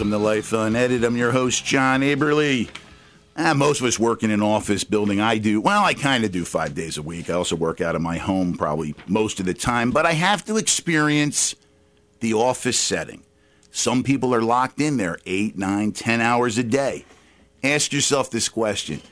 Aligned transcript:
welcome 0.00 0.12
to 0.12 0.16
Life 0.16 0.54
Unedited. 0.54 1.04
I'm 1.04 1.14
your 1.14 1.32
host, 1.32 1.62
John 1.62 2.00
Aberly. 2.00 2.70
Ah, 3.36 3.52
most 3.52 3.80
of 3.80 3.86
us 3.86 3.98
work 3.98 4.22
in 4.22 4.30
an 4.30 4.40
office 4.40 4.82
building. 4.82 5.20
I 5.20 5.36
do. 5.36 5.60
Well, 5.60 5.84
I 5.84 5.92
kind 5.92 6.24
of 6.24 6.32
do 6.32 6.46
five 6.46 6.74
days 6.74 6.96
a 6.96 7.02
week. 7.02 7.28
I 7.28 7.34
also 7.34 7.54
work 7.54 7.82
out 7.82 7.94
of 7.94 8.00
my 8.00 8.16
home 8.16 8.54
probably 8.54 8.94
most 9.06 9.40
of 9.40 9.44
the 9.44 9.52
time, 9.52 9.90
but 9.90 10.06
I 10.06 10.12
have 10.12 10.42
to 10.46 10.56
experience 10.56 11.54
the 12.20 12.32
office 12.32 12.78
setting. 12.78 13.24
Some 13.72 14.02
people 14.02 14.34
are 14.34 14.40
locked 14.40 14.80
in 14.80 14.96
there 14.96 15.18
eight, 15.26 15.58
nine, 15.58 15.92
ten 15.92 16.22
hours 16.22 16.56
a 16.56 16.64
day. 16.64 17.04
Ask 17.62 17.92
yourself 17.92 18.30
this 18.30 18.48
question 18.48 19.02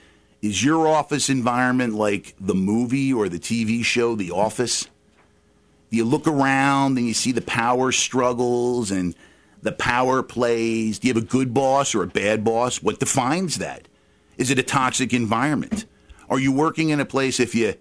Is 0.40 0.64
your 0.64 0.88
office 0.88 1.28
environment 1.28 1.96
like 1.96 2.34
the 2.40 2.54
movie 2.54 3.12
or 3.12 3.28
the 3.28 3.38
TV 3.38 3.84
show 3.84 4.16
The 4.16 4.30
Office? 4.30 4.88
You 5.90 6.06
look 6.06 6.26
around 6.26 6.96
and 6.96 7.06
you 7.06 7.12
see 7.12 7.32
the 7.32 7.42
power 7.42 7.92
struggles 7.92 8.90
and 8.90 9.14
the 9.62 9.72
power 9.72 10.22
plays? 10.22 10.98
Do 10.98 11.08
you 11.08 11.14
have 11.14 11.22
a 11.22 11.26
good 11.26 11.52
boss 11.52 11.94
or 11.94 12.02
a 12.02 12.08
bad 12.08 12.44
boss? 12.44 12.82
What 12.82 13.00
defines 13.00 13.56
that? 13.58 13.88
Is 14.36 14.50
it 14.50 14.58
a 14.58 14.62
toxic 14.62 15.12
environment? 15.12 15.84
Are 16.30 16.38
you 16.38 16.52
working 16.52 16.90
in 16.90 17.00
a 17.00 17.04
place 17.04 17.40
if 17.40 17.54
you 17.54 17.74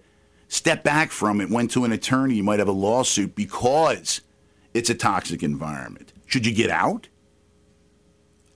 step 0.48 0.82
back 0.82 1.10
from 1.10 1.40
it, 1.40 1.50
went 1.50 1.70
to 1.72 1.84
an 1.84 1.92
attorney, 1.92 2.36
you 2.36 2.42
might 2.42 2.58
have 2.58 2.68
a 2.68 2.72
lawsuit 2.72 3.34
because 3.34 4.22
it's 4.74 4.90
a 4.90 4.94
toxic 4.94 5.42
environment? 5.42 6.12
Should 6.26 6.46
you 6.46 6.54
get 6.54 6.70
out? 6.70 7.08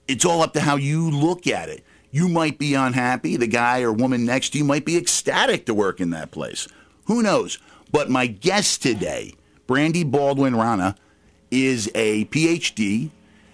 It's 0.09 0.25
all 0.25 0.43
up 0.43 0.53
to 0.55 0.61
how 0.61 0.77
you 0.77 1.11
look 1.11 1.47
at 1.47 1.69
it. 1.69 1.85
You 2.11 2.29
might 2.29 2.59
be 2.59 2.75
unhappy. 2.75 3.37
The 3.37 3.47
guy 3.47 3.81
or 3.83 3.93
woman 3.93 4.27
next 4.27 4.51
to 4.51 4.59
you 4.59 4.65
might 4.65 4.85
be 4.85 4.99
ecstatic 4.99 5.65
to 5.67 5.75
work 5.75 6.01
in 6.01 6.11
that 6.11 6.31
place. 6.31 6.69
Who 7.07 7.23
knows? 7.23 7.59
But 7.91 8.11
my 8.11 8.27
guest 8.27 8.83
today, 8.83 9.35
Brandy 9.67 10.05
Baldwin 10.05 10.57
Rana, 10.57 10.97
is 11.51 11.91
a 11.95 12.25
PhD. 12.27 13.11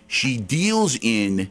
She 0.08 0.38
deals 0.38 0.98
in 1.00 1.50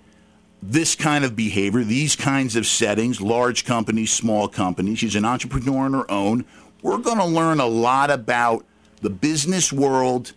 this 0.62 0.96
kind 0.96 1.24
of 1.24 1.36
behavior, 1.36 1.84
these 1.84 2.16
kinds 2.16 2.56
of 2.56 2.66
settings, 2.66 3.22
large 3.22 3.64
companies, 3.64 4.12
small 4.12 4.48
companies. 4.48 5.00
She's 5.00 5.16
an 5.16 5.24
entrepreneur 5.24 5.86
on 5.86 5.94
her 5.94 6.12
own. 6.12 6.44
We're 6.82 6.98
going 6.98 7.20
to 7.20 7.26
learn 7.26 7.60
a 7.60 7.68
lot 7.68 8.12
about 8.12 8.66
the 9.02 9.10
business 9.10 9.72
world 9.72 10.34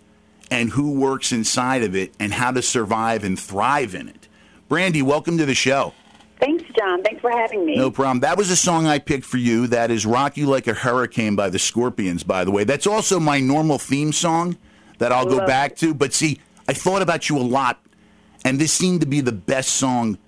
and 0.51 0.71
who 0.71 0.93
works 0.93 1.33
inside 1.33 1.83
of 1.83 1.97
it 1.97 2.13
and 2.21 2.33
how 2.33 2.51
to 2.51 2.63
survive 2.63 3.25
and 3.25 3.39
thrive 3.39 3.95
in 3.95 4.09
it. 4.09 4.29
Brandy, 4.69 5.03
welcome 5.03 5.39
to 5.39 5.47
the 5.47 5.55
show. 5.55 5.95
Thanks, 6.41 6.65
John. 6.79 7.03
Thanks 7.03 7.21
for 7.21 7.31
having 7.31 7.67
me. 7.67 7.77
No 7.77 7.91
problem. 7.91 8.21
That 8.21 8.39
was 8.39 8.51
a 8.51 8.57
song 8.57 8.87
I 8.87 8.99
picked 8.99 9.27
for 9.27 9.37
you. 9.37 9.67
That 9.67 9.91
is 9.91 10.07
Rock 10.07 10.37
You 10.37 10.47
Like 10.47 10.67
a 10.67 10.75
Hurricane 10.75 11.37
by 11.37 11.51
the 11.51 11.59
Scorpions, 11.59 12.23
by 12.23 12.45
the 12.45 12.51
way. 12.51 12.65
That's 12.65 12.87
also 12.87 13.21
my 13.21 13.41
normal 13.41 13.79
theme 13.79 14.13
song 14.13 14.57
that 14.99 15.13
I'll 15.13 15.27
go 15.27 15.47
back 15.47 15.73
it. 15.73 15.79
to. 15.79 15.95
But 15.95 16.15
see, 16.15 16.41
I 16.67 16.73
thought 16.73 17.03
about 17.03 17.29
you 17.29 17.37
a 17.37 17.41
lot, 17.41 17.81
and 18.45 18.59
this 18.59 18.73
seemed 18.73 19.01
to 19.01 19.07
be 19.07 19.21
the 19.21 19.33
best 19.33 19.71
song 19.71 20.19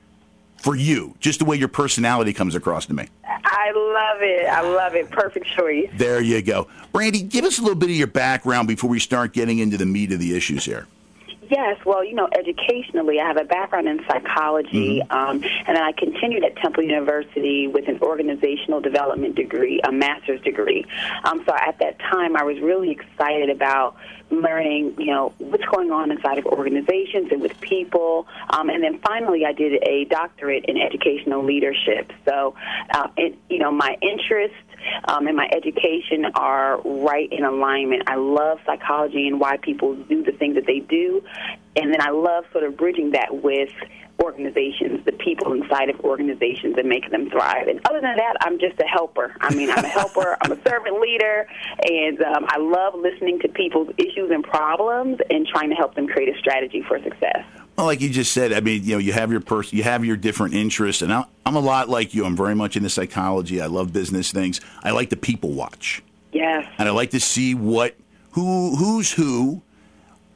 for 0.56 0.76
you, 0.76 1.14
just 1.18 1.40
the 1.40 1.44
way 1.44 1.56
your 1.56 1.68
personality 1.68 2.32
comes 2.32 2.54
across 2.54 2.86
to 2.86 2.94
me. 2.94 3.08
I 3.24 3.72
love 3.74 4.22
it. 4.22 4.46
I 4.46 4.60
love 4.60 4.94
it. 4.94 5.10
Perfect 5.10 5.46
choice. 5.46 5.90
There 5.94 6.20
you 6.20 6.40
go. 6.40 6.68
Brandy, 6.92 7.22
give 7.22 7.44
us 7.44 7.58
a 7.58 7.62
little 7.62 7.76
bit 7.76 7.90
of 7.90 7.96
your 7.96 8.06
background 8.06 8.68
before 8.68 8.88
we 8.88 9.00
start 9.00 9.32
getting 9.32 9.58
into 9.58 9.76
the 9.76 9.86
meat 9.86 10.12
of 10.12 10.20
the 10.20 10.36
issues 10.36 10.64
here. 10.64 10.86
Yes, 11.52 11.76
well, 11.84 12.02
you 12.02 12.14
know, 12.14 12.30
educationally, 12.34 13.20
I 13.20 13.26
have 13.26 13.36
a 13.36 13.44
background 13.44 13.86
in 13.86 14.00
psychology, 14.08 15.02
um, 15.10 15.44
and 15.66 15.76
then 15.76 15.82
I 15.82 15.92
continued 15.92 16.44
at 16.44 16.56
Temple 16.56 16.82
University 16.82 17.66
with 17.68 17.88
an 17.88 17.98
organizational 18.00 18.80
development 18.80 19.34
degree, 19.34 19.78
a 19.86 19.92
master's 19.92 20.40
degree. 20.40 20.86
Um, 21.24 21.44
so 21.46 21.54
at 21.54 21.78
that 21.80 21.98
time, 21.98 22.38
I 22.38 22.42
was 22.44 22.58
really 22.60 22.90
excited 22.90 23.50
about 23.50 23.96
learning, 24.30 24.94
you 24.96 25.08
know, 25.08 25.34
what's 25.36 25.66
going 25.66 25.90
on 25.90 26.10
inside 26.10 26.38
of 26.38 26.46
organizations 26.46 27.30
and 27.30 27.42
with 27.42 27.60
people. 27.60 28.26
Um, 28.48 28.70
and 28.70 28.82
then 28.82 28.98
finally, 29.00 29.44
I 29.44 29.52
did 29.52 29.74
a 29.86 30.06
doctorate 30.06 30.64
in 30.64 30.78
educational 30.78 31.44
leadership. 31.44 32.12
So, 32.24 32.54
uh, 32.94 33.08
it, 33.18 33.36
you 33.50 33.58
know, 33.58 33.70
my 33.70 33.98
interests 34.00 34.56
um, 35.04 35.26
and 35.26 35.36
my 35.36 35.48
education 35.52 36.26
are 36.34 36.80
right 36.82 37.32
in 37.32 37.44
alignment. 37.44 38.04
I 38.06 38.16
love 38.16 38.58
psychology 38.66 39.26
and 39.26 39.40
why 39.40 39.56
people 39.56 39.94
do 39.94 40.22
the 40.22 40.32
things 40.32 40.54
that 40.56 40.66
they 40.66 40.80
do, 40.80 41.22
and 41.76 41.92
then 41.92 42.00
I 42.00 42.10
love 42.10 42.44
sort 42.52 42.64
of 42.64 42.76
bridging 42.76 43.12
that 43.12 43.42
with 43.42 43.70
organizations, 44.22 45.04
the 45.04 45.12
people 45.12 45.52
inside 45.52 45.88
of 45.90 45.98
organizations, 46.00 46.76
and 46.78 46.88
making 46.88 47.10
them 47.10 47.28
thrive. 47.30 47.66
And 47.68 47.80
other 47.88 48.00
than 48.00 48.16
that, 48.16 48.34
I'm 48.40 48.58
just 48.58 48.78
a 48.80 48.84
helper. 48.84 49.34
I 49.40 49.54
mean, 49.54 49.70
I'm 49.70 49.84
a 49.84 49.88
helper. 50.00 50.36
I'm 50.40 50.52
a 50.52 50.62
servant 50.68 51.00
leader, 51.00 51.46
and 51.88 52.22
um, 52.22 52.46
I 52.48 52.58
love 52.58 52.94
listening 52.94 53.40
to 53.40 53.48
people's 53.48 53.90
issues 53.98 54.30
and 54.30 54.44
problems 54.44 55.18
and 55.30 55.46
trying 55.46 55.70
to 55.70 55.76
help 55.76 55.94
them 55.94 56.06
create 56.06 56.34
a 56.34 56.38
strategy 56.38 56.82
for 56.86 57.02
success. 57.02 57.44
Well, 57.76 57.86
like 57.86 58.00
you 58.00 58.10
just 58.10 58.32
said, 58.32 58.52
I 58.52 58.60
mean, 58.60 58.84
you 58.84 58.92
know, 58.92 58.98
you 58.98 59.12
have 59.12 59.30
your 59.32 59.40
person, 59.40 59.78
you 59.78 59.84
have 59.84 60.04
your 60.04 60.16
different 60.16 60.54
interests, 60.54 61.00
and 61.02 61.12
I- 61.12 61.24
I'm 61.46 61.56
a 61.56 61.60
lot 61.60 61.88
like 61.88 62.12
you. 62.14 62.24
I'm 62.24 62.36
very 62.36 62.54
much 62.54 62.76
into 62.76 62.90
psychology. 62.90 63.60
I 63.62 63.66
love 63.66 63.92
business 63.92 64.30
things. 64.30 64.60
I 64.84 64.90
like 64.90 65.10
to 65.10 65.16
people 65.16 65.52
watch, 65.52 66.02
Yes. 66.32 66.66
and 66.78 66.88
I 66.88 66.92
like 66.92 67.10
to 67.10 67.20
see 67.20 67.54
what 67.54 67.96
who 68.32 68.76
who's 68.76 69.12
who. 69.12 69.62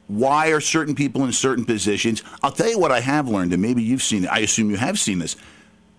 Why 0.07 0.47
are 0.51 0.61
certain 0.61 0.95
people 0.95 1.25
in 1.25 1.33
certain 1.33 1.65
positions? 1.65 2.23
I'll 2.41 2.51
tell 2.51 2.69
you 2.69 2.79
what 2.79 2.91
I 2.93 3.01
have 3.01 3.27
learned, 3.27 3.51
and 3.53 3.61
maybe 3.61 3.83
you've 3.83 4.01
seen 4.03 4.23
it. 4.23 4.27
I 4.31 4.39
assume 4.39 4.69
you 4.71 4.77
have 4.77 4.97
seen 4.97 5.19
this. 5.19 5.35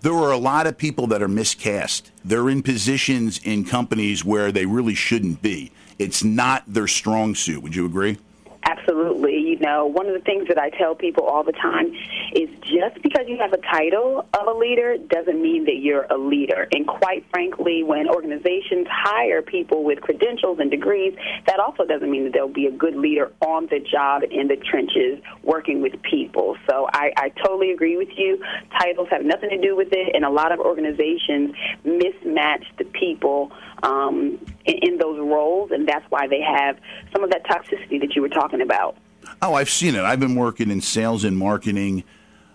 There 0.00 0.14
are 0.14 0.32
a 0.32 0.38
lot 0.38 0.66
of 0.66 0.78
people 0.78 1.06
that 1.08 1.22
are 1.22 1.28
miscast. 1.28 2.10
They're 2.24 2.48
in 2.48 2.62
positions 2.62 3.38
in 3.44 3.64
companies 3.64 4.24
where 4.24 4.50
they 4.50 4.64
really 4.64 4.94
shouldn't 4.94 5.42
be. 5.42 5.72
It's 5.98 6.24
not 6.24 6.62
their 6.66 6.86
strong 6.86 7.34
suit. 7.34 7.62
Would 7.62 7.74
you 7.76 7.84
agree? 7.84 8.16
Absolutely. 8.68 9.38
You 9.38 9.58
know, 9.60 9.86
one 9.86 10.08
of 10.08 10.12
the 10.12 10.20
things 10.20 10.46
that 10.48 10.58
I 10.58 10.68
tell 10.68 10.94
people 10.94 11.24
all 11.24 11.42
the 11.42 11.52
time 11.52 11.86
is 12.34 12.50
just 12.60 13.02
because 13.02 13.24
you 13.26 13.38
have 13.38 13.54
a 13.54 13.62
title 13.72 14.26
of 14.38 14.46
a 14.46 14.58
leader 14.58 14.98
doesn't 14.98 15.40
mean 15.40 15.64
that 15.64 15.76
you're 15.76 16.06
a 16.10 16.18
leader. 16.18 16.68
And 16.72 16.86
quite 16.86 17.24
frankly, 17.30 17.82
when 17.82 18.10
organizations 18.10 18.86
hire 18.90 19.40
people 19.40 19.84
with 19.84 20.02
credentials 20.02 20.58
and 20.60 20.70
degrees, 20.70 21.16
that 21.46 21.60
also 21.60 21.86
doesn't 21.86 22.10
mean 22.10 22.24
that 22.24 22.34
they'll 22.34 22.46
be 22.46 22.66
a 22.66 22.70
good 22.70 22.94
leader 22.94 23.32
on 23.40 23.68
the 23.68 23.80
job 23.80 24.22
in 24.30 24.48
the 24.48 24.56
trenches 24.56 25.18
working 25.42 25.80
with 25.80 25.94
people. 26.02 26.58
So 26.68 26.88
I, 26.92 27.12
I 27.16 27.28
totally 27.42 27.70
agree 27.70 27.96
with 27.96 28.10
you. 28.18 28.38
Titles 28.78 29.08
have 29.10 29.24
nothing 29.24 29.48
to 29.48 29.58
do 29.58 29.76
with 29.76 29.88
it, 29.92 30.14
and 30.14 30.26
a 30.26 30.30
lot 30.30 30.52
of 30.52 30.60
organizations 30.60 31.54
mismatch 31.86 32.64
the 32.76 32.84
people 32.84 33.50
um, 33.82 34.38
in, 34.68 34.78
in 34.78 34.98
those 34.98 35.18
roles, 35.18 35.70
and 35.72 35.88
that's 35.88 36.04
why 36.10 36.28
they 36.28 36.40
have 36.40 36.78
some 37.12 37.24
of 37.24 37.30
that 37.30 37.44
toxicity 37.44 38.00
that 38.00 38.14
you 38.14 38.22
were 38.22 38.28
talking 38.28 38.60
about. 38.60 38.96
Oh, 39.42 39.54
I've 39.54 39.70
seen 39.70 39.94
it. 39.94 40.02
I've 40.02 40.20
been 40.20 40.36
working 40.36 40.70
in 40.70 40.80
sales 40.80 41.24
and 41.24 41.36
marketing, 41.36 42.04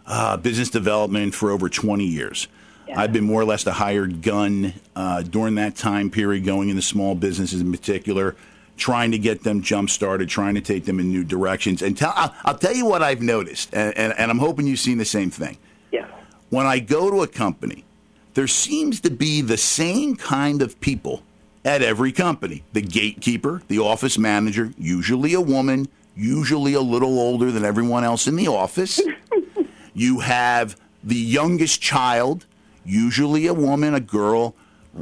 uh, 0.05 0.37
business 0.37 0.69
development 0.69 1.35
for 1.35 1.51
over 1.51 1.69
20 1.69 2.05
years. 2.05 2.47
Yeah. 2.87 2.99
I've 2.99 3.13
been 3.13 3.23
more 3.23 3.41
or 3.41 3.45
less 3.45 3.63
the 3.63 3.73
hired 3.73 4.21
gun 4.21 4.73
uh, 4.95 5.23
during 5.23 5.55
that 5.55 5.75
time 5.75 6.09
period, 6.09 6.45
going 6.45 6.69
into 6.69 6.81
small 6.81 7.15
businesses 7.15 7.61
in 7.61 7.71
particular, 7.71 8.35
trying 8.75 9.11
to 9.11 9.17
get 9.17 9.43
them 9.43 9.61
jump 9.61 9.89
started, 9.89 10.29
trying 10.29 10.55
to 10.55 10.61
take 10.61 10.85
them 10.85 10.99
in 10.99 11.09
new 11.09 11.23
directions. 11.23 11.81
And 11.81 11.97
tell, 11.97 12.13
I'll, 12.15 12.35
I'll 12.43 12.57
tell 12.57 12.73
you 12.73 12.85
what 12.85 13.01
I've 13.01 13.21
noticed, 13.21 13.73
and, 13.73 13.97
and, 13.97 14.13
and 14.17 14.29
I'm 14.29 14.39
hoping 14.39 14.67
you've 14.67 14.79
seen 14.79 14.97
the 14.97 15.05
same 15.05 15.29
thing. 15.29 15.57
Yeah. 15.91 16.07
When 16.49 16.65
I 16.65 16.79
go 16.79 17.09
to 17.09 17.21
a 17.21 17.27
company, 17.27 17.85
there 18.33 18.47
seems 18.47 18.99
to 19.01 19.11
be 19.11 19.41
the 19.41 19.57
same 19.57 20.15
kind 20.15 20.61
of 20.61 20.79
people 20.81 21.23
at 21.65 21.81
every 21.81 22.11
company 22.11 22.63
the 22.73 22.81
gatekeeper, 22.81 23.61
the 23.67 23.79
office 23.79 24.17
manager, 24.17 24.73
usually 24.77 25.33
a 25.33 25.41
woman, 25.41 25.87
usually 26.15 26.73
a 26.73 26.81
little 26.81 27.19
older 27.19 27.51
than 27.51 27.65
everyone 27.65 28.03
else 28.03 28.27
in 28.27 28.35
the 28.35 28.47
office. 28.47 29.01
you 29.93 30.19
have 30.19 30.75
the 31.03 31.15
youngest 31.15 31.81
child, 31.81 32.45
usually 32.85 33.47
a 33.47 33.53
woman, 33.53 33.93
a 33.93 33.99
girl, 33.99 34.55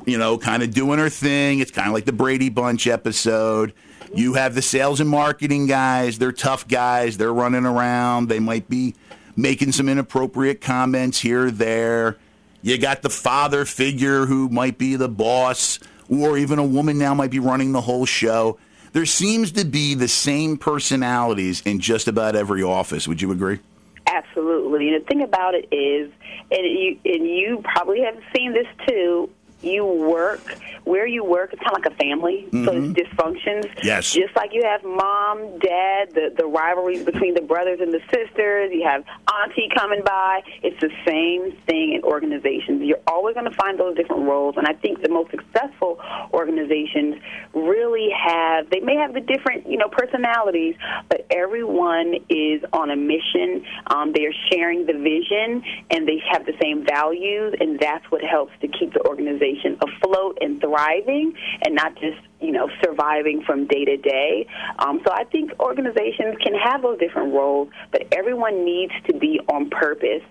you 0.05 0.17
know, 0.17 0.37
kind 0.37 0.63
of 0.63 0.73
doing 0.73 0.99
her 0.99 1.09
thing. 1.09 1.59
It's 1.59 1.71
kind 1.71 1.87
of 1.87 1.93
like 1.93 2.05
the 2.05 2.13
Brady 2.13 2.49
Bunch 2.49 2.87
episode. 2.87 3.73
You 4.13 4.33
have 4.33 4.55
the 4.55 4.61
sales 4.61 4.99
and 4.99 5.09
marketing 5.09 5.67
guys, 5.67 6.17
they're 6.17 6.33
tough 6.33 6.67
guys, 6.67 7.17
they're 7.17 7.33
running 7.33 7.65
around, 7.65 8.27
they 8.27 8.39
might 8.39 8.69
be 8.69 8.93
making 9.37 9.71
some 9.71 9.87
inappropriate 9.87 10.59
comments 10.59 11.19
here 11.19 11.47
or 11.47 11.51
there. 11.51 12.17
You 12.61 12.77
got 12.77 13.01
the 13.01 13.09
father 13.09 13.63
figure 13.63 14.25
who 14.25 14.49
might 14.49 14.77
be 14.77 14.95
the 14.95 15.07
boss, 15.07 15.79
or 16.11 16.37
even 16.37 16.59
a 16.59 16.65
woman 16.65 16.97
now 16.97 17.13
might 17.13 17.31
be 17.31 17.39
running 17.39 17.71
the 17.71 17.81
whole 17.81 18.05
show. 18.05 18.59
There 18.93 19.05
seems 19.05 19.53
to 19.53 19.63
be 19.63 19.95
the 19.95 20.09
same 20.09 20.57
personalities 20.57 21.61
in 21.61 21.79
just 21.79 22.07
about 22.07 22.35
every 22.35 22.61
office. 22.61 23.07
Would 23.07 23.21
you 23.21 23.31
agree? 23.31 23.59
Absolutely. 24.05 24.89
And 24.89 25.01
the 25.01 25.05
thing 25.05 25.21
about 25.21 25.55
it 25.55 25.67
is, 25.71 26.11
and 26.51 26.65
you, 26.65 26.99
and 27.05 27.25
you 27.25 27.63
probably 27.63 28.01
have 28.01 28.17
seen 28.35 28.51
this 28.53 28.67
too, 28.87 29.29
you 29.63 29.85
work 29.85 30.57
where 30.83 31.05
you 31.05 31.23
work 31.23 31.53
it's 31.53 31.61
kind 31.61 31.75
of 31.75 31.83
like 31.83 31.93
a 31.93 31.95
family. 31.95 32.47
Mm-hmm. 32.51 32.65
So 32.65 32.71
it's 32.71 33.13
dysfunctions. 33.13 33.83
Yes. 33.83 34.11
Just 34.13 34.35
like 34.35 34.53
you 34.53 34.63
have 34.63 34.83
mom, 34.83 35.59
dad, 35.59 36.13
the 36.13 36.33
the 36.35 36.45
rivalries 36.45 37.03
between 37.03 37.33
the 37.33 37.41
brothers 37.41 37.79
and 37.81 37.93
the 37.93 38.01
sisters. 38.11 38.71
You 38.71 38.83
have 38.83 39.03
auntie 39.31 39.69
coming 39.75 40.01
by. 40.03 40.41
It's 40.63 40.79
the 40.81 40.89
same 41.05 41.51
thing 41.67 41.93
in 41.93 42.03
organizations. 42.03 42.81
You're 42.81 43.01
always 43.07 43.35
going 43.35 43.49
to 43.49 43.55
find 43.55 43.79
those 43.79 43.95
different 43.95 44.23
roles, 44.23 44.55
and 44.57 44.67
I 44.67 44.73
think 44.73 45.01
the 45.01 45.09
most 45.09 45.31
successful 45.31 45.99
organizations 46.33 47.21
really 47.53 48.09
have. 48.17 48.69
They 48.69 48.79
may 48.79 48.95
have 48.95 49.13
the 49.13 49.21
different 49.21 49.67
you 49.67 49.77
know 49.77 49.89
personalities, 49.89 50.75
but 51.09 51.25
everyone 51.29 52.15
is 52.29 52.63
on 52.73 52.89
a 52.89 52.95
mission. 52.95 53.65
Um, 53.87 54.13
they 54.13 54.25
are 54.25 54.33
sharing 54.51 54.85
the 54.85 54.93
vision, 54.93 55.63
and 55.91 56.07
they 56.07 56.21
have 56.31 56.45
the 56.45 56.53
same 56.61 56.85
values, 56.85 57.53
and 57.59 57.79
that's 57.79 58.09
what 58.09 58.23
helps 58.23 58.53
to 58.61 58.67
keep 58.67 58.93
the 58.93 59.05
organization 59.07 59.50
afloat 59.81 60.37
and 60.41 60.59
thriving, 60.61 61.33
and 61.65 61.75
not 61.75 61.95
just 61.95 62.19
you 62.39 62.51
know 62.51 62.69
surviving 62.83 63.43
from 63.43 63.67
day 63.67 63.85
to 63.85 63.97
day. 63.97 64.47
Um, 64.79 65.01
so 65.05 65.11
I 65.13 65.23
think 65.25 65.51
organizations 65.59 66.37
can 66.43 66.53
have 66.55 66.81
those 66.81 66.99
different 66.99 67.33
roles, 67.33 67.69
but 67.91 68.07
everyone 68.11 68.65
needs 68.65 68.93
to 69.07 69.13
be 69.13 69.39
on 69.47 69.69
purpose 69.69 70.23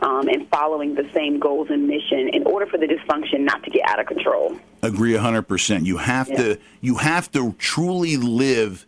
um, 0.00 0.28
and 0.28 0.48
following 0.48 0.94
the 0.94 1.08
same 1.14 1.38
goals 1.38 1.68
and 1.70 1.86
mission 1.86 2.28
in 2.32 2.44
order 2.46 2.66
for 2.66 2.78
the 2.78 2.86
dysfunction 2.86 3.40
not 3.40 3.62
to 3.64 3.70
get 3.70 3.88
out 3.88 4.00
of 4.00 4.06
control. 4.06 4.56
Agree 4.82 5.12
100%. 5.12 5.84
You 5.84 5.96
have 5.96 6.28
yeah. 6.28 6.36
to 6.36 6.58
you 6.80 6.96
have 6.96 7.30
to 7.32 7.52
truly 7.58 8.16
live 8.16 8.86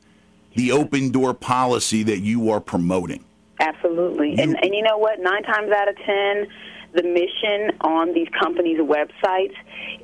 the 0.54 0.72
open 0.72 1.10
door 1.10 1.34
policy 1.34 2.02
that 2.04 2.20
you 2.20 2.50
are 2.50 2.60
promoting. 2.60 3.24
Absolutely. 3.58 4.30
You, 4.30 4.42
and 4.42 4.56
and 4.62 4.74
you 4.74 4.82
know 4.82 4.98
what? 4.98 5.20
9 5.20 5.42
times 5.42 5.72
out 5.72 5.88
of 5.88 5.96
10 5.96 6.46
the 6.92 7.02
mission 7.02 7.76
on 7.80 8.12
these 8.12 8.28
companies' 8.38 8.78
websites 8.78 9.54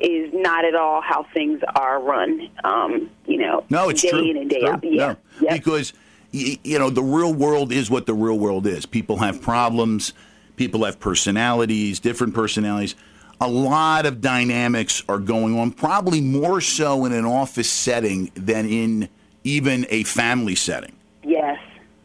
is 0.01 0.33
not 0.33 0.65
at 0.65 0.75
all 0.75 1.01
how 1.01 1.27
things 1.35 1.61
are 1.75 2.01
run. 2.01 2.49
Um, 2.65 3.11
you 3.27 3.39
know, 3.39 3.65
no, 3.71 3.89
it's 3.89 4.03
day 4.03 4.11
true. 4.11 4.31
in 4.31 4.37
and 4.37 4.51
day 4.51 4.61
true. 4.61 4.69
out. 4.69 4.85
Yeah, 4.85 4.91
no. 4.91 5.17
yep. 5.41 5.55
because 5.55 5.93
you 6.33 6.79
know 6.79 6.91
the 6.91 7.03
real 7.03 7.33
world 7.33 7.73
is 7.73 7.91
what 7.91 8.07
the 8.07 8.15
real 8.15 8.39
world 8.39 8.67
is. 8.67 8.87
People 8.87 9.19
have 9.19 9.41
problems. 9.41 10.13
People 10.57 10.85
have 10.85 10.99
personalities, 10.99 12.01
different 12.01 12.35
personalities. 12.35 12.95
A 13.41 13.49
lot 13.49 14.07
of 14.07 14.23
dynamics 14.23 15.03
are 15.09 15.19
going 15.19 15.59
on, 15.59 15.71
probably 15.71 16.23
more 16.23 16.63
so 16.63 17.05
in 17.05 17.13
an 17.13 17.27
office 17.27 17.71
setting 17.71 18.31
than 18.35 18.67
in 18.67 19.11
even 19.45 19.87
a 19.91 20.05
family 20.05 20.55
setting. 20.55 20.97
Yes. 21.23 21.59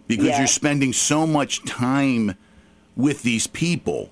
Because 0.08 0.26
yes. 0.26 0.38
you're 0.38 0.48
spending 0.48 0.92
so 0.92 1.26
much 1.26 1.64
time 1.64 2.36
with 2.98 3.24
these 3.24 3.48
people 3.48 4.10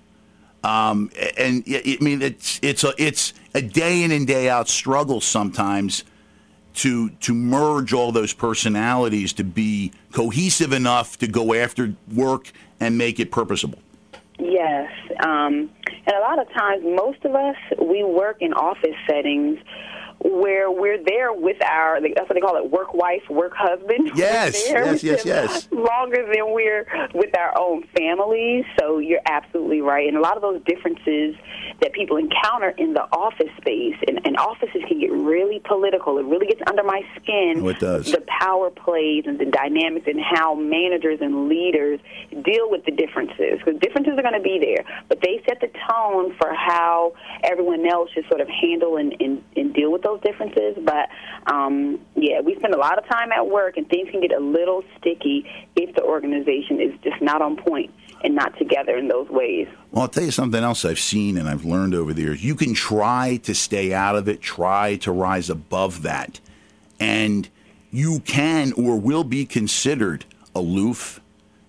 um, 0.63 1.09
and 1.37 1.63
I 1.67 1.97
mean, 2.01 2.21
it's 2.21 2.59
it's 2.61 2.83
a 2.83 2.93
it's 2.97 3.33
a 3.53 3.61
day 3.61 4.03
in 4.03 4.11
and 4.11 4.27
day 4.27 4.49
out 4.49 4.67
struggle 4.67 5.21
sometimes 5.21 6.03
to 6.75 7.09
to 7.09 7.33
merge 7.33 7.93
all 7.93 8.11
those 8.11 8.33
personalities 8.33 9.33
to 9.33 9.43
be 9.43 9.91
cohesive 10.11 10.73
enough 10.73 11.17
to 11.19 11.27
go 11.27 11.53
after 11.53 11.93
work 12.13 12.51
and 12.79 12.97
make 12.97 13.19
it 13.19 13.31
purposeful. 13.31 13.75
Yes, 14.37 14.91
um, 15.23 15.69
and 16.05 16.15
a 16.15 16.19
lot 16.21 16.39
of 16.39 16.51
times, 16.53 16.83
most 16.83 17.23
of 17.25 17.35
us 17.35 17.55
we 17.81 18.03
work 18.03 18.41
in 18.41 18.53
office 18.53 18.95
settings 19.07 19.59
where 20.21 20.69
we're 20.69 21.01
there 21.03 21.31
with 21.31 21.63
our 21.63 21.99
that's 22.01 22.27
what 22.27 22.33
they 22.33 22.41
call 22.41 22.57
it 22.57 22.69
work 22.69 22.93
wife 22.93 23.23
work 23.29 23.53
husband. 23.55 24.11
Yes 24.19 24.61
yes 24.67 25.03
yes 25.03 25.25
yes. 25.25 25.67
longer 25.71 26.25
than 26.25 26.53
we're 26.53 26.85
with 27.13 27.37
our 27.37 27.57
own 27.57 27.83
families 27.95 28.65
so 28.79 28.97
you're 28.99 29.21
absolutely 29.25 29.81
right. 29.81 30.07
And 30.07 30.17
a 30.17 30.21
lot 30.21 30.35
of 30.35 30.41
those 30.41 30.61
differences 30.65 31.35
that 31.81 31.93
people 31.93 32.17
encounter 32.17 32.69
in 32.77 32.93
the 32.93 33.03
office 33.15 33.49
space 33.57 33.95
and, 34.07 34.19
and 34.25 34.35
offices 34.37 34.81
can 34.87 34.99
get 34.99 35.11
really 35.11 35.61
political. 35.63 36.17
It 36.17 36.25
really 36.25 36.47
gets 36.47 36.61
under 36.67 36.83
my 36.83 37.01
skin 37.15 37.61
oh, 37.61 37.69
it 37.69 37.79
does. 37.79 38.11
the 38.11 38.23
power 38.27 38.69
plays 38.69 39.23
and 39.25 39.39
the 39.39 39.45
dynamics 39.45 40.07
and 40.07 40.19
how 40.19 40.53
managers 40.53 41.19
and 41.21 41.47
leaders 41.47 41.99
deal 42.43 42.69
with 42.69 42.83
the 42.85 42.91
differences. 42.91 43.59
Because 43.59 43.79
differences 43.79 44.13
are 44.17 44.21
going 44.21 44.33
to 44.33 44.41
be 44.41 44.59
there 44.59 44.83
but 45.07 45.19
they 45.21 45.41
set 45.47 45.59
the 45.61 45.69
tone 45.89 46.35
for 46.37 46.53
how 46.53 47.13
everyone 47.43 47.85
else 47.87 48.09
should 48.11 48.25
sort 48.27 48.41
of 48.41 48.47
handle 48.47 48.97
and, 48.97 49.15
and, 49.19 49.43
and 49.55 49.73
deal 49.73 49.91
with 49.91 50.05
those 50.09 50.21
differences, 50.21 50.77
but 50.83 51.09
um, 51.51 51.99
yeah, 52.15 52.41
we 52.41 52.55
spend 52.55 52.73
a 52.73 52.77
lot 52.77 52.97
of 52.97 53.07
time 53.07 53.31
at 53.31 53.47
work, 53.47 53.77
and 53.77 53.87
things 53.89 54.09
can 54.11 54.21
get 54.21 54.31
a 54.31 54.39
little 54.39 54.83
sticky 54.97 55.45
if 55.75 55.95
the 55.95 56.03
organization 56.03 56.81
is 56.81 56.93
just 57.03 57.21
not 57.21 57.41
on 57.41 57.55
point 57.57 57.93
and 58.23 58.35
not 58.35 58.57
together 58.57 58.97
in 58.97 59.07
those 59.07 59.29
ways. 59.29 59.67
Well, 59.91 60.03
I'll 60.03 60.07
tell 60.09 60.23
you 60.23 60.31
something 60.31 60.61
else 60.61 60.83
I've 60.83 60.99
seen 60.99 61.37
and 61.37 61.47
I've 61.47 61.63
learned 61.63 61.95
over 61.95 62.13
the 62.13 62.23
years. 62.23 62.43
You 62.43 62.55
can 62.55 62.73
try 62.73 63.37
to 63.43 63.55
stay 63.55 63.93
out 63.93 64.15
of 64.15 64.27
it, 64.27 64.41
try 64.41 64.97
to 64.97 65.11
rise 65.11 65.49
above 65.49 66.01
that, 66.01 66.39
and 66.99 67.47
you 67.91 68.19
can 68.21 68.73
or 68.73 68.99
will 68.99 69.23
be 69.23 69.45
considered 69.45 70.25
aloof, 70.53 71.21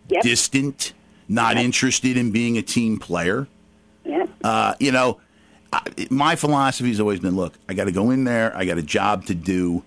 yep. 0.08 0.22
distant, 0.22 0.92
not 1.28 1.56
yep. 1.56 1.64
interested 1.64 2.16
in 2.16 2.30
being 2.30 2.58
a 2.58 2.62
team 2.62 2.98
player. 2.98 3.46
Yep. 4.04 4.30
Uh, 4.42 4.74
you 4.80 4.90
know, 4.90 5.20
my 6.10 6.36
philosophy 6.36 6.88
has 6.88 7.00
always 7.00 7.20
been 7.20 7.36
look, 7.36 7.54
I 7.68 7.74
got 7.74 7.84
to 7.84 7.92
go 7.92 8.10
in 8.10 8.24
there, 8.24 8.56
I 8.56 8.64
got 8.64 8.78
a 8.78 8.82
job 8.82 9.26
to 9.26 9.34
do. 9.34 9.82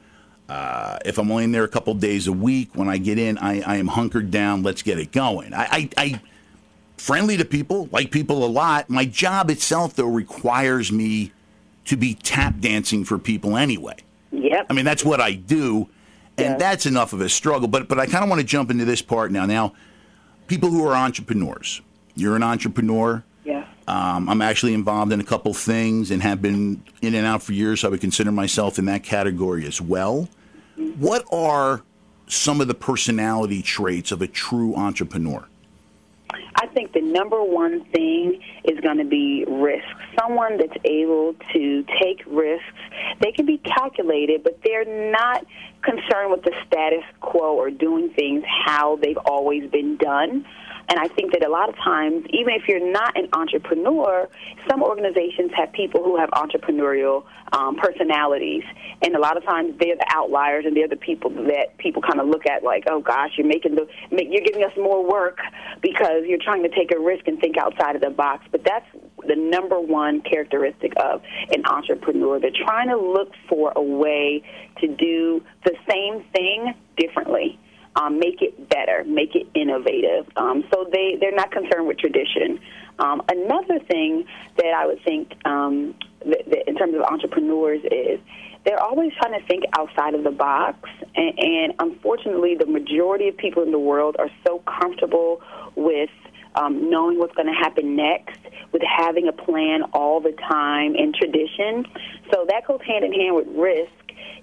Uh, 0.50 1.00
if 1.06 1.18
I'm 1.18 1.31
only 1.31 1.45
in 1.45 1.51
there 1.51 1.63
a 1.63 1.69
couple 1.69 1.94
days 1.94 2.27
a 2.27 2.31
week, 2.31 2.75
when 2.75 2.89
I 2.89 2.97
get 2.97 3.18
in, 3.18 3.38
I, 3.38 3.62
I 3.62 3.77
am 3.77 3.88
hunkered 3.88 4.30
down. 4.30 4.62
Let's 4.62 4.81
get 4.81 5.00
it 5.00 5.12
going. 5.12 5.53
I, 5.53 5.63
I, 5.63 5.89
I 5.97 6.21
friendly 6.97 7.38
to 7.38 7.45
people, 7.45 7.89
like 7.91 8.12
people 8.12 8.45
a 8.45 8.47
lot. 8.47 8.89
My 8.89 9.06
job 9.06 9.50
itself, 9.50 9.95
though, 9.95 10.07
requires 10.07 10.91
me 10.91 11.31
to 11.86 11.97
be 11.97 12.13
tap 12.13 12.59
dancing 12.59 13.03
for 13.03 13.18
people 13.18 13.57
anyway. 13.57 13.95
Yep. 14.31 14.68
I 14.69 14.74
mean, 14.74 14.86
that's 14.86 15.03
what 15.03 15.21
I 15.21 15.33
do, 15.33 15.89
and 16.38 16.51
yeah. 16.51 16.57
that's 16.57 16.86
enough 16.86 17.13
of 17.13 17.21
a 17.21 17.29
struggle. 17.29 17.68
But 17.68 17.88
but 17.88 18.00
I 18.00 18.06
kind 18.06 18.24
of 18.24 18.29
want 18.29 18.41
to 18.41 18.47
jump 18.47 18.71
into 18.71 18.86
this 18.86 19.01
part 19.01 19.31
now. 19.31 19.45
Now, 19.45 19.74
people 20.47 20.69
who 20.69 20.86
are 20.88 20.95
entrepreneurs, 20.95 21.81
you're 22.15 22.36
an 22.36 22.44
entrepreneur. 22.44 23.24
Um, 23.88 24.30
I'm 24.30 24.41
actually 24.41 24.74
involved 24.74 25.12
in 25.12 25.19
a 25.19 25.24
couple 25.24 25.53
things 25.53 26.12
and 26.12 26.21
have 26.21 26.41
been 26.41 26.83
in 27.01 27.15
and 27.15 27.25
out 27.25 27.44
for 27.44 27.53
years. 27.53 27.81
So 27.81 27.88
I 27.88 27.91
would 27.91 28.01
consider 28.01 28.31
myself 28.31 28.80
in 28.80 28.85
that 28.85 29.03
category 29.03 29.65
as 29.65 29.81
well. 29.81 30.30
What 30.97 31.25
are 31.31 31.83
some 32.27 32.62
of 32.62 32.68
the 32.68 32.74
personality 32.74 33.62
traits 33.62 34.12
of 34.12 34.21
a 34.21 34.27
true 34.27 34.75
entrepreneur? 34.75 35.47
I 36.56 36.68
think 36.68 36.94
the 36.94 37.01
number 37.01 37.44
one 37.44 37.83
thing 37.85 38.41
is 38.63 38.80
going 38.80 38.97
to 38.97 39.06
be 39.06 39.45
risk. 39.47 39.86
Someone 40.19 40.57
that's 40.57 40.77
able 40.86 41.36
to 41.53 41.86
take 42.01 42.24
risks. 42.25 42.65
They 43.21 43.31
can 43.31 43.45
be 43.45 43.57
calculated, 43.57 44.44
but 44.44 44.59
they're 44.63 45.12
not 45.12 45.46
concerned 45.81 46.31
with 46.31 46.43
the 46.43 46.53
status 46.65 47.03
quo 47.19 47.55
or 47.55 47.69
doing 47.69 48.10
things 48.12 48.43
how 48.65 48.96
they've 48.98 49.17
always 49.17 49.69
been 49.69 49.98
done. 49.98 50.46
And 50.90 51.00
I 51.00 51.08
think 51.08 51.32
that 51.32 51.46
a 51.46 51.50
lot 51.50 51.70
of 51.70 51.75
times, 51.78 52.25
even 52.30 52.54
if 52.54 52.68
you're 52.68 52.92
not 52.92 53.18
an 53.18 53.30
entrepreneur, 53.34 54.28
some 54.70 54.84
organizations 54.84 55.52
have 55.56 55.72
people 55.72 56.04
who 56.04 56.18
have 56.18 56.30
entrepreneurial 56.32 57.24
um, 57.54 57.75
personalities, 57.78 58.63
and 59.02 59.16
a 59.16 59.20
lot 59.20 59.38
of 59.38 59.44
times 59.46 59.75
they're 59.80 59.96
the 59.96 60.08
outliers, 60.10 60.66
and 60.66 60.75
they're 60.75 60.88
the 60.88 60.96
people 60.96 61.30
that 61.30 61.78
people 61.78 62.02
kind 62.02 62.20
of 62.20 62.28
look 62.28 62.46
at 62.46 62.63
like, 62.63 62.84
oh 62.90 63.00
gosh, 63.00 63.32
you're 63.38 63.48
making 63.48 63.75
the 63.75 63.88
you're 64.12 64.44
giving 64.44 64.63
us 64.63 64.72
more 64.75 65.08
work 65.10 65.40
because 65.82 66.24
you're 66.25 66.42
trying 66.44 66.63
to 66.63 66.70
take 66.70 66.92
a 66.94 67.00
risk 67.00 67.28
and 67.28 67.40
think 67.40 67.58
outside 67.58 67.96
of 67.96 68.02
the 68.02 68.10
box. 68.10 68.46
But 68.52 68.63
that's 68.63 68.86
the 69.28 69.36
number 69.36 69.80
one 69.80 70.22
characteristic 70.22 70.94
of 70.98 71.22
an 71.52 71.66
entrepreneur. 71.66 72.40
They're 72.40 72.52
trying 72.66 72.90
to 72.90 72.98
look 72.98 73.32
for 73.48 73.72
a 73.75 73.82
way 73.82 74.44
to 74.82 74.88
do 74.88 75.44
the 75.63 75.75
same 75.88 76.24
thing 76.34 76.74
differently 76.98 77.60
um, 77.95 78.19
make 78.19 78.41
it 78.41 78.69
better, 78.69 79.03
make 79.05 79.35
it 79.35 79.47
innovative. 79.53 80.25
Um, 80.35 80.63
so 80.73 80.88
they, 80.91 81.17
they're 81.19 81.35
not 81.35 81.51
concerned 81.51 81.88
with 81.88 81.97
tradition. 81.97 82.59
Um, 83.00 83.21
another 83.29 83.79
thing 83.79 84.25
that 84.57 84.73
I 84.75 84.85
would 84.85 85.03
think 85.03 85.33
um, 85.45 85.95
in 86.21 86.75
terms 86.75 86.95
of 86.95 87.01
entrepreneurs 87.01 87.81
is 87.91 88.19
they're 88.65 88.81
always 88.81 89.12
trying 89.21 89.39
to 89.39 89.45
think 89.47 89.63
outside 89.77 90.15
of 90.15 90.23
the 90.23 90.31
box. 90.31 90.89
And, 91.15 91.38
and 91.38 91.73
unfortunately, 91.79 92.55
the 92.55 92.65
majority 92.65 93.27
of 93.27 93.38
people 93.38 93.63
in 93.63 93.71
the 93.71 93.79
world 93.79 94.15
are 94.19 94.29
so 94.45 94.63
comfortable 94.79 95.41
with 95.75 96.09
um, 96.55 96.89
knowing 96.89 97.17
what's 97.19 97.35
going 97.35 97.47
to 97.47 97.53
happen 97.53 97.95
next, 97.95 98.39
with 98.71 98.83
having 98.83 99.27
a 99.27 99.31
plan 99.31 99.83
all 99.93 100.21
the 100.21 100.33
time, 100.33 100.95
and 100.95 101.13
tradition. 101.13 101.85
So 102.31 102.45
that 102.50 102.65
goes 102.67 102.79
hand 102.88 103.03
in 103.03 103.13
hand 103.13 103.35
with 103.35 103.47
risk 103.47 103.91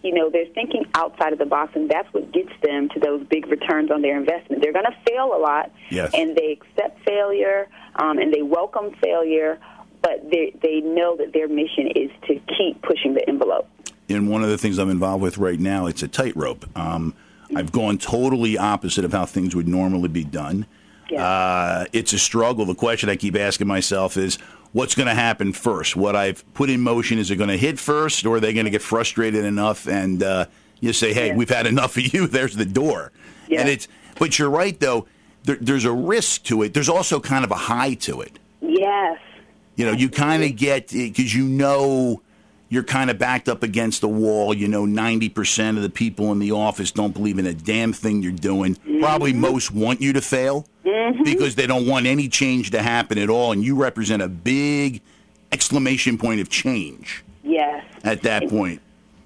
you 0.02 0.12
know, 0.14 0.30
they're 0.30 0.46
thinking 0.54 0.84
outside 0.94 1.32
of 1.32 1.38
the 1.38 1.46
box, 1.46 1.72
and 1.74 1.90
that's 1.90 2.12
what 2.12 2.32
gets 2.32 2.52
them 2.62 2.88
to 2.90 3.00
those 3.00 3.26
big 3.26 3.46
returns 3.46 3.90
on 3.90 4.02
their 4.02 4.16
investment. 4.16 4.62
They're 4.62 4.72
going 4.72 4.86
to 4.86 4.96
fail 5.08 5.34
a 5.34 5.38
lot, 5.38 5.70
yes. 5.90 6.10
and 6.14 6.36
they 6.36 6.52
accept 6.52 7.04
failure, 7.04 7.68
um, 7.96 8.18
and 8.18 8.32
they 8.32 8.42
welcome 8.42 8.94
failure, 9.02 9.58
but 10.02 10.30
they, 10.30 10.54
they 10.62 10.80
know 10.80 11.16
that 11.16 11.32
their 11.32 11.48
mission 11.48 11.88
is 11.88 12.10
to 12.28 12.40
keep 12.56 12.82
pushing 12.82 13.14
the 13.14 13.28
envelope. 13.28 13.68
And 14.08 14.28
one 14.28 14.42
of 14.42 14.48
the 14.48 14.58
things 14.58 14.78
I'm 14.78 14.90
involved 14.90 15.22
with 15.22 15.38
right 15.38 15.60
now, 15.60 15.86
it's 15.86 16.02
a 16.02 16.08
tightrope. 16.08 16.66
Um, 16.76 17.14
I've 17.54 17.72
gone 17.72 17.98
totally 17.98 18.56
opposite 18.58 19.04
of 19.04 19.12
how 19.12 19.26
things 19.26 19.54
would 19.54 19.68
normally 19.68 20.08
be 20.08 20.24
done. 20.24 20.66
Yeah. 21.10 21.26
Uh, 21.26 21.84
it's 21.92 22.12
a 22.12 22.18
struggle. 22.18 22.64
The 22.64 22.74
question 22.74 23.08
I 23.08 23.16
keep 23.16 23.36
asking 23.36 23.66
myself 23.66 24.16
is, 24.16 24.38
what's 24.72 24.94
going 24.94 25.08
to 25.08 25.14
happen 25.14 25.52
first. 25.52 25.96
What 25.96 26.16
I've 26.16 26.44
put 26.54 26.70
in 26.70 26.80
motion 26.80 27.18
is 27.18 27.30
it 27.30 27.36
going 27.36 27.50
to 27.50 27.56
hit 27.56 27.78
first, 27.78 28.24
or 28.24 28.36
are 28.36 28.40
they 28.40 28.52
going 28.52 28.66
to 28.66 28.70
get 28.70 28.82
frustrated 28.82 29.44
enough 29.44 29.88
and 29.88 30.22
uh, 30.22 30.46
you 30.80 30.92
say, 30.92 31.12
"Hey, 31.12 31.34
we've 31.34 31.50
had 31.50 31.66
enough 31.66 31.96
of 31.96 32.12
you." 32.12 32.26
There's 32.28 32.56
the 32.56 32.64
door. 32.64 33.12
And 33.50 33.68
it's. 33.68 33.88
But 34.18 34.38
you're 34.38 34.50
right 34.50 34.78
though. 34.78 35.06
There, 35.44 35.56
there's 35.60 35.86
a 35.86 35.92
risk 35.92 36.44
to 36.44 36.62
it. 36.62 36.74
There's 36.74 36.88
also 36.88 37.18
kind 37.18 37.44
of 37.44 37.50
a 37.50 37.56
high 37.56 37.94
to 37.94 38.20
it. 38.20 38.38
Yes. 38.60 39.18
You 39.76 39.86
know, 39.86 39.92
you 39.92 40.10
kind 40.10 40.44
of 40.44 40.54
get 40.56 40.88
because 40.88 41.34
you 41.34 41.44
know 41.44 42.20
you're 42.68 42.82
kind 42.82 43.10
of 43.10 43.18
backed 43.18 43.48
up 43.48 43.62
against 43.62 44.02
the 44.02 44.08
wall. 44.08 44.52
You 44.52 44.68
know, 44.68 44.84
90% 44.84 45.76
of 45.76 45.82
the 45.82 45.88
people 45.88 46.30
in 46.32 46.38
the 46.38 46.52
office 46.52 46.90
don't 46.90 47.14
believe 47.14 47.38
in 47.38 47.46
a 47.46 47.54
damn 47.54 47.94
thing 47.94 48.22
you're 48.22 48.32
doing. 48.32 48.74
Mm-hmm. 48.74 49.00
Probably 49.00 49.32
most 49.32 49.70
want 49.72 50.02
you 50.02 50.12
to 50.12 50.20
fail 50.20 50.66
mm-hmm. 50.90 51.22
because 51.22 51.54
they 51.54 51.66
don't 51.66 51.86
want 51.86 52.06
any 52.06 52.28
change 52.28 52.70
to 52.70 52.82
happen 52.82 53.18
at 53.18 53.30
all. 53.30 53.52
And 53.52 53.64
you 53.64 53.76
represent 53.76 54.22
a 54.22 54.28
big 54.28 55.02
exclamation 55.52 56.18
point 56.18 56.40
of 56.40 56.48
change. 56.48 57.24
Yes. 57.42 57.84
At 58.04 58.22
that 58.22 58.48
point. 58.48 58.80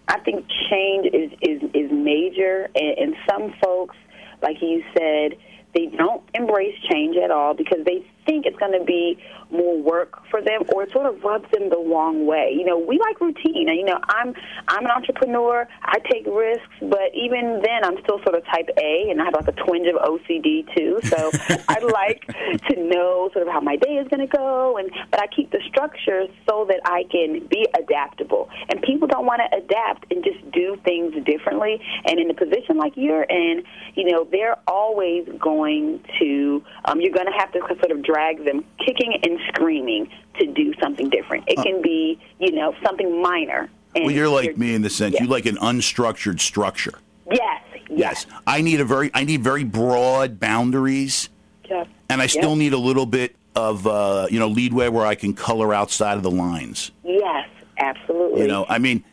I 0.08 0.18
think 0.20 0.46
change 0.70 1.06
is, 1.14 1.32
is, 1.40 1.62
is 1.72 1.90
major. 1.90 2.68
And, 2.74 2.98
and 2.98 3.16
some 3.28 3.54
folks, 3.62 3.96
like 4.42 4.60
you 4.60 4.84
said, 4.96 5.38
they 5.74 5.86
don't 5.86 6.22
embrace 6.34 6.76
change 6.90 7.16
at 7.16 7.30
all 7.30 7.54
because 7.54 7.84
they 7.84 8.06
think 8.26 8.46
it's 8.46 8.58
going 8.58 8.78
to 8.78 8.84
be 8.84 9.18
more 9.50 9.80
work 9.80 10.22
for 10.30 10.42
them 10.42 10.62
or 10.74 10.82
it 10.82 10.92
sort 10.92 11.06
of 11.06 11.22
rubs 11.22 11.46
them 11.52 11.70
the 11.70 11.78
wrong 11.78 12.26
way. 12.26 12.54
You 12.56 12.64
know, 12.64 12.78
we 12.78 12.98
like 12.98 13.20
routine. 13.20 13.68
You 13.68 13.84
know, 13.84 14.00
I'm 14.08 14.34
I'm 14.68 14.84
an 14.84 14.90
entrepreneur. 14.90 15.68
I 15.82 15.98
take 16.10 16.26
risks, 16.26 16.74
but 16.80 17.14
even 17.14 17.62
then 17.62 17.84
I'm 17.84 18.02
still 18.02 18.18
sort 18.24 18.34
of 18.34 18.44
type 18.46 18.68
A 18.78 19.10
and 19.10 19.20
I 19.20 19.26
have 19.26 19.34
like 19.34 19.48
a 19.48 19.64
twinge 19.64 19.86
of 19.88 19.96
OCD 19.96 20.66
too. 20.76 20.98
So 21.04 21.30
I 21.68 21.78
like 21.80 22.26
to 22.68 22.76
know 22.76 23.30
sort 23.32 23.46
of 23.46 23.52
how 23.52 23.60
my 23.60 23.76
day 23.76 23.94
is 23.94 24.08
going 24.08 24.26
to 24.26 24.36
go 24.36 24.76
and 24.78 24.90
but 25.10 25.22
I 25.22 25.26
keep 25.28 25.50
the 25.50 25.60
structure 25.68 26.26
so 26.48 26.66
that 26.68 26.80
I 26.84 27.04
can 27.10 27.46
be 27.46 27.66
adaptable. 27.78 28.48
And 28.68 28.82
people 28.82 29.08
don't 29.08 29.26
want 29.26 29.42
to 29.50 29.58
adapt 29.58 30.10
and 30.10 30.24
just 30.24 30.50
do 30.52 30.76
things 30.84 31.14
differently. 31.24 31.80
And 32.06 32.18
in 32.18 32.30
a 32.30 32.34
position 32.34 32.76
like 32.76 32.92
you're 32.96 33.24
in, 33.24 33.62
you 33.94 34.10
know, 34.10 34.26
they're 34.30 34.56
always 34.66 35.28
going 35.38 36.00
to 36.18 36.62
um, 36.86 37.00
you're 37.00 37.12
going 37.12 37.26
to 37.26 37.38
have 37.38 37.52
to 37.52 37.60
sort 37.60 37.90
of 37.90 38.02
drag 38.14 38.44
them 38.44 38.64
kicking 38.78 39.18
and 39.24 39.38
screaming 39.48 40.08
to 40.38 40.46
do 40.46 40.72
something 40.80 41.10
different. 41.10 41.44
It 41.48 41.58
uh. 41.58 41.62
can 41.62 41.82
be, 41.82 42.18
you 42.38 42.52
know, 42.52 42.74
something 42.84 43.20
minor. 43.20 43.68
well, 43.94 44.10
you're 44.10 44.28
like 44.28 44.56
me 44.56 44.74
in 44.74 44.82
the 44.82 44.90
sense 44.90 45.18
you 45.18 45.26
like 45.26 45.46
an 45.46 45.56
unstructured 45.56 46.40
structure. 46.40 46.94
Yes, 47.30 47.62
yes. 47.72 47.90
Yes. 47.90 48.26
I 48.46 48.60
need 48.60 48.80
a 48.80 48.84
very 48.84 49.10
I 49.14 49.24
need 49.24 49.42
very 49.42 49.64
broad 49.64 50.38
boundaries. 50.38 51.28
Yeah. 51.68 51.84
And 52.08 52.20
I 52.20 52.26
still 52.26 52.56
need 52.56 52.72
a 52.72 52.78
little 52.78 53.06
bit 53.06 53.34
of 53.56 53.86
uh, 53.86 54.26
you 54.30 54.38
know 54.38 54.48
leadway 54.48 54.88
where 54.88 55.06
I 55.06 55.14
can 55.14 55.34
color 55.34 55.72
outside 55.72 56.16
of 56.16 56.22
the 56.22 56.30
lines. 56.30 56.90
Yes, 57.02 57.48
absolutely. 57.78 58.42
You 58.42 58.48
know, 58.48 58.66
I 58.68 58.78
mean, 58.78 59.04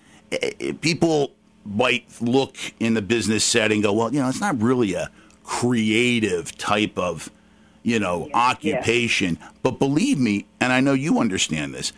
people 0.81 1.33
might 1.63 2.05
look 2.21 2.57
in 2.79 2.95
the 2.95 3.01
business 3.01 3.43
setting 3.43 3.81
go, 3.81 3.93
well, 3.93 4.13
you 4.13 4.19
know, 4.19 4.27
it's 4.27 4.41
not 4.41 4.59
really 4.59 4.95
a 4.95 5.09
creative 5.43 6.57
type 6.57 6.97
of 6.97 7.29
you 7.83 7.99
know, 7.99 8.27
yeah. 8.27 8.37
occupation. 8.37 9.37
Yeah. 9.39 9.49
But 9.63 9.79
believe 9.79 10.19
me, 10.19 10.45
and 10.59 10.71
I 10.71 10.79
know 10.81 10.93
you 10.93 11.19
understand 11.19 11.73
this, 11.73 11.93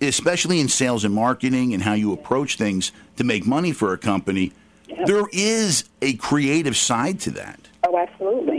especially 0.00 0.60
in 0.60 0.68
sales 0.68 1.04
and 1.04 1.14
marketing 1.14 1.74
and 1.74 1.82
how 1.82 1.94
you 1.94 2.12
approach 2.12 2.56
things 2.56 2.92
to 3.16 3.24
make 3.24 3.46
money 3.46 3.72
for 3.72 3.92
a 3.92 3.98
company, 3.98 4.52
there 5.06 5.26
is 5.32 5.84
a 6.02 6.14
creative 6.14 6.76
side 6.76 7.20
to 7.20 7.30
that. 7.32 7.60
Oh, 7.86 7.96
absolutely. 7.96 8.49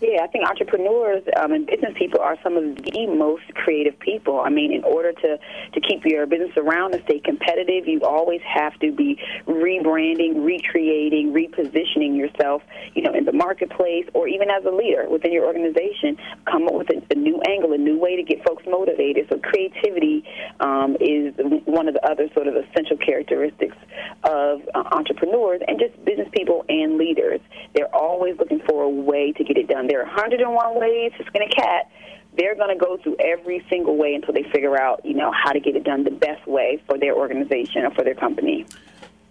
Yeah, 0.00 0.22
I 0.22 0.28
think 0.28 0.48
entrepreneurs 0.48 1.22
um, 1.36 1.52
and 1.52 1.66
business 1.66 1.92
people 1.94 2.20
are 2.20 2.38
some 2.42 2.56
of 2.56 2.64
the 2.76 3.06
most 3.06 3.42
creative 3.52 3.98
people. 4.00 4.40
I 4.40 4.48
mean, 4.48 4.72
in 4.72 4.82
order 4.82 5.12
to 5.12 5.38
to 5.74 5.80
keep 5.80 6.06
your 6.06 6.24
business 6.26 6.56
around 6.56 6.94
and 6.94 7.04
stay 7.04 7.18
competitive, 7.18 7.86
you 7.86 8.00
always 8.00 8.40
have 8.42 8.78
to 8.80 8.92
be 8.92 9.18
rebranding, 9.46 10.42
recreating, 10.42 11.34
repositioning 11.34 12.16
yourself, 12.16 12.62
you 12.94 13.02
know, 13.02 13.12
in 13.12 13.26
the 13.26 13.32
marketplace 13.32 14.06
or 14.14 14.26
even 14.26 14.48
as 14.48 14.64
a 14.64 14.70
leader 14.70 15.06
within 15.10 15.34
your 15.34 15.44
organization. 15.44 16.16
Come 16.50 16.66
up 16.66 16.74
with 16.74 16.88
a, 16.88 17.02
a 17.10 17.14
new 17.14 17.38
angle, 17.42 17.74
a 17.74 17.78
new 17.78 17.98
way 17.98 18.16
to 18.16 18.22
get 18.22 18.42
folks 18.42 18.64
motivated. 18.66 19.26
So 19.28 19.38
creativity 19.38 20.24
um, 20.60 20.96
is 20.98 21.34
one 21.66 21.88
of 21.88 21.94
the 21.94 22.10
other 22.10 22.30
sort 22.32 22.46
of 22.46 22.56
essential 22.56 22.96
characteristics 22.96 23.76
of 24.24 24.62
uh, 24.74 24.82
entrepreneurs 24.92 25.60
and 25.68 25.78
just 25.78 26.02
business 26.06 26.28
people 26.32 26.64
and 26.70 26.96
leaders. 26.96 27.40
They're 27.74 27.94
always 27.94 28.38
looking 28.38 28.62
for 28.66 28.84
a 28.84 28.88
way 28.88 29.32
to 29.32 29.44
get 29.44 29.58
it 29.58 29.68
done 29.68 29.89
there 29.90 30.02
are 30.02 30.04
101 30.04 30.78
ways 30.78 31.12
to 31.18 31.24
skin 31.24 31.42
a 31.42 31.48
cat. 31.48 31.90
They're 32.38 32.54
going 32.54 32.68
to 32.68 32.76
go 32.76 32.96
through 32.96 33.16
every 33.18 33.66
single 33.68 33.96
way 33.96 34.14
until 34.14 34.32
they 34.32 34.44
figure 34.44 34.80
out, 34.80 35.04
you 35.04 35.14
know, 35.14 35.32
how 35.32 35.50
to 35.50 35.58
get 35.58 35.74
it 35.74 35.82
done 35.82 36.04
the 36.04 36.12
best 36.12 36.46
way 36.46 36.80
for 36.86 36.96
their 36.96 37.16
organization 37.16 37.84
or 37.84 37.90
for 37.90 38.04
their 38.04 38.14
company. 38.14 38.66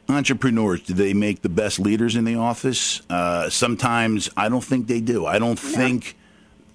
Entrepreneurs, 0.10 0.82
do 0.82 0.94
they 0.94 1.14
make 1.14 1.44
the 1.44 1.50
best 1.50 1.80
leaders 1.80 2.18
in 2.18 2.26
the 2.26 2.36
office? 2.36 3.02
Uh, 3.10 3.50
sometimes 3.50 4.30
I 4.36 4.50
don't 4.50 4.64
think 4.64 4.88
they 4.88 5.00
do. 5.00 5.26
I 5.26 5.40
don't 5.40 5.64
no. 5.64 5.70
think 5.70 6.18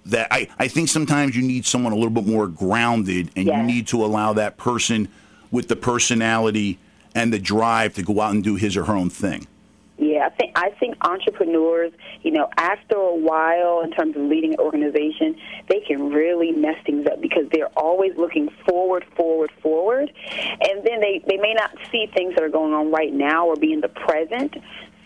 that 0.07 0.29
I, 0.31 0.47
I 0.57 0.67
think 0.67 0.89
sometimes 0.89 1.35
you 1.35 1.43
need 1.43 1.67
someone 1.67 1.93
a 1.93 1.95
little 1.95 2.09
bit 2.09 2.25
more 2.25 2.47
grounded 2.47 3.29
and 3.35 3.45
yes. 3.45 3.55
you 3.55 3.63
need 3.63 3.87
to 3.87 4.03
allow 4.03 4.33
that 4.33 4.57
person 4.57 5.09
with 5.51 5.67
the 5.67 5.75
personality 5.75 6.79
and 7.13 7.31
the 7.31 7.39
drive 7.39 7.93
to 7.95 8.03
go 8.03 8.19
out 8.19 8.33
and 8.33 8.43
do 8.43 8.55
his 8.55 8.75
or 8.75 8.85
her 8.85 8.95
own 8.95 9.11
thing. 9.11 9.45
I 10.55 10.69
think 10.79 10.95
entrepreneurs, 11.01 11.91
you 12.21 12.31
know, 12.31 12.49
after 12.57 12.95
a 12.95 13.15
while 13.15 13.81
in 13.83 13.91
terms 13.91 14.15
of 14.15 14.23
leading 14.23 14.53
an 14.53 14.59
organization, 14.59 15.35
they 15.69 15.81
can 15.81 16.09
really 16.09 16.51
mess 16.51 16.77
things 16.85 17.05
up 17.07 17.21
because 17.21 17.43
they're 17.51 17.71
always 17.77 18.13
looking 18.17 18.49
forward, 18.67 19.05
forward, 19.15 19.51
forward, 19.61 20.11
and 20.61 20.85
then 20.85 21.01
they 21.01 21.23
they 21.27 21.37
may 21.37 21.53
not 21.53 21.71
see 21.91 22.07
things 22.15 22.35
that 22.35 22.43
are 22.43 22.49
going 22.49 22.73
on 22.73 22.91
right 22.91 23.13
now 23.13 23.45
or 23.45 23.55
be 23.55 23.73
in 23.73 23.81
the 23.81 23.89
present. 23.89 24.55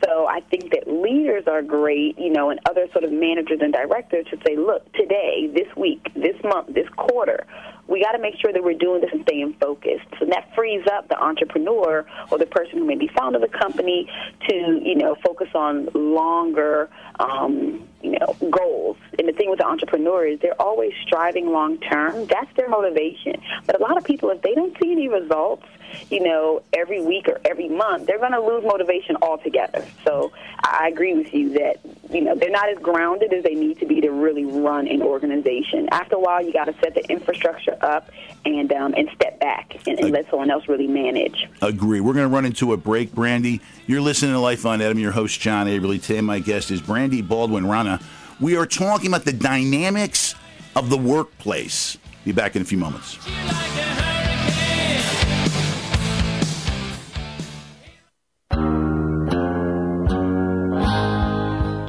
So 0.03 0.27
I 0.27 0.39
think 0.41 0.71
that 0.71 0.87
leaders 0.87 1.43
are 1.47 1.61
great, 1.61 2.17
you 2.17 2.29
know, 2.29 2.49
and 2.49 2.59
other 2.69 2.87
sort 2.91 3.03
of 3.03 3.11
managers 3.11 3.59
and 3.61 3.73
directors 3.73 4.25
to 4.31 4.37
say, 4.45 4.55
look, 4.55 4.91
today, 4.93 5.49
this 5.53 5.67
week, 5.75 6.11
this 6.15 6.41
month, 6.43 6.73
this 6.73 6.87
quarter, 6.95 7.45
we 7.87 8.01
got 8.01 8.11
to 8.11 8.19
make 8.19 8.35
sure 8.39 8.53
that 8.53 8.63
we're 8.63 8.77
doing 8.77 9.01
this 9.01 9.09
and 9.11 9.23
staying 9.23 9.55
focused. 9.59 10.05
So 10.19 10.25
that 10.25 10.53
frees 10.55 10.85
up 10.93 11.09
the 11.09 11.21
entrepreneur 11.21 12.05
or 12.31 12.37
the 12.37 12.45
person 12.45 12.79
who 12.79 12.85
may 12.85 12.95
be 12.95 13.09
founder 13.17 13.43
of 13.43 13.51
the 13.51 13.57
company 13.57 14.09
to, 14.47 14.79
you 14.83 14.95
know, 14.95 15.15
focus 15.23 15.49
on 15.55 15.89
longer, 15.93 16.89
um, 17.19 17.87
you 18.01 18.11
know, 18.11 18.35
goals. 18.51 18.97
And 19.17 19.27
the 19.27 19.33
thing 19.33 19.49
with 19.49 19.59
the 19.59 19.65
entrepreneur 19.65 20.27
is 20.27 20.39
they're 20.39 20.61
always 20.61 20.93
striving 21.01 21.51
long 21.51 21.79
term. 21.79 22.27
That's 22.27 22.55
their 22.55 22.69
motivation. 22.69 23.41
But 23.65 23.79
a 23.79 23.83
lot 23.83 23.97
of 23.97 24.03
people, 24.03 24.29
if 24.29 24.41
they 24.43 24.53
don't 24.53 24.75
see 24.81 24.91
any 24.91 25.09
results, 25.09 25.65
you 26.09 26.21
know, 26.21 26.61
every 26.73 27.01
week 27.01 27.27
or 27.27 27.39
every 27.45 27.69
month, 27.69 28.07
they're 28.07 28.19
going 28.19 28.31
to 28.31 28.41
lose 28.41 28.63
motivation 28.63 29.17
altogether. 29.21 29.85
So 30.05 30.31
I 30.61 30.89
agree 30.91 31.13
with 31.15 31.33
you 31.33 31.49
that, 31.53 31.79
you 32.09 32.21
know, 32.21 32.35
they're 32.35 32.49
not 32.49 32.69
as 32.69 32.77
grounded 32.79 33.33
as 33.33 33.43
they 33.43 33.55
need 33.55 33.79
to 33.79 33.85
be 33.85 34.01
to 34.01 34.09
really 34.09 34.45
run 34.45 34.87
an 34.87 35.01
organization. 35.01 35.87
After 35.91 36.15
a 36.15 36.19
while, 36.19 36.43
you 36.43 36.51
got 36.51 36.65
to 36.65 36.75
set 36.81 36.95
the 36.95 37.05
infrastructure 37.09 37.77
up 37.81 38.09
and 38.45 38.71
um, 38.73 38.93
and 38.95 39.09
step 39.15 39.39
back 39.39 39.75
and, 39.87 39.99
and 39.99 40.11
let 40.11 40.29
someone 40.29 40.49
else 40.49 40.67
really 40.67 40.87
manage. 40.87 41.47
Agree. 41.61 41.99
We're 41.99 42.13
going 42.13 42.29
to 42.29 42.33
run 42.33 42.45
into 42.45 42.73
a 42.73 42.77
break, 42.77 43.13
Brandy. 43.13 43.61
You're 43.87 44.01
listening 44.01 44.33
to 44.33 44.39
Life 44.39 44.65
Unedited. 44.65 44.99
Your 44.99 45.11
host, 45.11 45.39
John 45.39 45.67
Aberly. 45.67 46.01
Today, 46.01 46.21
my 46.21 46.39
guest 46.39 46.71
is 46.71 46.81
Brandy 46.81 47.21
Baldwin 47.21 47.67
Rana. 47.67 47.99
We 48.39 48.55
are 48.55 48.65
talking 48.65 49.07
about 49.07 49.25
the 49.25 49.33
dynamics 49.33 50.35
of 50.75 50.89
the 50.89 50.97
workplace. 50.97 51.97
Be 52.25 52.31
back 52.31 52.55
in 52.55 52.61
a 52.61 52.65
few 52.65 52.77
moments. 52.77 53.17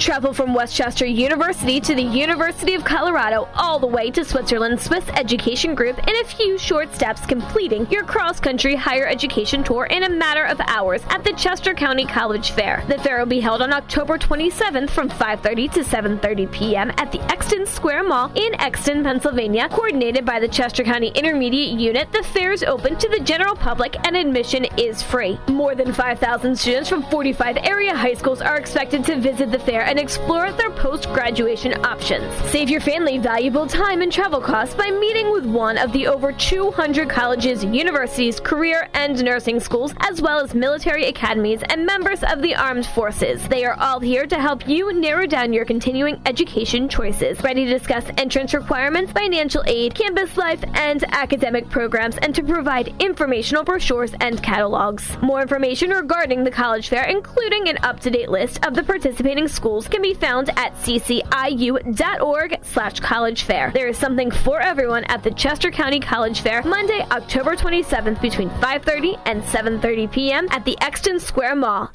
Travel 0.01 0.33
from 0.33 0.55
West 0.55 0.75
Chester 0.75 1.05
University 1.05 1.79
to 1.79 1.95
the 1.95 2.01
University 2.03 2.75
of 2.75 2.83
Colorado, 2.83 3.47
all 3.55 3.79
the 3.79 3.87
way 3.87 4.11
to 4.13 4.25
Switzerland 4.25 4.81
Swiss 4.81 5.07
Education 5.11 5.75
Group 5.75 5.99
in 6.09 6.17
a 6.17 6.25
few 6.25 6.57
short 6.57 6.95
steps, 6.95 7.27
completing 7.27 7.87
your 7.91 8.03
cross 8.03 8.41
country 8.41 8.75
higher 8.75 9.07
education 9.07 9.63
tour 9.63 9.85
in 9.85 10.05
a 10.05 10.09
matter 10.09 10.47
of 10.47 10.59
hours 10.69 11.03
at 11.11 11.23
the 11.23 11.35
Chester 11.35 11.75
County 11.75 12.07
College 12.07 12.53
Fair. 12.53 12.83
The 12.89 12.97
fair 13.01 13.19
will 13.19 13.27
be 13.27 13.41
held 13.41 13.61
on 13.61 13.75
October 13.75 14.17
27th 14.17 14.89
from 14.89 15.11
5:30 15.11 15.71
to 15.73 15.81
7:30 15.81 16.51
p.m. 16.51 16.91
at 16.97 17.13
the 17.13 17.21
Exton 17.31 17.67
Square 17.67 18.05
Mall 18.05 18.33
in 18.35 18.59
Exton, 18.59 19.05
Pennsylvania. 19.05 19.69
Coordinated 19.69 20.25
by 20.25 20.41
the 20.41 20.49
Chester 20.49 20.83
County 20.83 21.09
Intermediate 21.09 21.79
Unit, 21.79 22.11
the 22.11 22.23
fair 22.23 22.53
is 22.53 22.63
open 22.63 22.97
to 22.97 23.09
the 23.11 23.21
general 23.21 23.55
public 23.55 23.97
and 24.07 24.17
admission 24.17 24.65
is 24.79 25.03
free. 25.03 25.39
More 25.49 25.75
than 25.75 25.93
5,000 25.93 26.59
students 26.59 26.89
from 26.89 27.03
45 27.03 27.59
area 27.59 27.95
high 27.95 28.15
schools 28.15 28.41
are 28.41 28.57
expected 28.57 29.05
to 29.05 29.21
visit 29.21 29.53
the 29.53 29.59
fair 29.59 29.90
and 29.91 29.99
explore 29.99 30.53
their 30.53 30.71
post 30.71 31.09
graduation 31.13 31.75
options. 31.85 32.33
Save 32.51 32.71
your 32.71 32.81
family 32.81 33.19
valuable 33.19 33.67
time 33.67 34.03
and 34.03 34.13
travel 34.13 34.41
costs 34.41 34.75
by 34.77 34.89
meeting 34.89 35.33
with 35.33 35.45
one 35.45 35.77
of 35.77 35.93
the 35.93 36.07
over 36.07 36.33
200 36.33 37.11
colleges, 37.11 37.65
universities, 37.65 38.39
career, 38.39 38.89
and 38.95 39.23
nursing 39.25 39.59
schools, 39.59 39.93
as 39.99 40.23
well 40.23 40.39
as 40.39 40.55
military 40.55 41.07
academies 41.07 41.61
and 41.69 41.85
members 41.85 42.23
of 42.23 42.41
the 42.41 42.55
armed 42.55 42.87
forces. 42.87 43.47
They 43.49 43.65
are 43.65 43.75
all 43.81 43.99
here 43.99 44.27
to 44.27 44.41
help 44.41 44.69
you 44.69 44.93
narrow 44.93 45.27
down 45.27 45.53
your 45.53 45.65
continuing 45.65 46.23
education 46.25 46.89
choices. 46.89 47.43
Ready 47.43 47.65
to 47.65 47.71
discuss 47.79 48.05
entrance 48.17 48.55
requirements, 48.55 49.11
financial 49.11 49.65
aid, 49.67 49.97
campus 49.97 50.37
life, 50.37 50.63
and 50.75 51.03
academic 51.13 51.69
programs, 51.69 52.17
and 52.19 52.33
to 52.37 52.45
provide 52.45 52.95
informational 53.03 53.65
brochures 53.65 54.15
and 54.21 54.41
catalogs. 54.41 55.21
More 55.21 55.43
information 55.43 55.91
regarding 55.91 56.45
the 56.45 56.51
college 56.53 56.89
fair, 56.89 57.07
including 57.07 57.69
an 57.69 57.79
up-to-date 57.83 58.29
list 58.29 58.65
of 58.65 58.75
the 58.75 58.85
participating 58.85 59.49
schools, 59.49 59.80
can 59.89 60.03
be 60.03 60.15
found 60.15 60.51
at 60.59 60.75
cciu.org 60.77 62.59
slash 62.63 63.01
college 63.01 63.43
fair. 63.43 63.71
There 63.73 63.89
is 63.89 63.99
something 63.99 64.31
for 64.31 64.61
everyone 64.61 65.05
at 65.05 65.23
the 65.23 65.31
Chester 65.31 65.71
County 65.71 66.01
College 66.01 66.41
Fair, 66.41 66.63
Monday, 66.63 67.07
October 67.11 67.57
27th 67.57 68.21
between 68.21 68.51
5.30 68.51 69.21
and 69.27 69.43
7.30 69.43 70.13
p.m. 70.13 70.49
at 70.51 70.65
the 70.65 70.77
Exton 70.81 71.21
Square 71.21 71.57
Mall. 71.57 71.91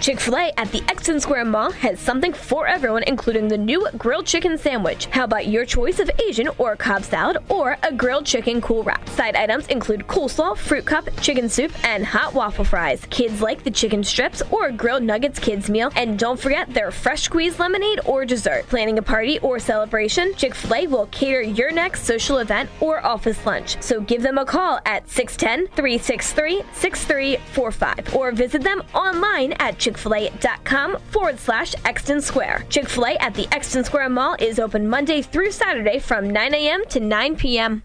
Chick 0.00 0.20
fil 0.20 0.36
A 0.36 0.52
at 0.56 0.70
the 0.70 0.80
Exton 0.88 1.18
Square 1.18 1.46
Mall 1.46 1.72
has 1.72 1.98
something 1.98 2.32
for 2.32 2.68
everyone, 2.68 3.02
including 3.08 3.48
the 3.48 3.58
new 3.58 3.88
grilled 3.98 4.26
chicken 4.26 4.56
sandwich. 4.56 5.06
How 5.06 5.24
about 5.24 5.48
your 5.48 5.64
choice 5.64 5.98
of 5.98 6.08
Asian 6.24 6.48
or 6.58 6.76
Cobb 6.76 7.02
salad 7.02 7.38
or 7.48 7.76
a 7.82 7.92
grilled 7.92 8.24
chicken 8.24 8.60
cool 8.60 8.84
wrap? 8.84 9.06
Side 9.08 9.34
items 9.34 9.66
include 9.66 10.06
coleslaw, 10.06 10.56
fruit 10.56 10.86
cup, 10.86 11.08
chicken 11.20 11.48
soup, 11.48 11.72
and 11.84 12.06
hot 12.06 12.32
waffle 12.32 12.64
fries. 12.64 13.04
Kids 13.10 13.42
like 13.42 13.64
the 13.64 13.72
chicken 13.72 14.04
strips 14.04 14.40
or 14.52 14.70
grilled 14.70 15.02
nuggets 15.02 15.40
kids 15.40 15.68
meal. 15.68 15.90
And 15.96 16.16
don't 16.16 16.38
forget 16.38 16.72
their 16.72 16.92
fresh 16.92 17.22
squeezed 17.22 17.58
lemonade 17.58 18.00
or 18.04 18.24
dessert. 18.24 18.68
Planning 18.68 18.98
a 18.98 19.02
party 19.02 19.40
or 19.40 19.58
celebration? 19.58 20.32
Chick 20.36 20.54
fil 20.54 20.74
A 20.74 20.86
will 20.86 21.06
cater 21.06 21.42
your 21.42 21.72
next 21.72 22.04
social 22.04 22.38
event 22.38 22.70
or 22.80 23.04
office 23.04 23.44
lunch. 23.44 23.82
So 23.82 24.00
give 24.00 24.22
them 24.22 24.38
a 24.38 24.44
call 24.44 24.78
at 24.86 25.08
610 25.10 25.74
363 25.74 26.62
6345 26.72 28.14
or 28.14 28.30
visit 28.30 28.62
them 28.62 28.84
online 28.94 29.54
at 29.54 29.76
chickfil-a.com 29.88 30.98
forward 31.10 31.38
slash 31.38 31.74
Exton 31.84 32.20
Square. 32.20 32.66
Chick-fil-A 32.68 33.16
at 33.18 33.34
the 33.34 33.48
Exton 33.52 33.84
Square 33.84 34.10
Mall 34.10 34.36
is 34.38 34.58
open 34.58 34.88
Monday 34.88 35.22
through 35.22 35.50
Saturday 35.50 35.98
from 35.98 36.28
9 36.30 36.54
a.m. 36.54 36.84
to 36.86 37.00
9 37.00 37.36
p.m. 37.36 37.82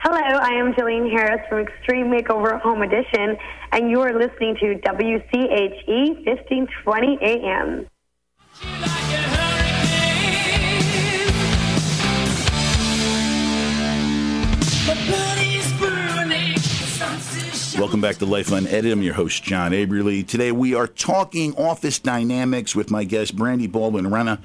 Hello, 0.00 0.18
I 0.18 0.50
am 0.54 0.72
Jillian 0.74 1.10
Harris 1.10 1.40
from 1.48 1.60
Extreme 1.60 2.06
Makeover 2.06 2.60
Home 2.60 2.82
Edition, 2.82 3.36
and 3.70 3.88
you 3.88 4.00
are 4.00 4.12
listening 4.12 4.56
to 4.56 4.74
WCHE 4.84 6.26
1520 6.26 7.18
AM. 7.22 7.86
Welcome 17.78 18.02
back 18.02 18.16
to 18.16 18.26
Life 18.26 18.52
Unedited. 18.52 18.92
I'm 18.92 19.02
your 19.02 19.14
host, 19.14 19.42
John 19.42 19.72
Aberly. 19.72 20.26
Today 20.26 20.52
we 20.52 20.74
are 20.74 20.86
talking 20.86 21.56
office 21.56 21.98
dynamics 21.98 22.76
with 22.76 22.90
my 22.90 23.04
guest, 23.04 23.34
Brandy 23.34 23.66
Baldwin 23.66 24.04
Renna. 24.04 24.40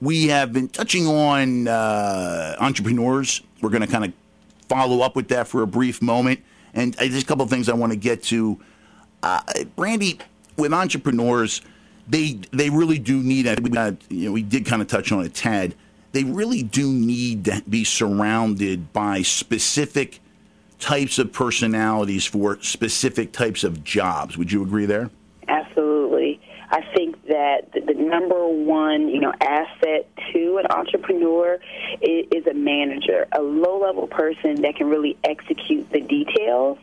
We 0.00 0.28
have 0.28 0.54
been 0.54 0.68
touching 0.68 1.06
on 1.06 1.68
uh, 1.68 2.56
entrepreneurs. 2.58 3.42
We're 3.60 3.68
going 3.68 3.82
to 3.82 3.86
kind 3.86 4.06
of 4.06 4.12
follow 4.70 5.02
up 5.02 5.16
with 5.16 5.28
that 5.28 5.48
for 5.48 5.62
a 5.62 5.66
brief 5.66 6.00
moment. 6.00 6.40
And 6.72 6.96
uh, 6.96 7.00
there's 7.00 7.22
a 7.22 7.26
couple 7.26 7.44
of 7.44 7.50
things 7.50 7.68
I 7.68 7.74
want 7.74 7.92
to 7.92 7.98
get 7.98 8.22
to. 8.24 8.58
Uh, 9.22 9.42
Brandy, 9.76 10.18
with 10.56 10.72
entrepreneurs, 10.72 11.60
they 12.08 12.40
they 12.52 12.70
really 12.70 12.98
do 12.98 13.22
need. 13.22 13.46
We, 13.60 13.70
you 14.08 14.26
know, 14.26 14.32
we 14.32 14.42
did 14.42 14.64
kind 14.64 14.80
of 14.80 14.88
touch 14.88 15.12
on 15.12 15.24
it, 15.24 15.34
tad. 15.34 15.74
They 16.12 16.24
really 16.24 16.62
do 16.62 16.90
need 16.90 17.44
to 17.44 17.62
be 17.68 17.84
surrounded 17.84 18.94
by 18.94 19.20
specific 19.20 20.20
types 20.78 21.18
of 21.18 21.32
personalities 21.32 22.26
for 22.26 22.60
specific 22.62 23.32
types 23.32 23.64
of 23.64 23.82
jobs. 23.84 24.36
Would 24.36 24.52
you 24.52 24.62
agree 24.62 24.86
there? 24.86 25.10
Absolutely. 25.48 26.40
I 26.70 26.82
think 26.94 27.24
that 27.26 27.72
the, 27.72 27.94
number 27.94 28.46
one, 28.48 29.08
you 29.08 29.20
know, 29.20 29.32
asset 29.40 30.08
to 30.32 30.58
an 30.58 30.66
entrepreneur 30.70 31.58
is, 32.00 32.26
is 32.32 32.46
a 32.46 32.54
manager, 32.54 33.26
a 33.32 33.40
low-level 33.40 34.06
person 34.08 34.62
that 34.62 34.76
can 34.76 34.88
really 34.88 35.16
execute 35.24 35.90
the 35.90 36.00
details 36.00 36.78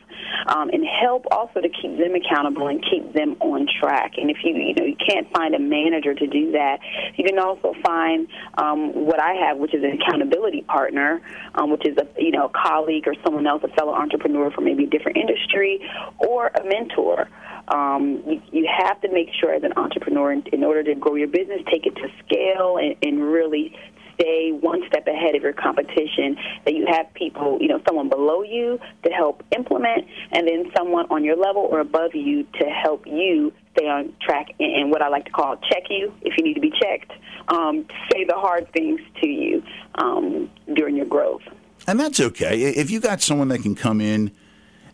um, 0.48 0.70
and 0.70 0.86
help 0.86 1.26
also 1.32 1.62
to 1.62 1.70
keep 1.70 1.98
them 1.98 2.16
accountable 2.16 2.68
and 2.68 2.84
keep 2.90 3.14
them 3.14 3.36
on 3.40 3.68
track. 3.80 4.14
And 4.18 4.30
if 4.30 4.38
you, 4.44 4.56
you 4.56 4.76
know, 4.76 4.86
you 4.86 4.96
can't 4.96 5.32
find 5.32 5.56
a 5.56 5.60
manager 5.60 6.14
to 6.14 6.28
do 6.28 6.52
that, 6.54 6.80
you 7.16 7.24
can 7.24 7.40
also 7.40 7.74
find 7.84 8.28
um, 8.58 9.06
what 9.06 9.20
I 9.20 9.34
have, 9.34 9.58
which 9.58 9.74
is 9.74 9.84
an 9.84 10.00
accountability 10.02 10.62
partner, 10.62 11.22
um, 11.56 11.72
which 11.72 11.86
is 11.86 11.98
a, 11.98 12.08
you 12.22 12.32
know, 12.32 12.46
a 12.46 12.50
colleague 12.50 13.08
or 13.08 13.16
someone 13.24 13.48
else, 13.48 13.64
a 13.64 13.70
fellow 13.70 13.94
entrepreneur 13.94 14.52
from 14.52 14.66
maybe 14.66 14.86
a 14.86 14.88
different 14.88 15.18
industry, 15.18 15.82
or 16.18 16.48
a 16.48 16.64
mentor. 16.66 17.30
Um, 17.68 18.24
you, 18.28 18.42
you 18.52 18.70
have 18.78 19.00
to 19.02 19.12
make 19.12 19.30
sure 19.40 19.54
as 19.54 19.64
an 19.64 19.74
entrepreneur, 19.78 20.34
in, 20.34 20.44
in 20.52 20.64
order 20.64 20.84
to 20.84 20.96
grow 20.96 21.16
your 21.16 21.30
business, 21.30 21.62
take 21.72 21.86
it 21.86 21.96
to 21.96 22.10
scale 22.26 22.78
and, 22.78 22.96
and 23.02 23.33
really 23.34 23.76
stay 24.16 24.52
one 24.52 24.82
step 24.88 25.08
ahead 25.08 25.36
of 25.36 25.42
your 25.42 25.54
competition, 25.54 26.38
that 26.66 26.74
you 26.76 26.86
have 26.88 27.12
people, 27.16 27.58
you 27.60 27.68
know, 27.68 27.82
someone 27.88 28.10
below 28.10 28.44
you 28.44 28.80
to 29.04 29.10
help 29.12 29.44
implement, 29.56 30.06
and 30.32 30.48
then 30.48 30.72
someone 30.78 31.06
on 31.10 31.24
your 31.24 31.36
level 31.36 31.64
or 31.64 31.80
above 31.80 32.14
you 32.14 32.44
to 32.60 32.66
help 32.66 33.06
you 33.08 33.52
stay 33.76 33.88
on 33.88 34.14
track 34.22 34.48
and, 34.60 34.72
and 34.76 34.92
what 34.92 35.02
I 35.02 35.08
like 35.08 35.26
to 35.26 35.32
call 35.32 35.58
check 35.58 35.84
you 35.90 36.14
if 36.22 36.38
you 36.38 36.44
need 36.44 36.54
to 36.54 36.62
be 36.62 36.72
checked, 36.72 37.12
um, 37.48 37.86
say 38.12 38.24
the 38.24 38.36
hard 38.36 38.72
things 38.72 39.02
to 39.22 39.28
you 39.28 39.64
um, 39.96 40.50
during 40.76 40.96
your 40.96 41.08
growth. 41.08 41.42
And 41.88 42.00
that's 42.00 42.20
okay. 42.20 42.62
If 42.62 42.92
you 42.92 43.00
got 43.00 43.22
someone 43.22 43.50
that 43.50 43.62
can 43.62 43.76
come 43.76 44.00
in 44.00 44.32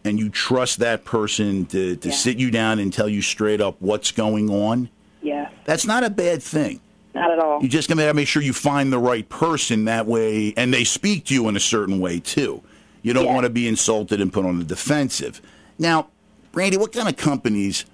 and 0.04 0.17
you 0.17 0.30
trust 0.30 0.80
that 0.80 1.06
person 1.06 1.65
to, 1.67 1.97
to 1.97 2.10
yeah. 2.10 2.15
sit 2.15 2.38
you 2.38 2.49
down 2.49 2.80
and 2.80 2.91
tell 2.91 3.10
you 3.10 3.21
straight 3.21 3.62
up 3.62 3.75
what's 3.80 4.12
going 4.12 4.49
on, 4.49 4.89
yeah. 5.21 5.49
that's 5.65 5.86
not 5.86 6.04
a 6.04 6.10
bad 6.10 6.41
thing. 6.41 6.80
Not 7.13 7.31
at 7.31 7.39
all. 7.39 7.61
You 7.61 7.67
just 7.67 7.89
got 7.89 7.95
to 7.95 8.13
make 8.13 8.27
sure 8.27 8.41
you 8.41 8.53
find 8.53 8.93
the 8.93 8.99
right 8.99 9.27
person 9.27 9.85
that 9.85 10.05
way, 10.05 10.53
and 10.55 10.73
they 10.73 10.83
speak 10.83 11.25
to 11.25 11.33
you 11.33 11.47
in 11.47 11.55
a 11.55 11.59
certain 11.59 11.99
way 11.99 12.19
too. 12.19 12.61
You 13.01 13.13
don't 13.13 13.25
want 13.25 13.45
to 13.45 13.49
be 13.49 13.67
insulted 13.67 14.21
and 14.21 14.31
put 14.31 14.45
on 14.45 14.59
the 14.59 14.65
defensive. 14.65 15.41
Now, 15.77 16.09
Randy, 16.53 16.77
what 16.77 16.91
kind 16.91 17.07
of 17.07 17.15
companies 17.15 17.85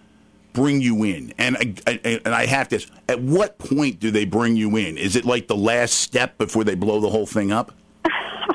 bring 0.54 0.82
you 0.82 1.04
in? 1.04 1.34
And 1.38 1.58
I, 1.86 2.00
and 2.04 2.34
I 2.34 2.46
have 2.46 2.70
to. 2.70 2.86
At 3.08 3.22
what 3.22 3.58
point 3.58 4.00
do 4.00 4.12
they 4.12 4.26
bring 4.26 4.56
you 4.56 4.76
in? 4.76 4.98
Is 4.98 5.16
it 5.16 5.26
like 5.26 5.48
the 5.48 5.56
last 5.56 5.94
step 5.94 6.38
before 6.38 6.64
they 6.64 6.76
blow 6.76 7.00
the 7.00 7.10
whole 7.10 7.28
thing 7.28 7.52
up? 7.52 7.72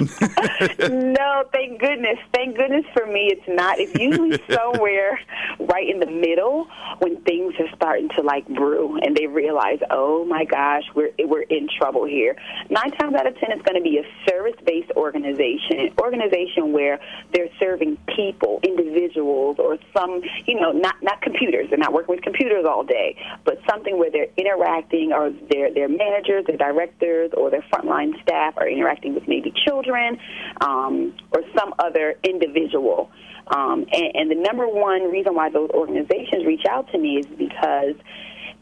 no, 0.88 1.44
thank 1.52 1.78
goodness. 1.78 2.16
Thank 2.32 2.56
goodness 2.56 2.86
for 2.94 3.04
me, 3.04 3.28
it's 3.30 3.46
not. 3.46 3.78
It's 3.78 3.94
usually 3.94 4.40
somewhere 4.50 5.20
right 5.58 5.88
in 5.88 6.00
the 6.00 6.06
middle 6.06 6.68
when 7.00 7.20
things 7.22 7.54
are 7.58 7.68
starting 7.76 8.08
to 8.16 8.22
like 8.22 8.48
brew, 8.48 8.98
and 9.02 9.14
they 9.14 9.26
realize, 9.26 9.78
oh 9.90 10.24
my 10.24 10.44
gosh, 10.44 10.84
we're 10.94 11.10
we're 11.18 11.42
in 11.42 11.68
trouble 11.78 12.06
here. 12.06 12.34
Nine 12.70 12.92
times 12.92 13.14
out 13.14 13.26
of 13.26 13.36
ten, 13.38 13.52
it's 13.52 13.62
going 13.62 13.76
to 13.76 13.82
be 13.82 13.98
a 13.98 14.04
service-based 14.28 14.92
organization, 14.96 15.80
an 15.80 15.92
organization 16.00 16.72
where 16.72 16.98
they're 17.34 17.50
serving 17.58 17.98
people, 18.16 18.60
individuals, 18.62 19.56
or 19.58 19.76
some, 19.94 20.22
you 20.46 20.58
know, 20.58 20.72
not 20.72 20.94
not 21.02 21.20
computers. 21.20 21.68
They're 21.68 21.78
not 21.78 21.92
working 21.92 22.14
with 22.14 22.24
computers 22.24 22.64
all 22.64 22.84
day, 22.84 23.16
but 23.44 23.58
something 23.68 23.98
where 23.98 24.10
they're 24.10 24.32
interacting, 24.38 25.12
or 25.12 25.30
their 25.50 25.72
their 25.74 25.88
managers, 25.88 26.46
their 26.46 26.56
directors, 26.56 27.32
or 27.36 27.50
their 27.50 27.64
frontline 27.70 28.20
staff 28.22 28.54
are 28.56 28.68
interacting 28.68 29.14
with 29.14 29.28
maybe 29.28 29.52
children 29.66 29.89
children 29.90 30.18
um, 30.60 31.14
or 31.32 31.42
some 31.58 31.74
other 31.78 32.16
individual. 32.24 33.10
Um, 33.54 33.86
and, 33.92 34.14
and 34.14 34.30
the 34.30 34.36
number 34.36 34.68
one 34.68 35.10
reason 35.10 35.34
why 35.34 35.50
those 35.50 35.70
organizations 35.70 36.46
reach 36.46 36.64
out 36.68 36.90
to 36.92 36.98
me 36.98 37.18
is 37.18 37.26
because 37.26 37.94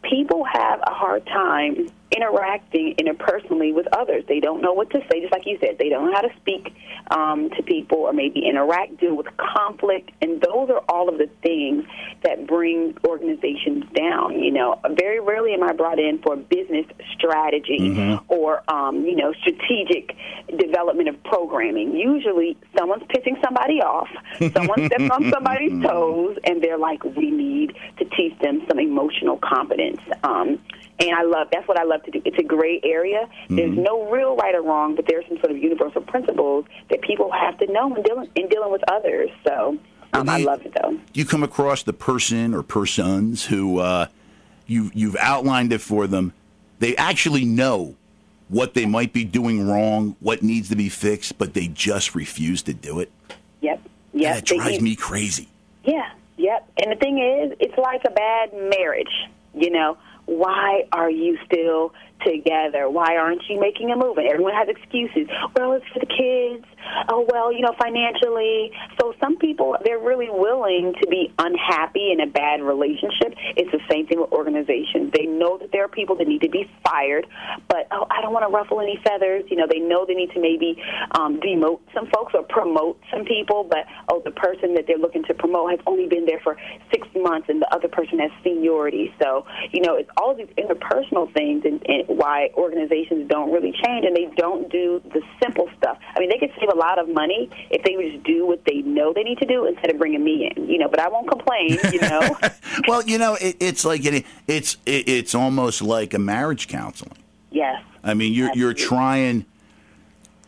people 0.09 0.45
have 0.45 0.81
a 0.81 0.93
hard 0.93 1.27
time 1.27 1.89
interacting 2.17 2.95
interpersonally 2.97 3.75
with 3.75 3.87
others. 3.93 4.25
They 4.29 4.41
don't 4.41 4.63
know 4.63 4.73
what 4.73 4.91
to 4.91 5.01
say, 5.11 5.21
just 5.21 5.33
like 5.33 5.47
you 5.47 5.59
said. 5.61 5.77
They 5.79 5.89
don't 5.89 6.07
know 6.07 6.15
how 6.15 6.23
to 6.23 6.35
speak 6.41 6.75
um, 7.11 7.51
to 7.51 7.63
people 7.63 7.99
or 7.99 8.13
maybe 8.13 8.47
interact, 8.47 8.99
deal 8.99 9.15
with 9.15 9.27
conflict, 9.37 10.11
and 10.23 10.41
those 10.41 10.71
are 10.71 10.83
all 10.89 11.09
of 11.09 11.19
the 11.19 11.29
things 11.43 11.85
that 12.23 12.47
bring 12.47 12.97
organizations 13.07 13.85
down. 13.95 14.39
You 14.39 14.51
know, 14.51 14.81
very 14.97 15.21
rarely 15.21 15.53
am 15.53 15.63
I 15.63 15.73
brought 15.73 15.99
in 15.99 16.21
for 16.23 16.37
business 16.37 16.87
strategy 17.15 17.79
mm-hmm. 17.79 18.33
or 18.33 18.63
um, 18.69 19.05
you 19.05 19.17
know 19.17 19.33
strategic 19.41 20.17
development 20.59 21.09
of 21.09 21.23
programming. 21.25 21.95
Usually, 21.95 22.57
someone's 22.77 23.05
pissing 23.05 23.43
somebody 23.45 23.81
off, 23.83 24.09
someone 24.55 24.87
steps 24.87 25.11
on 25.11 25.31
somebody's 25.31 25.83
toes, 25.83 26.39
and 26.45 26.63
they're 26.63 26.79
like, 26.79 27.05
"We 27.05 27.31
need 27.31 27.77
to 27.99 28.05
teach 28.17 28.39
them 28.41 28.63
some 28.69 28.79
emotional 28.79 29.39
competence." 29.43 29.98
Um, 30.23 30.59
and 31.01 31.15
I 31.15 31.23
love 31.23 31.49
that's 31.53 31.67
what 31.69 31.79
I 31.79 31.85
love 31.85 32.03
to 32.05 32.11
do. 32.11 32.21
It's 32.25 32.39
a 32.39 32.43
gray 32.43 32.81
area. 32.83 33.29
Mm-hmm. 33.45 33.57
There's 33.57 33.77
no 33.79 34.11
real 34.11 34.37
right 34.37 34.55
or 34.55 34.63
wrong, 34.63 34.95
but 34.97 35.07
there's 35.07 35.25
some 35.29 35.39
sort 35.39 35.51
of 35.53 35.59
universal 35.59 36.03
principles 36.03 36.65
that 36.91 37.01
people 37.03 37.31
have 37.31 37.59
to 37.59 37.73
know 37.73 37.95
in 37.95 38.03
dealing 38.03 38.29
in 38.35 38.49
dealing 38.49 38.73
with 38.73 38.83
others. 38.91 39.31
So 39.47 39.79
Um, 40.13 40.29
I 40.29 40.39
love 40.39 40.65
it 40.67 40.75
though. 40.81 40.99
you 41.15 41.25
come 41.25 41.43
across 41.43 41.83
the 41.83 41.93
person 41.93 42.55
or 42.55 42.63
persons 42.63 43.47
who 43.47 43.79
uh, 43.79 44.07
you 44.67 44.91
you've 44.95 45.17
outlined 45.21 45.73
it 45.73 45.81
for 45.81 46.07
them. 46.07 46.33
They 46.81 46.97
actually 46.97 47.45
know 47.45 47.95
what 48.49 48.75
they 48.75 48.87
might 48.87 49.13
be 49.13 49.25
doing 49.25 49.69
wrong, 49.69 50.17
what 50.21 50.43
needs 50.43 50.69
to 50.71 50.77
be 50.77 50.89
fixed, 50.89 51.37
but 51.39 51.53
they 51.55 51.69
just 51.69 52.15
refuse 52.15 52.63
to 52.63 52.73
do 52.73 52.99
it. 53.01 53.11
Yep. 53.61 53.83
Yep. 54.15 54.35
that 54.35 54.47
They- 54.47 54.57
drives 54.57 54.81
me 54.81 54.97
crazy. 54.97 55.49
Yeah, 55.85 56.09
yep. 56.37 56.67
And 56.83 56.91
the 56.93 56.97
thing 56.97 57.19
is, 57.19 57.57
it's 57.61 57.77
like 57.79 58.03
a 58.07 58.11
bad 58.11 58.53
marriage. 58.55 59.13
You 59.59 59.71
know, 59.71 59.99
why 60.27 60.85
are 60.93 61.11
you 61.11 61.39
still 61.45 61.93
together? 62.25 62.89
Why 62.91 63.17
aren't 63.17 63.43
you 63.49 63.61
making 63.61 63.91
a 63.91 63.97
move? 63.97 64.19
And 64.19 64.29
everyone 64.29 64.55
has 64.55 64.69
excuses. 64.69 65.29
Well, 65.57 65.73
it's 65.73 65.87
for 65.93 66.01
the 66.01 66.07
kids. 66.07 66.65
Oh, 67.09 67.27
well, 67.31 67.53
you 67.53 67.61
know, 67.61 67.75
financially. 67.81 68.73
So 69.01 69.15
some 69.21 69.37
people, 69.37 69.77
they're 69.85 69.99
really 69.99 70.29
willing 70.31 70.95
to 71.01 71.07
be 71.09 71.33
unhappy 71.39 72.13
in 72.13 72.21
a 72.21 72.27
bad 72.27 72.63
relationship. 72.63 73.35
It's 73.57 73.71
the 73.71 73.81
same 73.91 74.07
thing 74.07 74.21
with 74.21 74.33
organizations. 74.33 75.13
They 75.13 75.27
know 75.27 75.59
that 75.59 75.71
there 75.73 75.85
are 75.85 75.89
people 75.89 76.17
that 76.17 76.27
need 76.27 76.43
to 76.43 76.49
be 76.49 76.71
fired, 76.85 77.27
but, 77.69 77.87
oh, 77.91 78.07
I 78.11 78.23
don't 78.23 78.33
want 78.33 78.49
to 78.49 78.55
ruffle 78.55 78.81
any 78.81 78.99
feathers. 79.05 79.45
You 79.49 79.57
know, 79.57 79.67
they 79.71 79.81
know 79.81 80.07
they 80.07 80.15
need 80.15 80.31
to 80.33 80.41
maybe 80.41 80.83
um, 81.13 81.41
demote 81.41 81.81
some 81.95 82.09
folks 82.15 82.33
or 82.35 82.43
promote 82.43 83.01
some 83.13 83.25
people, 83.25 83.65
but, 83.69 83.85
oh, 84.09 84.23
the 84.25 84.31
person 84.31 84.75
that 84.75 84.87
they're 84.87 84.99
looking 84.99 85.25
to 85.25 85.35
promote 85.35 85.71
has 85.71 85.81
only 85.87 86.07
been 86.07 86.27
there 86.27 86.41
for 86.43 86.57
six 86.91 87.07
months 87.15 87.49
and 87.49 87.61
the 87.61 87.75
other 87.75 87.89
person 87.89 88.19
has 88.19 88.31
seniority. 88.43 89.13
So, 89.21 89.47
you 89.73 89.83
know, 89.83 89.97
it's 89.97 90.11
all 90.17 90.35
these 90.35 90.49
interpersonal 90.57 91.33
things 91.35 91.65
and, 91.65 91.85
and 91.87 92.08
why 92.09 92.51
organizations 92.55 93.29
don't 93.29 93.53
really 93.53 93.71
change 93.85 94.05
and 94.05 94.17
they 94.17 94.27
don't 94.37 94.69
do 94.73 95.01
the 95.13 95.21
simple 95.43 95.69
stuff. 95.79 95.99
I 96.17 96.19
mean, 96.21 96.29
they 96.31 96.39
could 96.39 96.51
save 96.59 96.69
a 96.73 96.77
lot 96.77 96.99
of 96.99 97.09
money 97.09 97.49
if 97.71 97.83
they 97.85 97.97
would 97.97 98.13
just 98.13 98.25
do 98.25 98.45
what 98.47 98.65
they 98.65 98.79
know 98.83 99.13
they 99.13 99.23
need 99.23 99.39
to 99.39 99.47
do 99.47 99.67
instead 99.67 99.91
of 99.91 99.99
bringing 99.99 100.25
me 100.25 100.51
in, 100.51 100.69
you 100.69 100.79
know, 100.79 100.89
but 100.89 100.99
I 101.01 101.09
won't 101.09 101.29
complain, 101.29 101.79
you 101.93 102.01
know. 102.01 102.37
Well, 102.89 103.03
you 103.03 103.19
know, 103.19 103.35
it, 103.41 103.57
it's 103.61 103.85
like 103.85 104.05
it, 104.05 104.25
it's 104.47 104.77
it, 104.87 105.09
it's 105.09 105.35
almost 105.35 105.83
like 105.83 106.15
a 106.15 106.19
marriage 106.19 106.67
counseling. 106.69 107.17
yes. 107.51 107.83
I 108.05 108.15
mean, 108.15 108.33
you're 108.33 108.51
you're 108.55 108.75
trying 108.75 109.45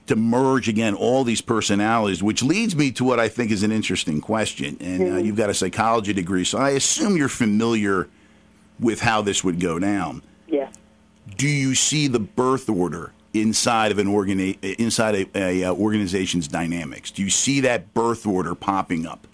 to 0.07 0.17
merge 0.17 0.69
again 0.69 0.95
all 0.95 1.25
these 1.25 1.41
personalities, 1.41 2.23
which 2.23 2.43
leads 2.43 2.75
me 2.75 2.91
to 2.93 3.05
what 3.05 3.21
I 3.21 3.29
think 3.29 3.51
is 3.51 3.63
an 3.63 3.71
interesting 3.73 4.21
question. 4.21 4.77
And 4.81 5.01
Mm-hmm. 5.03 5.15
uh, 5.17 5.19
you've 5.19 5.37
got 5.37 5.51
a 5.51 5.55
psychology 5.55 6.13
degree, 6.13 6.45
so 6.45 6.59
I 6.59 6.71
assume 6.71 7.17
you're 7.17 7.29
familiar 7.29 8.09
with 8.79 9.01
how 9.01 9.23
this 9.23 9.45
would 9.45 9.61
go 9.61 9.79
down. 9.79 10.23
Do 11.37 11.49
you 11.49 11.75
see 11.75 12.09
the 12.09 12.21
birth 12.21 12.69
order 12.69 13.13
inside 13.33 13.93
of 13.93 13.99
an 13.99 14.07
organi- 14.07 14.63
inside 14.77 15.15
a, 15.35 15.39
a 15.39 15.65
uh, 15.65 15.75
organization's 15.75 16.49
dynamics? 16.49 17.11
Do 17.11 17.23
you 17.23 17.31
see 17.31 17.61
that 17.61 17.95
birth 17.95 18.27
order 18.27 18.55
popping 18.55 19.07
up? 19.07 19.27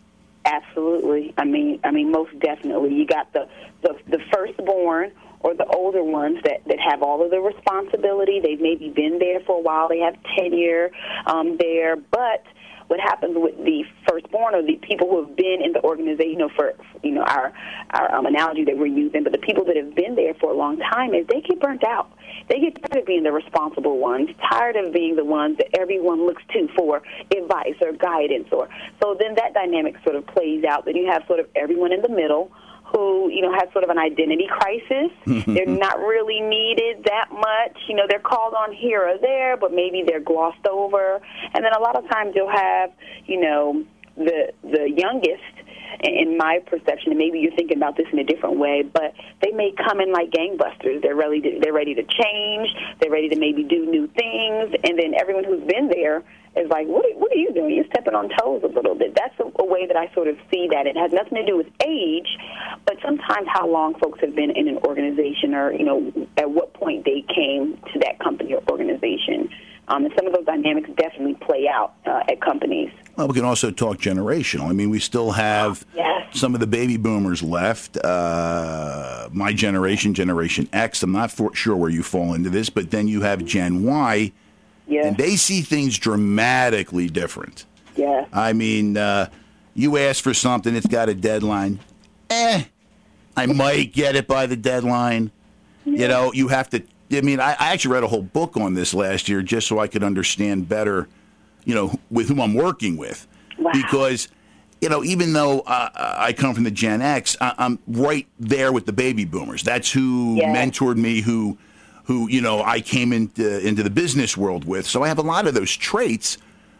Absolutely. 0.44 1.34
I 1.36 1.44
mean, 1.44 1.80
I 1.82 1.90
mean, 1.90 2.10
most 2.12 2.38
definitely. 2.38 2.94
You 2.94 3.06
got 3.06 3.32
the 3.32 3.48
the, 3.82 3.96
the 4.08 4.18
firstborn 4.32 5.12
or 5.40 5.54
the 5.54 5.66
older 5.66 6.02
ones 6.02 6.38
that 6.44 6.62
that 6.66 6.78
have 6.78 7.02
all 7.02 7.24
of 7.24 7.30
the 7.30 7.40
responsibility. 7.40 8.40
They've 8.40 8.60
maybe 8.60 8.90
been 8.90 9.18
there 9.18 9.40
for 9.40 9.58
a 9.58 9.60
while. 9.60 9.88
They 9.88 9.98
have 10.00 10.16
tenure 10.36 10.90
um, 11.26 11.56
there, 11.58 11.96
but 11.96 12.44
what 12.88 13.00
happens 13.00 13.36
with 13.36 13.56
the 13.64 13.84
firstborn 14.08 14.54
or 14.54 14.62
the 14.62 14.76
people 14.76 15.08
who 15.08 15.26
have 15.26 15.36
been 15.36 15.60
in 15.62 15.72
the 15.72 15.82
organization, 15.82 16.30
you 16.30 16.38
know, 16.38 16.50
for 16.54 16.74
you 17.02 17.12
know 17.12 17.22
our 17.22 17.52
our 17.90 18.14
um, 18.14 18.26
analogy 18.26 18.64
that 18.64 18.76
we're 18.76 18.86
using, 18.86 19.22
but 19.22 19.32
the 19.32 19.38
people 19.38 19.64
that 19.64 19.76
have 19.76 19.94
been 19.94 20.14
there 20.14 20.34
for 20.34 20.50
a 20.50 20.56
long 20.56 20.78
time 20.78 21.14
is 21.14 21.26
they 21.28 21.40
get 21.40 21.60
burnt 21.60 21.84
out. 21.84 22.10
They 22.48 22.60
get 22.60 22.74
tired 22.90 23.02
of 23.02 23.06
being 23.06 23.22
the 23.22 23.32
responsible 23.32 23.98
ones, 23.98 24.30
tired 24.50 24.76
of 24.76 24.92
being 24.92 25.16
the 25.16 25.24
ones 25.24 25.58
that 25.58 25.68
everyone 25.78 26.26
looks 26.26 26.42
to 26.52 26.68
for 26.76 27.02
advice 27.36 27.76
or 27.80 27.92
guidance, 27.92 28.48
or 28.52 28.68
so 29.02 29.16
then 29.18 29.34
that 29.36 29.54
dynamic 29.54 29.96
sort 30.04 30.16
of 30.16 30.26
plays 30.26 30.64
out. 30.64 30.84
Then 30.84 30.96
you 30.96 31.06
have 31.06 31.24
sort 31.26 31.40
of 31.40 31.48
everyone 31.56 31.92
in 31.92 32.02
the 32.02 32.08
middle 32.08 32.52
who 32.92 33.30
you 33.30 33.42
know 33.42 33.52
has 33.52 33.70
sort 33.72 33.84
of 33.84 33.90
an 33.90 33.98
identity 33.98 34.46
crisis. 34.48 35.10
they're 35.46 35.66
not 35.66 35.98
really 35.98 36.40
needed 36.40 37.04
that 37.04 37.28
much. 37.32 37.76
You 37.88 37.96
know, 37.96 38.04
they're 38.08 38.20
called 38.20 38.54
on 38.54 38.72
here 38.72 39.02
or 39.02 39.18
there, 39.18 39.56
but 39.56 39.72
maybe 39.72 40.02
they're 40.06 40.20
glossed 40.20 40.66
over. 40.66 41.20
And 41.54 41.64
then 41.64 41.72
a 41.72 41.80
lot 41.80 41.96
of 41.96 42.08
times 42.10 42.32
you'll 42.34 42.50
have 42.50 42.90
you 43.26 43.40
know 43.40 43.84
the 44.16 44.52
the 44.62 44.90
youngest 44.90 45.55
in 46.02 46.36
my 46.36 46.60
perception, 46.66 47.12
and 47.12 47.18
maybe 47.18 47.38
you're 47.38 47.54
thinking 47.56 47.76
about 47.76 47.96
this 47.96 48.06
in 48.12 48.18
a 48.18 48.24
different 48.24 48.58
way, 48.58 48.82
but 48.82 49.14
they 49.42 49.52
may 49.52 49.72
come 49.72 50.00
in 50.00 50.12
like 50.12 50.30
gangbusters. 50.30 51.02
They're 51.02 51.16
ready 51.16 51.58
they're 51.60 51.72
ready 51.72 51.94
to 51.94 52.02
change. 52.02 52.68
They're 53.00 53.10
ready 53.10 53.28
to 53.30 53.38
maybe 53.38 53.64
do 53.64 53.86
new 53.86 54.06
things, 54.08 54.74
and 54.84 54.98
then 54.98 55.14
everyone 55.18 55.44
who's 55.44 55.64
been 55.64 55.88
there 55.88 56.22
is 56.56 56.68
like, 56.70 56.86
what 56.86 57.04
are, 57.04 57.18
what 57.18 57.30
are 57.32 57.36
you 57.36 57.52
doing? 57.52 57.74
You're 57.74 57.86
stepping 57.92 58.14
on 58.14 58.30
toes 58.40 58.62
a 58.64 58.68
little 58.68 58.94
bit. 58.94 59.14
That's 59.14 59.38
a, 59.40 59.62
a 59.62 59.66
way 59.66 59.86
that 59.86 59.96
I 59.96 60.12
sort 60.14 60.28
of 60.28 60.36
see 60.50 60.68
that. 60.72 60.86
It 60.86 60.96
has 60.96 61.12
nothing 61.12 61.36
to 61.36 61.44
do 61.44 61.56
with 61.56 61.68
age, 61.84 62.28
but 62.86 62.96
sometimes 63.04 63.46
how 63.52 63.68
long 63.68 63.94
folks 64.00 64.20
have 64.20 64.34
been 64.34 64.50
in 64.50 64.68
an 64.68 64.78
organization, 64.78 65.54
or 65.54 65.72
you 65.72 65.84
know, 65.84 66.12
at 66.36 66.50
what 66.50 66.72
point 66.74 67.04
they 67.04 67.24
came 67.28 67.78
to 67.92 67.98
that 68.00 68.18
company 68.18 68.54
or 68.54 68.62
organization. 68.70 69.50
Um, 69.88 70.04
and 70.04 70.12
some 70.16 70.26
of 70.26 70.32
those 70.32 70.44
dynamics 70.44 70.90
definitely 70.96 71.34
play 71.34 71.68
out 71.68 71.94
uh, 72.06 72.22
at 72.28 72.40
companies. 72.40 72.90
Well, 73.16 73.28
we 73.28 73.34
can 73.34 73.44
also 73.44 73.70
talk 73.70 73.98
generational. 73.98 74.68
I 74.68 74.72
mean, 74.72 74.90
we 74.90 74.98
still 74.98 75.30
have 75.32 75.86
Yes. 75.94 76.36
some 76.38 76.54
of 76.54 76.60
the 76.60 76.66
baby 76.66 76.96
boomers 76.96 77.42
left. 77.42 77.96
Uh, 77.96 79.28
my 79.32 79.52
generation, 79.52 80.12
Generation 80.12 80.68
X. 80.72 81.02
I'm 81.04 81.12
not 81.12 81.30
for, 81.30 81.54
sure 81.54 81.76
where 81.76 81.90
you 81.90 82.02
fall 82.02 82.34
into 82.34 82.50
this, 82.50 82.68
but 82.68 82.90
then 82.90 83.06
you 83.06 83.20
have 83.22 83.44
Gen 83.44 83.84
Y, 83.84 84.32
Yeah. 84.88 85.06
and 85.06 85.16
they 85.16 85.36
see 85.36 85.60
things 85.62 85.96
dramatically 85.98 87.08
different. 87.08 87.64
yeah. 87.94 88.26
I 88.32 88.52
mean, 88.52 88.96
uh, 88.96 89.28
you 89.74 89.96
ask 89.98 90.22
for 90.22 90.34
something, 90.34 90.74
it's 90.74 90.86
got 90.86 91.08
a 91.08 91.14
deadline. 91.14 91.78
Eh, 92.28 92.64
I 93.36 93.46
might 93.46 93.92
get 93.92 94.16
it 94.16 94.26
by 94.26 94.46
the 94.46 94.56
deadline. 94.56 95.30
You 95.84 96.08
know, 96.08 96.32
you 96.32 96.48
have 96.48 96.68
to. 96.70 96.82
I 97.12 97.20
mean, 97.20 97.40
I, 97.40 97.52
I 97.58 97.72
actually 97.72 97.94
read 97.94 98.02
a 98.02 98.08
whole 98.08 98.22
book 98.22 98.56
on 98.56 98.74
this 98.74 98.92
last 98.94 99.28
year 99.28 99.42
just 99.42 99.66
so 99.68 99.78
I 99.78 99.86
could 99.86 100.02
understand 100.02 100.68
better, 100.68 101.08
you 101.64 101.74
know, 101.74 101.98
with 102.10 102.28
whom 102.28 102.40
I'm 102.40 102.54
working 102.54 102.96
with. 102.96 103.26
Wow. 103.58 103.72
Because, 103.72 104.28
you 104.80 104.88
know, 104.88 105.04
even 105.04 105.32
though 105.32 105.60
uh, 105.60 105.90
I 106.18 106.32
come 106.32 106.54
from 106.54 106.64
the 106.64 106.70
Gen 106.70 107.00
X, 107.02 107.36
I, 107.40 107.54
I'm 107.58 107.78
right 107.86 108.26
there 108.38 108.72
with 108.72 108.86
the 108.86 108.92
baby 108.92 109.24
boomers. 109.24 109.62
That's 109.62 109.90
who 109.92 110.36
Yeah. 110.36 110.54
mentored 110.54 110.96
me, 110.96 111.20
who, 111.20 111.56
who 112.04 112.28
you 112.28 112.40
know, 112.40 112.62
I 112.62 112.80
came 112.80 113.12
into 113.12 113.66
into 113.66 113.82
the 113.82 113.90
business 113.90 114.36
world 114.36 114.64
with. 114.64 114.86
So 114.86 115.02
I 115.02 115.08
have 115.08 115.18
a 115.18 115.22
lot 115.22 115.46
of 115.46 115.54
those 115.54 115.74
traits. 115.76 116.38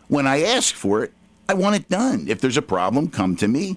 When 0.09 0.27
I 0.27 0.43
ask 0.43 0.75
for 0.75 1.03
it, 1.03 1.13
I 1.49 1.55
want 1.55 1.77
it 1.77 1.89
done. 1.89 2.27
If 2.29 2.41
there's 2.41 2.57
a 2.57 2.63
problem, 2.63 3.09
come 3.09 3.35
to 3.37 3.49
me. 3.49 3.77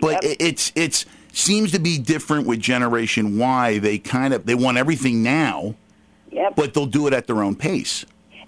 But 0.00 0.22
Yep. 0.22 0.24
it 0.24 0.36
it's 0.40 0.72
it's 0.74 1.06
seems 1.32 1.72
to 1.72 1.78
be 1.78 1.98
different 1.98 2.46
with 2.46 2.60
Generation 2.60 3.38
Y. 3.38 3.78
They 3.78 3.98
kind 3.98 4.32
of 4.34 4.46
they 4.46 4.54
want 4.54 4.78
everything 4.78 5.22
now, 5.22 5.74
Yep. 6.30 6.56
but 6.56 6.74
they'll 6.74 6.86
do 6.86 7.06
it 7.06 7.12
at 7.12 7.26
their 7.26 7.42
own 7.42 7.56
pace. 7.56 8.04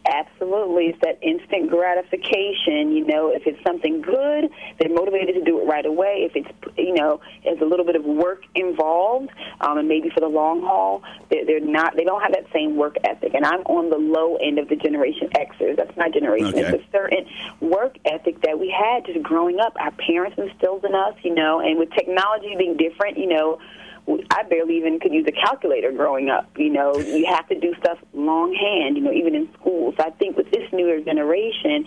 Absolutely. 0.06 0.88
It's 0.88 0.98
that 1.00 1.18
instant 1.22 1.70
gratification. 1.70 2.92
You 2.92 3.06
know, 3.06 3.30
if 3.30 3.46
it's 3.46 3.62
something 3.64 4.02
good, 4.02 4.50
they're 4.78 4.92
motivated 4.92 5.34
to 5.36 5.42
do 5.42 5.60
it 5.60 5.64
right 5.64 5.86
away. 5.86 6.28
If 6.28 6.36
it's, 6.36 6.48
you 6.76 6.92
know, 6.94 7.20
there's 7.42 7.60
a 7.60 7.64
little 7.64 7.86
bit 7.86 7.96
of 7.96 8.04
work 8.04 8.42
involved, 8.54 9.30
um, 9.60 9.78
and 9.78 9.88
maybe 9.88 10.10
for 10.10 10.20
the 10.20 10.28
long 10.28 10.60
haul, 10.60 11.02
they're, 11.30 11.46
they're 11.46 11.60
not, 11.60 11.96
they 11.96 12.04
don't 12.04 12.20
have 12.20 12.32
that 12.32 12.44
same 12.52 12.76
work 12.76 12.96
ethic. 13.04 13.32
And 13.34 13.46
I'm 13.46 13.60
on 13.62 13.88
the 13.88 13.96
low 13.96 14.36
end 14.36 14.58
of 14.58 14.68
the 14.68 14.76
Generation 14.76 15.30
Xers. 15.34 15.76
That's 15.76 15.96
my 15.96 16.10
generation. 16.10 16.48
Okay. 16.48 16.60
It's 16.60 16.84
a 16.84 16.90
certain 16.92 17.26
work 17.60 17.96
ethic 18.04 18.42
that 18.42 18.58
we 18.58 18.68
had 18.68 19.06
just 19.06 19.22
growing 19.22 19.58
up. 19.58 19.74
Our 19.80 19.92
parents 19.92 20.36
instilled 20.36 20.84
in 20.84 20.94
us, 20.94 21.14
you 21.22 21.34
know, 21.34 21.60
and 21.60 21.78
with 21.78 21.90
technology 21.92 22.54
being 22.58 22.76
different, 22.76 23.16
you 23.16 23.28
know, 23.28 23.58
I 24.06 24.42
barely 24.42 24.76
even 24.76 25.00
could 25.00 25.12
use 25.12 25.26
a 25.26 25.32
calculator 25.32 25.90
growing 25.90 26.28
up. 26.28 26.50
You 26.56 26.70
know, 26.70 26.96
you 26.98 27.26
have 27.26 27.48
to 27.48 27.58
do 27.58 27.74
stuff 27.80 27.98
longhand. 28.12 28.96
You 28.96 29.02
know, 29.02 29.12
even 29.12 29.34
in 29.34 29.48
schools. 29.58 29.94
I 29.98 30.10
think 30.10 30.36
with 30.36 30.50
this 30.50 30.70
newer 30.72 31.00
generation, 31.00 31.86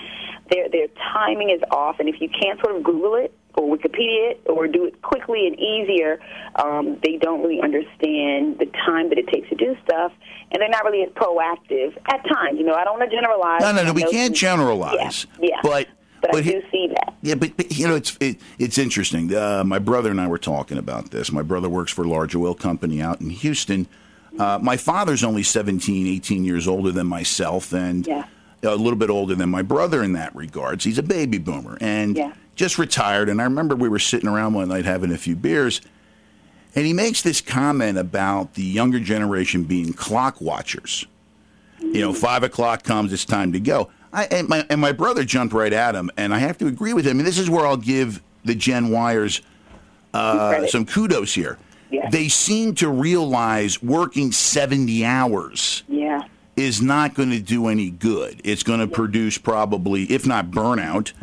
their 0.49 0.69
their 0.69 0.87
timing 1.13 1.49
is 1.49 1.61
off, 1.71 1.99
and 1.99 2.09
if 2.09 2.19
you 2.19 2.29
can't 2.29 2.59
sort 2.59 2.75
of 2.75 2.83
Google 2.83 3.15
it 3.15 3.33
or 3.55 3.75
Wikipedia 3.75 4.31
it 4.31 4.41
or 4.45 4.67
do 4.67 4.85
it 4.85 5.01
quickly 5.01 5.47
and 5.47 5.59
easier, 5.59 6.19
um, 6.55 6.97
they 7.03 7.17
don't 7.17 7.41
really 7.41 7.61
understand 7.61 8.59
the 8.59 8.67
time 8.85 9.09
that 9.09 9.17
it 9.17 9.27
takes 9.27 9.49
to 9.49 9.55
do 9.55 9.75
stuff, 9.83 10.11
and 10.51 10.61
they're 10.61 10.69
not 10.69 10.85
really 10.85 11.03
as 11.03 11.09
proactive 11.09 11.95
at 12.11 12.23
times. 12.27 12.57
You 12.57 12.65
know, 12.65 12.73
I 12.73 12.83
don't 12.83 12.99
want 12.99 13.09
to 13.09 13.15
generalize. 13.15 13.61
No, 13.61 13.71
no, 13.73 13.83
no. 13.83 13.93
We 13.93 14.09
can't 14.09 14.35
generalize. 14.35 15.27
Yeah, 15.39 15.49
yeah. 15.49 15.59
But 15.61 15.87
but, 16.21 16.35
I 16.35 16.41
he- 16.41 16.51
do 16.51 16.61
see 16.71 16.87
that. 16.87 17.13
Yeah, 17.21 17.35
but, 17.35 17.57
but 17.57 17.71
you 17.71 17.87
know, 17.87 17.95
it's 17.95 18.15
it, 18.19 18.37
it's 18.59 18.77
interesting. 18.77 19.33
Uh, 19.35 19.63
my 19.65 19.79
brother 19.79 20.11
and 20.11 20.19
I 20.21 20.27
were 20.27 20.37
talking 20.37 20.77
about 20.77 21.11
this. 21.11 21.31
My 21.31 21.41
brother 21.41 21.67
works 21.69 21.91
for 21.91 22.03
a 22.03 22.07
large 22.07 22.35
oil 22.35 22.53
company 22.53 23.01
out 23.01 23.21
in 23.21 23.29
Houston. 23.29 23.87
Uh, 24.39 24.59
my 24.61 24.77
father's 24.77 25.23
only 25.23 25.41
17, 25.43 26.07
18 26.07 26.45
years 26.45 26.67
older 26.67 26.91
than 26.91 27.07
myself, 27.07 27.73
and 27.73 28.05
Yeah. 28.05 28.25
a 28.63 28.75
little 28.75 28.97
bit 28.99 29.09
older 29.09 29.33
than 29.35 29.49
my 29.49 29.61
brother 29.63 30.03
in 30.03 30.13
that 30.13 30.35
regards. 30.35 30.83
He's 30.83 30.97
a 30.99 31.03
baby 31.03 31.37
boomer 31.39 31.77
and 31.81 32.15
Yeah. 32.15 32.33
just 32.55 32.77
retired. 32.77 33.29
And 33.29 33.41
I 33.41 33.45
remember 33.45 33.75
we 33.75 33.89
were 33.89 33.97
sitting 33.99 34.29
around 34.29 34.53
one 34.53 34.67
night 34.69 34.85
having 34.85 35.11
a 35.11 35.17
few 35.17 35.35
beers, 35.35 35.81
and 36.75 36.85
he 36.85 36.93
makes 36.93 37.23
this 37.23 37.41
comment 37.41 37.97
about 37.97 38.53
the 38.53 38.63
younger 38.63 38.99
generation 38.99 39.63
being 39.63 39.91
clock 39.93 40.39
watchers. 40.39 41.05
You 41.79 42.01
know, 42.01 42.13
five 42.13 42.43
o'clock 42.43 42.83
comes, 42.83 43.11
it's 43.13 43.25
time 43.25 43.53
to 43.53 43.59
go. 43.59 43.89
I, 44.13 44.25
and, 44.25 44.47
my, 44.49 44.65
and 44.69 44.79
my 44.81 44.91
brother 44.91 45.23
jumped 45.23 45.53
right 45.53 45.73
at 45.73 45.95
him, 45.95 46.09
and 46.17 46.33
I 46.33 46.39
have 46.39 46.57
to 46.59 46.67
agree 46.67 46.93
with 46.93 47.05
him. 47.05 47.19
And 47.19 47.27
this 47.27 47.37
is 47.37 47.49
where 47.49 47.65
I'll 47.65 47.77
give 47.77 48.21
the 48.45 48.55
Gen 48.55 48.89
Yers 48.89 49.41
uh, 50.13 50.65
some 50.67 50.85
kudos 50.85 51.33
here. 51.33 51.57
Yeah. 51.91 52.09
They 52.09 52.27
seem 52.27 52.75
to 52.75 52.89
realize 52.89 53.81
working 53.81 54.31
70 54.31 55.05
hours 55.05 55.83
Yeah. 55.87 56.23
is 56.55 56.81
not 56.81 57.13
going 57.13 57.29
to 57.31 57.39
do 57.39 57.67
any 57.67 57.89
good. 57.89 58.41
It's 58.43 58.63
going 58.63 58.79
to 58.79 58.87
produce 58.87 59.37
probably, 59.37 60.03
if 60.05 60.25
not 60.25 60.51
burnout, 60.51 61.13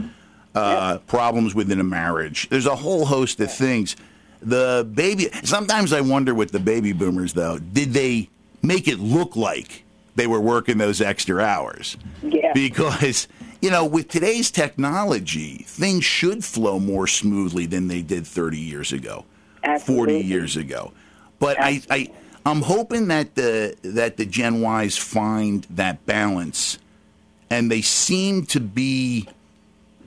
uh, 0.55 0.99
problems 1.07 1.55
within 1.55 1.81
a 1.81 1.85
marriage. 1.85 2.49
There's 2.49 2.67
a 2.67 2.77
whole 2.77 3.07
host 3.07 3.41
of 3.41 3.53
things. 3.53 3.97
The 4.41 4.89
baby. 4.95 5.29
Sometimes 5.43 5.93
I 5.93 6.01
wonder 6.03 6.35
with 6.35 6.53
the 6.53 6.61
baby 6.61 6.93
boomers, 6.93 7.33
though, 7.33 7.59
did 7.59 7.93
they 7.93 8.29
make 8.63 8.87
it 8.89 8.99
look 8.99 9.37
like 9.37 9.84
they 10.17 10.27
were 10.27 10.41
working 10.41 10.79
those 10.79 11.01
extra 11.01 11.43
hours? 11.43 11.97
Yeah. 12.23 12.53
Because 12.53 13.29
you 13.61 13.71
know, 13.71 13.87
with 13.87 14.09
today's 14.09 14.51
technology, 14.51 15.65
things 15.67 16.05
should 16.05 16.45
flow 16.45 16.79
more 16.79 17.07
smoothly 17.07 17.65
than 17.67 17.89
they 17.89 18.03
did 18.03 18.27
30 18.27 18.59
years 18.59 18.93
ago, 18.93 19.25
40 19.81 20.21
years 20.21 20.57
ago. 20.59 20.93
But 21.39 21.57
I, 21.59 21.81
I, 21.89 22.09
I'm 22.45 22.61
hoping 22.61 23.09
that 23.09 23.35
the 23.35 23.75
that 23.83 24.19
the 24.19 24.27
Gen 24.27 24.63
Ys 24.63 24.99
find 24.99 25.67
that 25.71 26.05
balance, 26.05 26.79
and 27.49 27.71
they 27.71 27.81
seem 27.81 28.45
to 28.47 28.61
be 28.61 29.27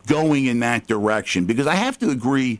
going 0.06 0.46
in 0.46 0.60
that 0.60 0.86
direction. 0.88 1.46
Because 1.46 1.66
I 1.68 1.76
have 1.76 1.98
to 2.00 2.12
agree 2.12 2.60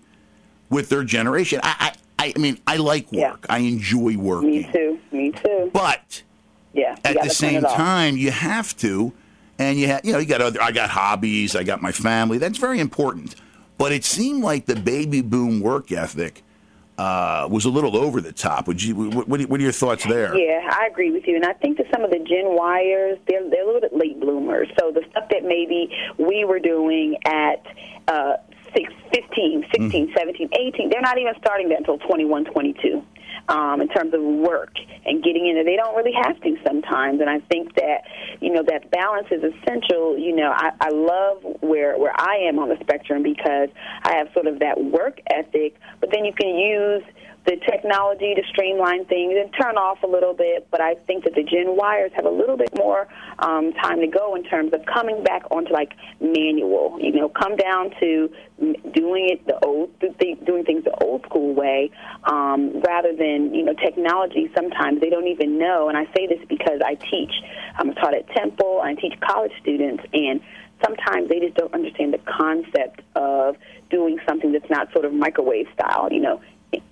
with 0.70 0.90
their 0.90 1.04
generation. 1.04 1.60
I, 1.64 1.94
I, 2.20 2.34
I 2.36 2.40
mean, 2.40 2.58
I 2.66 2.78
like 2.78 3.08
Yeah. 3.12 3.32
work. 3.32 3.46
I 3.50 3.60
enjoy 3.60 4.18
working. 4.18 4.50
Me 4.50 4.70
too. 4.74 5.00
Me 5.12 5.32
too. 5.32 5.70
But 5.72 6.24
Yeah. 6.78 6.96
at 7.04 7.22
the 7.22 7.30
same 7.30 7.62
time, 7.64 8.16
you 8.18 8.32
have 8.32 8.78
to, 8.78 9.12
and 9.60 9.78
you 9.80 9.88
have, 9.88 10.06
you 10.06 10.14
know, 10.14 10.20
you 10.20 10.26
got 10.28 10.42
other. 10.42 10.62
I 10.62 10.72
got 10.72 10.90
hobbies. 10.92 11.56
I 11.56 11.64
got 11.64 11.82
my 11.82 11.92
family. 11.92 12.38
That's 12.38 12.58
very 12.60 12.80
important. 12.80 13.36
But 13.78 13.92
it 13.92 14.06
seemed 14.06 14.44
like 14.44 14.66
the 14.68 14.76
baby 14.76 15.22
boom 15.22 15.60
work 15.62 15.92
ethic 15.92 16.44
uh, 16.98 17.48
was 17.50 17.66
a 17.66 17.70
little 17.70 17.96
over 17.98 18.22
the 18.22 18.32
top. 18.32 18.68
Would 18.68 18.82
you? 18.84 18.96
What, 18.96 19.28
what 19.28 19.60
are- 19.60 19.64
your 19.64 19.72
thoughts 19.72 20.06
there? 20.06 20.36
Yeah, 20.38 20.68
I 20.72 20.88
agree 20.88 21.12
with 21.12 21.28
you, 21.28 21.36
and 21.36 21.46
I 21.46 21.54
think 21.54 21.78
that 21.78 21.88
some 21.92 22.04
of 22.04 22.10
the 22.12 22.18
Gen 22.20 22.46
Yers 22.46 23.20
they're 23.28 23.48
they're 23.50 23.64
a 23.64 23.66
little 23.66 23.82
bit 23.82 23.96
late 23.96 24.20
bloomers. 24.20 24.68
So 24.80 24.92
the 24.92 25.04
stuff 25.12 25.30
that 25.30 25.44
maybe 25.44 25.90
we 26.18 26.44
were 26.46 26.60
doing 26.60 27.18
at 27.26 27.66
uh, 28.08 28.38
six, 28.76 28.92
15, 29.14 29.66
16, 29.72 30.14
17, 30.16 30.50
18, 30.54 30.90
they're 30.90 31.02
not 31.02 31.18
even 31.18 31.34
starting 31.40 31.70
that 31.70 31.80
until 31.80 31.98
21, 32.00 32.46
22. 32.46 33.04
Um, 33.50 33.80
in 33.80 33.88
terms 33.88 34.14
of 34.14 34.22
work 34.22 34.74
and 35.06 35.24
getting 35.24 35.48
in, 35.48 35.56
into, 35.56 35.64
they 35.64 35.78
don't 35.78 35.96
really 35.96 36.12
have 36.22 36.38
to 36.42 36.58
sometimes. 36.68 37.22
And 37.22 37.30
I 37.30 37.40
think 37.48 37.76
that 37.76 38.04
you 38.42 38.52
know 38.52 38.62
that 38.68 38.92
balance 38.92 39.28
is 39.32 39.42
essential. 39.42 40.18
You 40.18 40.36
know, 40.36 40.52
I, 40.54 40.72
I 40.82 40.90
love 40.90 41.44
where 41.62 41.98
where 41.98 42.12
I 42.20 42.44
am 42.48 42.60
on 42.60 42.68
the 42.68 42.78
spectrum 42.82 43.24
because 43.24 43.70
I 44.04 44.16
have 44.16 44.28
sort 44.34 44.48
of 44.48 44.60
that 44.60 44.84
work 44.84 45.22
ethic, 45.32 45.80
but 46.02 46.12
then 46.12 46.26
you 46.26 46.34
can 46.34 46.58
use 46.58 47.04
the 47.48 47.56
technology 47.66 48.36
to 48.36 48.44
streamline 48.50 49.06
things 49.06 49.34
and 49.40 49.50
turn 49.54 49.78
off 49.78 50.04
a 50.04 50.08
little 50.08 50.34
bit. 50.34 50.68
But 50.70 50.82
I 50.82 50.96
think 51.08 51.24
that 51.24 51.34
the 51.34 51.44
Gen 51.44 51.78
Yers 51.80 52.12
have 52.12 52.26
a 52.26 52.30
little 52.30 52.58
bit 52.58 52.76
more 52.76 53.08
um, 53.40 53.72
time 53.72 54.02
to 54.02 54.08
go 54.08 54.36
in 54.36 54.44
terms 54.44 54.74
of 54.74 54.86
coming 54.86 55.24
back 55.24 55.44
onto 55.50 55.72
like 55.72 55.94
manual. 56.20 57.00
You 57.00 57.14
know, 57.14 57.30
come 57.30 57.56
down 57.56 57.92
to 58.02 58.30
doing 58.92 59.30
it 59.30 59.48
the 59.48 59.58
old, 59.66 59.98
doing 60.46 60.66
things 60.66 60.84
the 60.84 60.94
old 61.02 61.24
school 61.24 61.56
way, 61.56 61.90
um, 62.26 62.82
rather 62.82 63.16
than 63.16 63.56
you 63.56 63.64
know 63.64 63.74
technology. 63.74 64.52
Sometimes 64.54 65.00
they 65.00 65.10
don't 65.10 65.28
even 65.28 65.58
know. 65.58 65.88
And 65.88 65.98
I 65.98 66.04
say 66.14 66.28
this 66.28 66.44
because 66.50 66.82
I 66.86 66.96
teach. 66.96 67.32
I'm 67.78 67.94
taught 67.94 68.14
at 68.14 68.28
Temple. 68.32 68.82
I 68.84 68.94
teach 68.96 69.14
college 69.22 69.54
students 69.62 70.04
and 70.12 70.42
sometimes 70.86 71.30
they 71.30 71.40
just 71.40 71.56
don't 71.56 71.74
understand 71.74 72.14
the 72.14 72.20
concept 72.20 73.02
of 73.16 73.56
doing 73.90 74.20
something 74.28 74.52
that's 74.52 74.70
not 74.70 74.92
sort 74.92 75.06
of 75.06 75.14
microwave 75.14 75.66
style, 75.74 76.10
you 76.12 76.20
know, 76.20 76.42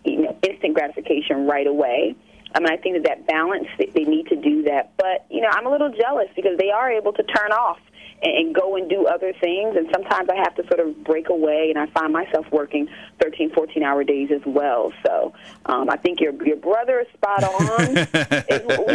you 0.04 0.22
know, 0.22 0.38
instant 0.48 0.74
gratification 0.74 1.48
right 1.48 1.68
away. 1.68 2.16
I 2.54 2.60
mean, 2.60 2.70
I 2.72 2.78
think 2.78 2.96
that 2.96 3.04
that 3.04 3.28
balance, 3.28 3.68
they 3.78 3.88
they 3.88 4.04
need 4.04 4.28
to 4.28 4.36
do 4.36 4.64
that. 4.64 4.94
But, 4.98 5.26
you 5.30 5.42
know, 5.42 5.50
I'm 5.52 5.66
a 5.66 5.72
little 5.72 5.92
jealous 5.92 6.30
because 6.36 6.58
they 6.58 6.72
are 6.72 6.90
able 6.90 7.12
to 7.14 7.24
turn 7.24 7.52
off 7.52 7.80
and, 8.22 8.38
and 8.38 8.56
go 8.56 8.76
and 8.76 8.90
do 8.90 9.06
other 9.06 9.34
things. 9.34 9.76
And 9.76 9.88
sometimes 9.94 10.30
I 10.30 10.36
have 10.36 10.56
to 10.56 10.68
sort 10.68 10.80
of 10.80 11.04
break 11.04 11.30
away, 11.30 11.72
and 11.74 11.80
I 11.80 11.92
find 11.92 12.12
myself 12.12 12.46
working 12.52 12.88
13, 13.22 13.52
14 13.54 13.84
hour 13.84 14.04
days 14.04 14.30
as 14.32 14.42
well. 14.46 14.92
So 15.06 15.34
um, 15.66 15.90
I 15.90 15.98
think 15.98 16.20
your 16.20 16.34
your 16.46 16.58
brother 16.58 17.02
is 17.02 17.08
spot 17.14 17.44
on. 17.44 18.08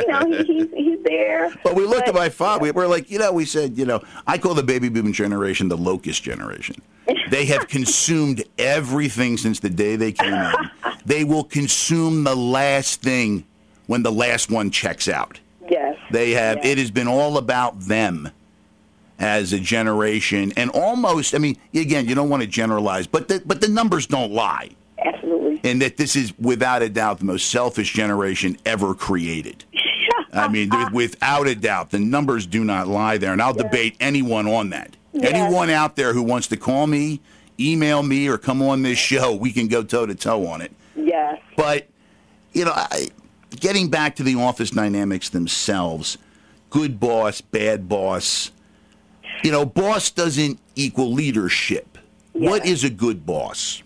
You 0.00 0.06
know, 0.06 0.26
he, 0.26 0.44
he's, 0.44 0.66
he's 0.74 1.02
there. 1.04 1.52
But 1.62 1.74
we 1.74 1.85
looked 1.85 2.09
at 2.09 2.14
my 2.14 2.28
father. 2.28 2.62
We 2.62 2.70
were 2.70 2.87
like, 2.87 3.11
you 3.11 3.18
know, 3.18 3.33
we 3.33 3.44
said, 3.44 3.76
you 3.76 3.85
know, 3.85 4.02
I 4.26 4.38
call 4.38 4.54
the 4.54 4.62
baby 4.62 4.88
boom 4.88 5.12
generation 5.12 5.68
the 5.68 5.76
locust 5.76 6.22
generation. 6.22 6.80
They 7.30 7.46
have 7.46 7.68
consumed 7.68 8.44
everything 8.59 9.37
since 9.37 9.61
the 9.61 9.70
day 9.70 9.96
they 9.96 10.12
came 10.12 10.33
in. 10.33 10.54
They 11.04 11.24
will 11.24 11.44
consume 11.44 12.24
the 12.24 12.35
last 12.35 13.02
thing 13.02 13.44
when 13.87 14.02
the 14.02 14.12
last 14.12 14.50
one 14.50 14.70
checks 14.70 15.09
out. 15.09 15.40
Yes. 15.68 15.96
They 16.11 16.30
have. 16.33 16.59
Yes. 16.59 16.66
It 16.66 16.78
has 16.78 16.90
been 16.90 17.09
all 17.09 17.37
about 17.38 17.80
them 17.80 18.30
as 19.20 19.52
a 19.52 19.61
generation, 19.61 20.52
and 20.56 20.70
almost. 20.70 21.35
I 21.35 21.38
mean, 21.38 21.56
again, 21.74 22.09
you 22.09 22.14
don't 22.14 22.30
want 22.30 22.42
to 22.42 22.48
generalize, 22.48 23.06
but 23.06 23.28
the, 23.28 23.42
but 23.44 23.61
the 23.61 23.68
numbers 23.68 24.06
don't 24.06 24.33
lie, 24.33 24.70
Absolutely. 24.98 25.61
and 25.62 25.80
that 25.83 25.98
this 25.98 26.16
is 26.16 26.37
without 26.38 26.83
a 26.83 26.88
doubt 26.88 27.18
the 27.18 27.26
most 27.26 27.50
selfish 27.50 27.92
generation 27.92 28.56
ever 28.64 28.94
created. 28.94 29.64
I 30.33 30.48
mean, 30.48 30.70
without 30.92 31.46
a 31.46 31.54
doubt, 31.54 31.90
the 31.90 31.98
numbers 31.98 32.46
do 32.46 32.64
not 32.64 32.88
lie 32.88 33.18
there, 33.18 33.33
and 33.33 33.42
I'll 33.42 33.52
debate 33.52 33.96
anyone 34.00 34.46
on 34.46 34.70
that. 34.70 34.96
Yes. 35.12 35.33
Anyone 35.33 35.70
out 35.70 35.96
there 35.96 36.12
who 36.12 36.22
wants 36.22 36.46
to 36.48 36.56
call 36.56 36.87
me, 36.87 37.20
email 37.59 38.02
me, 38.02 38.28
or 38.28 38.38
come 38.38 38.62
on 38.62 38.83
this 38.83 38.98
show, 38.98 39.35
we 39.35 39.52
can 39.52 39.68
go 39.68 39.83
toe 39.83 40.06
to 40.06 40.14
toe 40.14 40.46
on 40.46 40.61
it. 40.61 40.72
Yes. 40.96 41.40
But 41.56 41.88
you 42.52 42.64
know, 42.64 42.72
I, 42.74 43.09
getting 43.59 43.88
back 43.90 44.16
to 44.16 44.22
the 44.22 44.37
office 44.37 44.70
dynamics 44.70 45.28
themselves, 45.28 46.16
good 46.70 47.00
boss, 47.00 47.40
bad 47.40 47.88
boss. 47.88 48.52
You 49.42 49.53
know, 49.53 49.64
boss 49.64 50.11
doesn't 50.11 50.59
equal 50.74 51.12
leadership. 51.12 51.98
What 52.33 52.66
is 52.66 52.85
a 52.85 52.90
good 52.90 53.24
boss? 53.24 53.83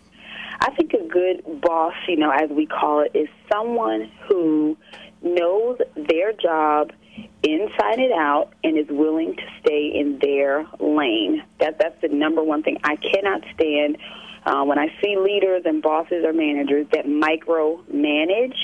I 0.61 0.71
think 0.71 0.93
a 0.95 1.07
good 1.07 1.61
boss, 1.61 1.95
you 2.09 2.17
know, 2.17 2.31
as 2.31 2.51
we 2.51 2.67
call 2.67 3.01
it, 3.01 3.13
is 3.15 3.29
someone 3.53 4.11
who 4.29 4.77
knows 5.23 5.79
their 5.97 6.33
job 6.33 6.93
inside 7.43 7.99
and 7.99 8.13
out 8.13 8.53
and 8.65 8.79
is 8.79 8.87
willing 8.89 9.37
to 9.37 9.43
stay 9.61 9.93
in 9.95 10.19
their 10.21 10.67
lane. 10.81 11.43
That 11.61 11.79
that's 11.79 12.01
the 12.01 12.09
number 12.09 12.43
one 12.43 12.63
thing. 12.63 12.79
I 12.83 12.97
cannot 12.97 13.43
stand 13.55 13.99
uh, 14.47 14.65
when 14.65 14.79
I 14.79 14.89
see 15.03 15.17
leaders 15.17 15.63
and 15.65 15.83
bosses 15.83 16.25
or 16.25 16.33
managers 16.33 16.87
that 16.93 17.07
micromanage. 17.07 18.57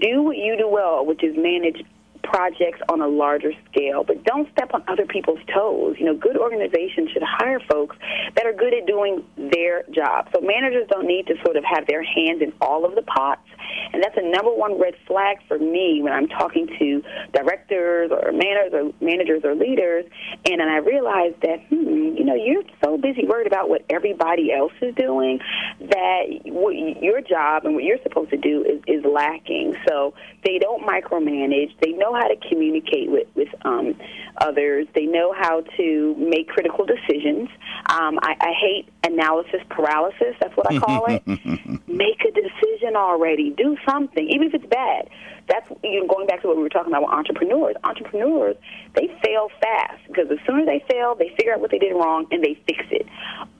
Do 0.00 0.22
what 0.22 0.36
you 0.36 0.56
do 0.58 0.68
well, 0.68 1.06
which 1.06 1.22
is 1.22 1.36
manage 1.36 1.84
projects 2.26 2.80
on 2.88 3.00
a 3.00 3.08
larger 3.08 3.52
scale, 3.70 4.04
but 4.04 4.22
don't 4.24 4.50
step 4.52 4.70
on 4.74 4.82
other 4.88 5.06
people's 5.06 5.40
toes. 5.54 5.96
You 5.98 6.06
know, 6.06 6.14
good 6.14 6.36
organizations 6.36 7.10
should 7.12 7.22
hire 7.22 7.60
folks 7.70 7.96
that 8.34 8.46
are 8.46 8.52
good 8.52 8.74
at 8.74 8.86
doing 8.86 9.24
their 9.36 9.84
job. 9.90 10.28
So 10.34 10.40
managers 10.40 10.86
don't 10.90 11.06
need 11.06 11.26
to 11.28 11.34
sort 11.44 11.56
of 11.56 11.64
have 11.64 11.86
their 11.86 12.02
hands 12.02 12.42
in 12.42 12.52
all 12.60 12.84
of 12.84 12.94
the 12.94 13.02
pots. 13.02 13.46
And 13.92 14.02
that's 14.02 14.16
a 14.16 14.28
number 14.28 14.52
one 14.52 14.78
red 14.80 14.94
flag 15.06 15.38
for 15.48 15.58
me 15.58 16.00
when 16.02 16.12
I'm 16.12 16.28
talking 16.28 16.66
to 16.78 17.02
directors 17.32 18.10
or 18.10 18.32
managers 18.32 18.72
or 18.72 18.92
managers 19.04 19.42
or 19.44 19.54
leaders. 19.54 20.04
And 20.44 20.60
then 20.60 20.68
I 20.68 20.78
realize 20.78 21.34
that, 21.42 21.64
hmm, 21.68 22.16
you 22.16 22.24
know, 22.24 22.34
you're 22.34 22.64
so 22.84 22.98
busy 22.98 23.26
worried 23.26 23.46
about 23.46 23.68
what 23.68 23.84
everybody 23.90 24.52
else 24.52 24.72
is 24.80 24.94
doing 24.94 25.40
that 25.80 26.24
what 26.46 26.74
your 26.74 27.20
job 27.20 27.64
and 27.64 27.74
what 27.74 27.84
you're 27.84 28.02
supposed 28.02 28.30
to 28.30 28.36
do 28.36 28.64
is, 28.64 28.82
is 28.86 29.04
lacking. 29.04 29.76
So 29.88 30.14
they 30.44 30.58
don't 30.58 30.82
micromanage. 30.86 31.72
They 31.80 31.92
know 31.92 32.14
how 32.16 32.28
to 32.28 32.36
communicate 32.48 33.10
with, 33.10 33.28
with 33.34 33.48
um, 33.62 33.94
others. 34.38 34.86
They 34.94 35.06
know 35.06 35.32
how 35.32 35.62
to 35.76 36.14
make 36.18 36.48
critical 36.48 36.84
decisions. 36.84 37.48
Um, 37.86 38.18
I, 38.22 38.36
I 38.40 38.52
hate 38.52 38.88
analysis 39.04 39.60
paralysis. 39.70 40.34
That's 40.40 40.56
what 40.56 40.72
I 40.72 40.78
call 40.78 41.06
it. 41.06 41.26
make 41.88 42.20
a 42.24 42.30
decision 42.30 42.96
already. 42.96 43.50
Do 43.50 43.76
something, 43.88 44.28
even 44.28 44.48
if 44.48 44.54
it's 44.54 44.66
bad. 44.66 45.08
That's 45.48 45.68
you 45.84 46.00
know, 46.00 46.06
going 46.08 46.26
back 46.26 46.42
to 46.42 46.48
what 46.48 46.56
we 46.56 46.62
were 46.62 46.68
talking 46.68 46.92
about 46.92 47.02
with 47.02 47.12
entrepreneurs. 47.12 47.76
Entrepreneurs, 47.84 48.56
they 48.94 49.06
fail 49.22 49.48
fast 49.60 50.00
because 50.08 50.28
as 50.30 50.38
soon 50.46 50.60
as 50.60 50.66
they 50.66 50.84
fail, 50.90 51.14
they 51.14 51.28
figure 51.36 51.54
out 51.54 51.60
what 51.60 51.70
they 51.70 51.78
did 51.78 51.94
wrong 51.94 52.26
and 52.32 52.42
they 52.42 52.54
fix 52.66 52.84
it. 52.90 53.06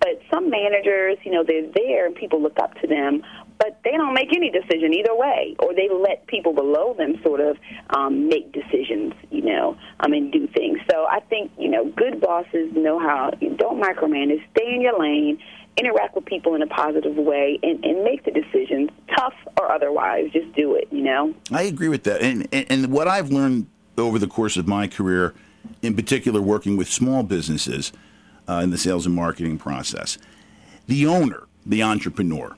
But 0.01 0.21
some 0.33 0.51
managers, 0.51 1.19
you 1.25 1.31
know, 1.31 1.45
they're 1.45 1.71
there 1.75 2.07
and 2.07 2.15
people 2.15 2.43
look 2.43 2.59
up 2.59 2.75
to 2.81 2.87
them, 2.87 3.23
but 3.59 3.81
they 3.85 3.93
don't 3.93 4.15
make 4.15 4.35
any 4.35 4.51
decision 4.51 4.93
either 4.95 5.15
way, 5.15 5.57
or 5.59 5.75
they 5.75 5.89
let 5.89 6.27
people 6.27 6.53
below 6.53 6.95
them 6.95 7.21
sort 7.23 7.41
of 7.41 7.57
um, 7.91 8.29
make 8.29 8.53
decisions, 8.53 9.15
you 9.31 9.43
know, 9.43 9.77
um, 10.01 10.13
and 10.13 10.33
do 10.33 10.47
things. 10.49 10.79
So 10.91 11.07
I 11.07 11.21
think 11.21 11.51
you 11.59 11.69
know, 11.69 11.91
good 11.97 12.21
bosses 12.21 12.73
know 12.75 12.99
how. 12.99 13.33
You 13.41 13.57
Don't 13.57 13.83
micromanage. 13.83 14.43
Stay 14.53 14.75
in 14.75 14.81
your 14.81 14.99
lane 14.99 15.39
interact 15.77 16.15
with 16.15 16.25
people 16.25 16.55
in 16.55 16.63
a 16.63 16.67
positive 16.67 17.17
way 17.17 17.59
and, 17.63 17.85
and 17.85 18.03
make 18.03 18.25
the 18.25 18.31
decisions, 18.31 18.91
tough 19.15 19.35
or 19.61 19.71
otherwise. 19.71 20.31
Just 20.33 20.53
do 20.55 20.75
it, 20.75 20.89
you 20.91 21.03
know? 21.03 21.35
I 21.53 21.63
agree 21.63 21.89
with 21.89 22.05
that. 22.05 22.23
And, 22.23 22.49
and, 22.53 22.67
and 22.71 22.93
what 22.93 23.09
I've 23.09 23.31
learned 23.31 23.67
over 23.99 24.19
the 24.19 24.27
course 24.27 24.57
of 24.57 24.67
my 24.67 24.89
career, 24.89 25.35
in 25.83 25.95
particular 25.95 26.41
working 26.41 26.77
with 26.77 26.91
small 26.91 27.23
businesses 27.23 27.93
uh, 28.49 28.61
in 28.63 28.71
the 28.71 28.79
sales 28.79 29.07
and 29.07 29.15
marketing 29.15 29.59
process, 29.59 30.19
the 30.87 31.07
owner, 31.07 31.45
the 31.65 31.83
entrepreneur. 31.83 32.57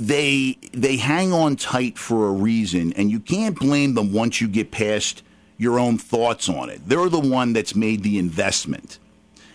They 0.00 0.56
they 0.72 0.96
hang 0.96 1.34
on 1.34 1.56
tight 1.56 1.98
for 1.98 2.26
a 2.28 2.32
reason, 2.32 2.94
and 2.94 3.10
you 3.10 3.20
can't 3.20 3.54
blame 3.58 3.94
them 3.94 4.14
once 4.14 4.40
you 4.40 4.48
get 4.48 4.70
past 4.70 5.22
your 5.58 5.78
own 5.78 5.98
thoughts 5.98 6.48
on 6.48 6.70
it. 6.70 6.80
They're 6.88 7.10
the 7.10 7.20
one 7.20 7.52
that's 7.52 7.74
made 7.74 8.02
the 8.02 8.18
investment. 8.18 8.98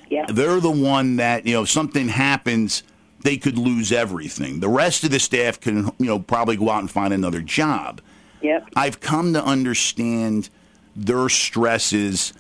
Yeah. 0.08 0.27
They're 0.29 0.60
the 0.60 0.69
one 0.69 1.15
that 1.15 1.47
you 1.47 1.53
know 1.53 1.63
if 1.63 1.69
something 1.71 2.10
happens, 2.10 2.84
they 3.23 3.38
could 3.38 3.58
lose 3.58 3.91
everything. 3.91 4.60
The 4.60 4.69
rest 4.69 5.03
of 5.03 5.10
the 5.10 5.19
staff 5.19 5.60
can 5.60 5.86
you 5.97 6.05
know 6.05 6.19
probably 6.19 6.58
go 6.58 6.69
out 6.69 6.81
and 6.81 6.91
find 6.91 7.12
another 7.12 7.41
job. 7.41 8.01
Yep. 8.43 8.69
I've 8.75 8.99
come 8.99 9.34
to 9.34 9.43
understand 9.43 10.49
their 10.95 11.27
stresses, 11.27 12.34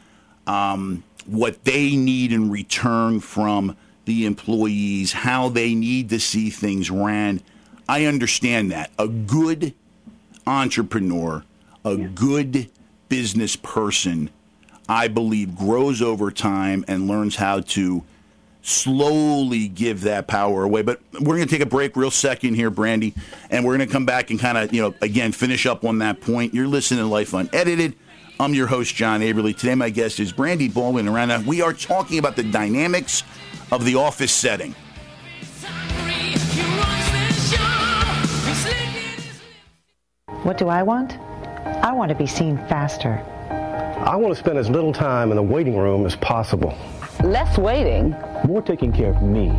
um, 0.45 1.03
what 1.25 1.63
they 1.63 1.95
need 1.95 2.31
in 2.31 2.51
return 2.51 3.19
from 3.19 3.75
the 4.05 4.27
employees, 4.27 5.11
how 5.11 5.49
they 5.49 5.73
need 5.73 6.09
to 6.09 6.19
see 6.19 6.51
things 6.51 6.91
ran. 6.91 7.41
I 7.87 8.05
understand 8.05 8.71
that. 8.71 8.91
A 8.97 9.07
good 9.07 9.73
entrepreneur, 10.47 11.43
a 11.83 11.97
good 11.97 12.69
business 13.09 13.55
person, 13.55 14.29
I 14.89 15.07
believe, 15.07 15.55
grows 15.55 16.01
over 16.01 16.31
time 16.31 16.83
and 16.87 17.07
learns 17.07 17.35
how 17.35 17.61
to 17.61 18.03
slowly 18.61 19.67
give 19.67 20.01
that 20.01 20.27
power 20.27 20.63
away. 20.63 20.81
But 20.81 20.99
we're 21.13 21.35
going 21.35 21.47
to 21.47 21.53
take 21.53 21.61
a 21.61 21.69
break 21.69 21.95
real 21.95 22.11
second 22.11 22.55
here, 22.55 22.71
Brandy, 22.71 23.13
and 23.51 23.63
we're 23.63 23.77
going 23.77 23.87
to 23.87 23.93
come 23.93 24.05
back 24.05 24.31
and 24.31 24.39
kind 24.39 24.57
of, 24.57 24.73
you 24.73 24.81
know, 24.81 24.95
again, 25.01 25.31
finish 25.31 25.65
up 25.65 25.85
on 25.85 25.99
that 25.99 26.21
point. 26.21 26.53
You're 26.53 26.67
listening 26.67 27.01
to 27.01 27.07
Life 27.07 27.33
Unedited. 27.33 27.95
I'm 28.39 28.53
your 28.53 28.67
host, 28.67 28.95
John 28.95 29.21
Aberly. 29.21 29.55
Today, 29.55 29.75
my 29.75 29.89
guest 29.89 30.19
is 30.19 30.33
Brandy 30.33 30.67
Baldwin 30.67 31.07
Arana. 31.07 31.43
We 31.45 31.61
are 31.61 31.73
talking 31.73 32.17
about 32.17 32.35
the 32.35 32.43
dynamics 32.43 33.23
of 33.71 33.85
the 33.85 33.95
office 33.95 34.31
setting. 34.31 34.75
What 40.45 40.59
do 40.59 40.67
I 40.67 40.83
want? 40.83 41.17
I 41.65 41.91
want 41.93 42.09
to 42.09 42.15
be 42.15 42.27
seen 42.27 42.57
faster. 42.69 43.13
I 43.49 44.15
want 44.15 44.31
to 44.31 44.39
spend 44.39 44.59
as 44.59 44.69
little 44.69 44.93
time 44.93 45.31
in 45.31 45.37
the 45.37 45.41
waiting 45.41 45.75
room 45.75 46.05
as 46.05 46.15
possible. 46.17 46.77
Less 47.23 47.57
waiting. 47.57 48.11
More 48.45 48.61
taking 48.61 48.93
care 48.93 49.09
of 49.09 49.23
me. 49.23 49.49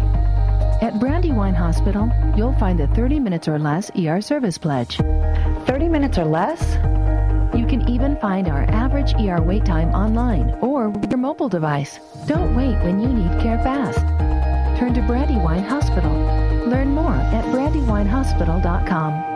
At 0.81 1.01
Brandywine 1.01 1.55
Hospital, 1.57 2.09
you'll 2.37 2.57
find 2.61 2.79
the 2.79 2.87
30 2.87 3.19
minutes 3.19 3.49
or 3.49 3.59
less 3.59 3.91
ER 3.99 4.21
service 4.21 4.59
pledge. 4.59 4.99
30 4.99 5.89
minutes 5.89 6.19
or 6.19 6.25
less? 6.25 6.77
You 7.53 7.67
can 7.67 7.89
even 7.89 8.17
find 8.19 8.47
our 8.47 8.63
average 8.71 9.13
ER 9.15 9.43
wait 9.43 9.65
time 9.65 9.89
online 9.89 10.51
or 10.61 10.93
your 11.09 11.19
mobile 11.19 11.49
device. 11.49 11.99
Don't 12.29 12.55
wait 12.55 12.81
when 12.85 13.01
you 13.01 13.09
need 13.09 13.41
care 13.43 13.59
fast. 13.59 13.99
Turn 14.79 14.95
to 14.95 15.03
Brandywine 15.03 15.65
Hospital. 15.65 16.13
Learn 16.69 16.91
more 16.95 17.11
at 17.11 17.45
brandywinehospital.com. 17.47 19.36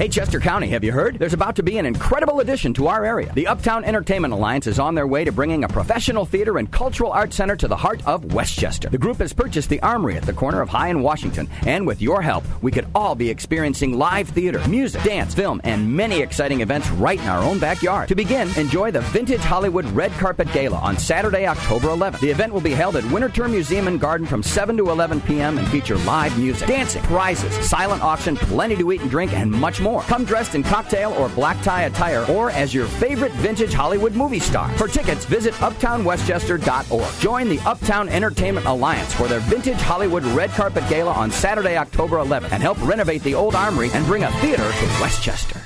Hey, 0.00 0.08
Chester 0.08 0.40
County, 0.40 0.68
have 0.68 0.82
you 0.82 0.92
heard? 0.92 1.18
There's 1.18 1.34
about 1.34 1.56
to 1.56 1.62
be 1.62 1.76
an 1.76 1.84
incredible 1.84 2.40
addition 2.40 2.72
to 2.72 2.86
our 2.86 3.04
area. 3.04 3.30
The 3.34 3.46
Uptown 3.46 3.84
Entertainment 3.84 4.32
Alliance 4.32 4.66
is 4.66 4.78
on 4.78 4.94
their 4.94 5.06
way 5.06 5.26
to 5.26 5.30
bringing 5.30 5.64
a 5.64 5.68
professional 5.68 6.24
theater 6.24 6.56
and 6.56 6.72
cultural 6.72 7.12
arts 7.12 7.36
center 7.36 7.54
to 7.56 7.68
the 7.68 7.76
heart 7.76 8.02
of 8.06 8.32
West 8.32 8.58
Chester. 8.58 8.88
The 8.88 8.96
group 8.96 9.18
has 9.18 9.34
purchased 9.34 9.68
the 9.68 9.82
Armory 9.82 10.16
at 10.16 10.22
the 10.22 10.32
corner 10.32 10.62
of 10.62 10.70
High 10.70 10.88
and 10.88 11.02
Washington, 11.02 11.50
and 11.66 11.86
with 11.86 12.00
your 12.00 12.22
help, 12.22 12.44
we 12.62 12.70
could 12.70 12.86
all 12.94 13.14
be 13.14 13.28
experiencing 13.28 13.98
live 13.98 14.26
theater, 14.30 14.66
music, 14.66 15.02
dance, 15.02 15.34
film, 15.34 15.60
and 15.64 15.94
many 15.94 16.20
exciting 16.20 16.62
events 16.62 16.88
right 16.92 17.20
in 17.20 17.28
our 17.28 17.42
own 17.42 17.58
backyard. 17.58 18.08
To 18.08 18.14
begin, 18.14 18.48
enjoy 18.56 18.90
the 18.92 19.02
Vintage 19.02 19.42
Hollywood 19.42 19.84
Red 19.88 20.12
Carpet 20.12 20.50
Gala 20.54 20.78
on 20.78 20.96
Saturday, 20.96 21.46
October 21.46 21.88
11th. 21.88 22.20
The 22.20 22.30
event 22.30 22.54
will 22.54 22.62
be 22.62 22.70
held 22.72 22.96
at 22.96 23.04
Winterthur 23.04 23.50
Museum 23.50 23.86
and 23.86 24.00
Garden 24.00 24.26
from 24.26 24.42
7 24.42 24.78
to 24.78 24.88
11 24.88 25.20
p.m. 25.20 25.58
and 25.58 25.68
feature 25.68 25.98
live 25.98 26.38
music, 26.38 26.68
dancing, 26.68 27.02
prizes, 27.02 27.52
silent 27.68 28.02
auction, 28.02 28.34
plenty 28.34 28.76
to 28.76 28.92
eat 28.92 29.02
and 29.02 29.10
drink, 29.10 29.34
and 29.34 29.50
much 29.52 29.78
more. 29.78 29.89
Come 29.98 30.24
dressed 30.24 30.54
in 30.54 30.62
cocktail 30.62 31.12
or 31.12 31.28
black 31.28 31.60
tie 31.62 31.82
attire 31.82 32.24
or 32.30 32.50
as 32.50 32.72
your 32.72 32.86
favorite 32.86 33.32
vintage 33.32 33.72
Hollywood 33.72 34.14
movie 34.14 34.38
star. 34.38 34.70
For 34.76 34.86
tickets, 34.86 35.24
visit 35.24 35.54
uptownwestchester.org. 35.54 37.20
Join 37.20 37.48
the 37.48 37.58
Uptown 37.60 38.08
Entertainment 38.08 38.66
Alliance 38.66 39.12
for 39.12 39.26
their 39.26 39.40
Vintage 39.40 39.80
Hollywood 39.80 40.24
Red 40.24 40.50
Carpet 40.50 40.88
Gala 40.88 41.12
on 41.12 41.30
Saturday, 41.30 41.76
October 41.76 42.16
11th 42.16 42.52
and 42.52 42.62
help 42.62 42.80
renovate 42.86 43.22
the 43.22 43.34
old 43.34 43.54
armory 43.54 43.90
and 43.92 44.06
bring 44.06 44.24
a 44.24 44.30
theater 44.40 44.70
to 44.70 44.86
West 45.00 45.22
Chester. 45.22 45.59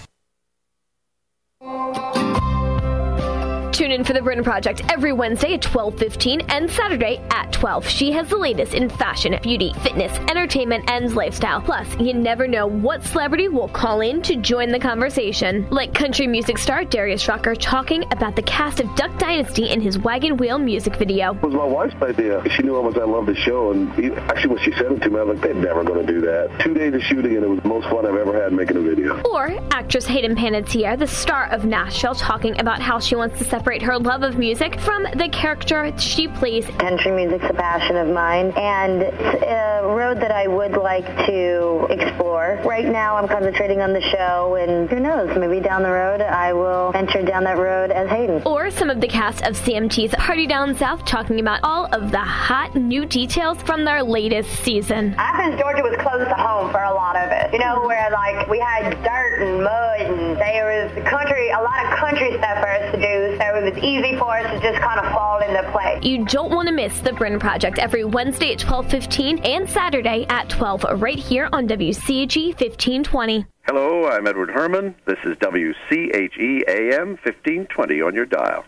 Tune 3.85 3.93
in 3.93 4.05
for 4.05 4.15
the 4.15 4.23
Britain 4.23 4.43
Project 4.43 4.81
every 4.91 5.13
Wednesday 5.13 5.53
at 5.53 5.61
12:15 5.61 6.41
and 6.49 6.71
Saturday 6.71 7.21
at 7.31 7.53
12. 7.53 7.87
She 7.87 8.13
has 8.13 8.27
the 8.31 8.39
latest 8.39 8.73
in 8.73 8.89
fashion, 8.89 9.39
beauty, 9.43 9.75
fitness, 9.83 10.11
entertainment, 10.31 10.91
and 10.91 11.15
lifestyle. 11.15 11.61
Plus, 11.61 11.87
you 12.01 12.15
never 12.15 12.49
know 12.49 12.67
what 12.67 13.05
celebrity 13.05 13.49
will 13.49 13.69
call 13.69 14.01
in 14.01 14.23
to 14.23 14.37
join 14.37 14.71
the 14.71 14.79
conversation. 14.79 15.67
Like 15.69 15.93
country 15.93 16.27
music 16.27 16.57
star 16.57 16.85
Darius 16.85 17.29
Rucker 17.29 17.55
talking 17.55 18.05
about 18.11 18.37
the 18.37 18.43
cast 18.43 18.81
of 18.81 18.87
Duck 18.97 19.19
Dynasty 19.19 19.69
in 19.69 19.83
his 19.83 19.99
Wagon 19.99 20.39
Wheel 20.39 20.59
music 20.59 20.97
video. 20.97 21.35
It 21.35 21.43
was 21.43 21.53
my 21.53 21.67
wife's 21.67 22.01
idea. 22.01 22.43
She 22.57 22.63
knew 22.63 22.77
how 22.77 22.89
much 22.89 22.97
I 22.97 23.05
loved 23.05 23.29
the 23.29 23.37
show, 23.37 23.71
and 23.73 23.91
actually 24.31 24.55
when 24.55 24.65
she 24.65 24.73
said 24.79 24.93
it 24.93 25.03
to 25.03 25.11
me, 25.11 25.21
I 25.21 25.25
was 25.25 25.37
like, 25.37 25.43
they're 25.43 25.63
never 25.63 25.85
going 25.85 26.07
to 26.07 26.11
do 26.11 26.23
that. 26.23 26.59
Two 26.61 26.73
days 26.73 26.95
of 26.95 27.03
shooting, 27.03 27.37
and 27.37 27.45
it 27.45 27.51
was 27.51 27.61
the 27.61 27.69
most 27.69 27.87
fun 27.91 28.07
I've 28.07 28.17
ever 28.17 28.43
had 28.43 28.55
making 28.55 28.79
a 28.79 28.81
video. 28.81 29.21
Or 29.31 29.51
actress 29.73 30.07
Hayden 30.07 30.37
Panettiere, 30.37 30.99
the 30.99 31.07
star 31.07 31.51
of 31.51 31.67
Nashville, 31.67 32.15
talking 32.15 32.59
about 32.59 32.81
how 32.81 32.99
she 32.99 33.15
wants 33.15 33.37
to 33.41 33.45
separate 33.45 33.74
her 33.83 33.99
love 33.99 34.23
of 34.23 34.39
music 34.39 34.81
from 34.81 35.05
the 35.15 35.29
character 35.33 35.93
she 35.99 36.29
plays. 36.29 36.67
Country 36.79 37.11
music's 37.11 37.45
a 37.49 37.55
passion 37.55 37.97
of 37.97 38.09
mine, 38.09 38.53
and 38.57 39.03
it's 39.03 39.43
a 39.45 39.87
road 39.87 40.21
that 40.21 40.31
I 40.31 40.47
would 40.47 40.77
like 40.77 41.07
to 41.27 41.87
explore. 41.91 42.61
Right 42.65 42.87
now, 42.87 43.17
I'm 43.17 43.29
concentrating 43.29 43.81
on 43.81 43.93
the 43.93 44.01
show, 44.01 44.57
and 44.57 44.89
who 44.89 45.01
knows, 45.01 45.37
maybe 45.37 45.61
down 45.61 45.83
the 45.83 45.91
road, 45.91 46.21
I 46.21 46.53
will 46.53 46.93
venture 46.93 47.23
down 47.23 47.45
that 47.45 47.59
road 47.59 47.91
as 47.91 48.09
Hayden. 48.11 48.43
Or 48.45 48.71
some 48.71 48.91
of 48.91 49.01
the 49.01 49.09
cast 49.09 49.43
of 49.43 49.55
CMT's 49.57 50.15
Party 50.15 50.47
Down 50.47 50.75
South 50.75 51.05
talking 51.05 51.41
about 51.41 51.61
all 51.63 51.87
of 51.93 52.11
the 52.11 52.19
hot 52.19 52.75
new 52.75 53.05
details 53.05 53.61
from 53.63 53.85
their 53.85 54.03
latest 54.03 54.51
season. 54.63 55.15
Athens, 55.19 55.61
Georgia 55.61 55.83
was 55.83 55.97
close 56.01 56.27
to 56.27 56.35
home 56.35 56.71
for 56.71 56.83
a 56.83 56.95
lot 56.95 57.17
of 57.17 57.31
it. 57.31 57.53
You 57.53 57.59
know, 57.59 57.83
where 57.87 58.11
like 58.11 58.49
we 58.49 58.59
had 58.59 58.91
dirt 59.03 59.43
and 59.43 59.63
mud, 59.63 60.01
and 60.01 60.37
there 60.37 60.65
was 60.65 61.05
country, 61.05 61.51
a 61.51 61.61
lot 61.61 61.87
of 61.87 61.99
country 61.99 62.37
stuff 62.39 62.59
for 62.61 62.69
us 62.69 62.93
to 62.93 63.01
do, 63.01 63.37
so 63.39 63.64
it 63.67 63.75
was 63.75 63.85
easy 63.85 64.17
for 64.17 64.37
us 64.37 64.51
to 64.51 64.61
just 64.61 64.81
kind 64.81 65.01
of 65.01 65.11
fall 65.13 65.41
into 65.41 65.63
place. 65.73 66.03
You 66.05 66.25
don't 66.27 66.51
want 66.51 66.69
to 66.69 66.75
miss 66.75 67.01
the 67.01 67.13
Bryn 67.13 67.39
Project 67.39 67.79
every 67.79 68.05
Wednesday 68.05 68.53
at 68.53 68.59
12:15 68.59 69.41
and 69.45 69.69
Saturday 69.69 70.27
at 70.29 70.49
12 70.49 70.85
right 71.01 71.19
here 71.19 71.49
on 71.53 71.67
WCHE 71.67 72.49
1520. 72.59 73.47
Hello, 73.63 74.07
I'm 74.09 74.27
Edward 74.27 74.51
Herrmann. 74.51 74.95
This 75.07 75.19
is 75.25 75.37
WCHE 75.39 76.65
AM 76.69 77.17
1520 77.23 78.03
on 78.03 78.15
your 78.15 78.27
dial. 78.27 78.65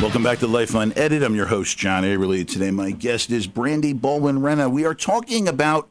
Welcome 0.00 0.22
back 0.22 0.38
to 0.38 0.46
Life 0.46 0.74
Unedited. 0.74 1.24
I'm 1.24 1.34
your 1.34 1.46
host, 1.46 1.76
John 1.76 2.04
Averly. 2.04 2.44
Today, 2.44 2.70
my 2.70 2.92
guest 2.92 3.30
is 3.30 3.48
Brandy 3.48 3.92
Baldwin 3.92 4.38
Renna. 4.38 4.70
We 4.70 4.84
are 4.84 4.94
talking 4.94 5.48
about 5.48 5.88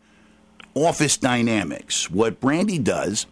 office 0.85 1.17
dynamics. 1.17 2.09
What 2.09 2.39
Brandy 2.39 2.79
does 2.79 3.25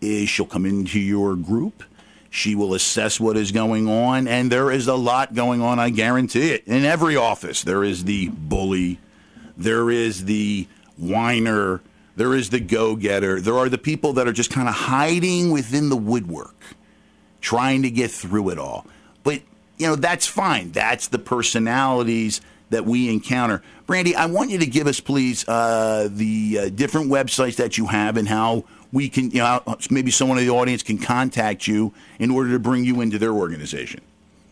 is 0.00 0.28
she'll 0.28 0.46
come 0.46 0.66
into 0.66 0.98
your 0.98 1.36
group, 1.36 1.82
she 2.30 2.54
will 2.54 2.74
assess 2.74 3.20
what 3.20 3.36
is 3.36 3.52
going 3.52 3.88
on, 3.88 4.26
and 4.26 4.50
there 4.50 4.70
is 4.70 4.88
a 4.88 4.94
lot 4.94 5.34
going 5.34 5.60
on, 5.60 5.78
I 5.78 5.90
guarantee 5.90 6.50
it. 6.50 6.66
In 6.66 6.84
every 6.84 7.16
office, 7.16 7.62
there 7.62 7.84
is 7.84 8.04
the 8.04 8.28
bully, 8.28 8.98
there 9.56 9.90
is 9.90 10.24
the 10.24 10.66
whiner, 10.96 11.82
there 12.16 12.34
is 12.34 12.50
the 12.50 12.60
go 12.60 12.96
getter, 12.96 13.40
there 13.40 13.56
are 13.58 13.68
the 13.68 13.78
people 13.78 14.14
that 14.14 14.26
are 14.26 14.32
just 14.32 14.50
kind 14.50 14.68
of 14.68 14.74
hiding 14.74 15.50
within 15.50 15.88
the 15.88 15.96
woodwork, 15.96 16.56
trying 17.40 17.82
to 17.82 17.90
get 17.90 18.10
through 18.10 18.50
it 18.50 18.58
all. 18.58 18.86
But 19.22 19.42
you 19.78 19.86
know, 19.86 19.96
that's 19.96 20.26
fine. 20.26 20.72
That's 20.72 21.08
the 21.08 21.18
personalities 21.18 22.40
that 22.72 22.84
we 22.84 23.08
encounter. 23.08 23.62
Brandy, 23.86 24.14
I 24.16 24.26
want 24.26 24.50
you 24.50 24.58
to 24.58 24.66
give 24.66 24.86
us, 24.86 25.00
please, 25.00 25.46
uh, 25.48 26.08
the 26.10 26.58
uh, 26.58 26.68
different 26.70 27.10
websites 27.10 27.56
that 27.56 27.78
you 27.78 27.86
have 27.86 28.16
and 28.16 28.28
how 28.28 28.64
we 28.92 29.08
can, 29.08 29.30
you 29.30 29.38
know, 29.38 29.62
maybe 29.90 30.10
someone 30.10 30.38
in 30.38 30.46
the 30.46 30.52
audience 30.52 30.82
can 30.82 30.98
contact 30.98 31.66
you 31.66 31.94
in 32.18 32.30
order 32.30 32.50
to 32.50 32.58
bring 32.58 32.84
you 32.84 33.00
into 33.00 33.18
their 33.18 33.32
organization. 33.32 34.00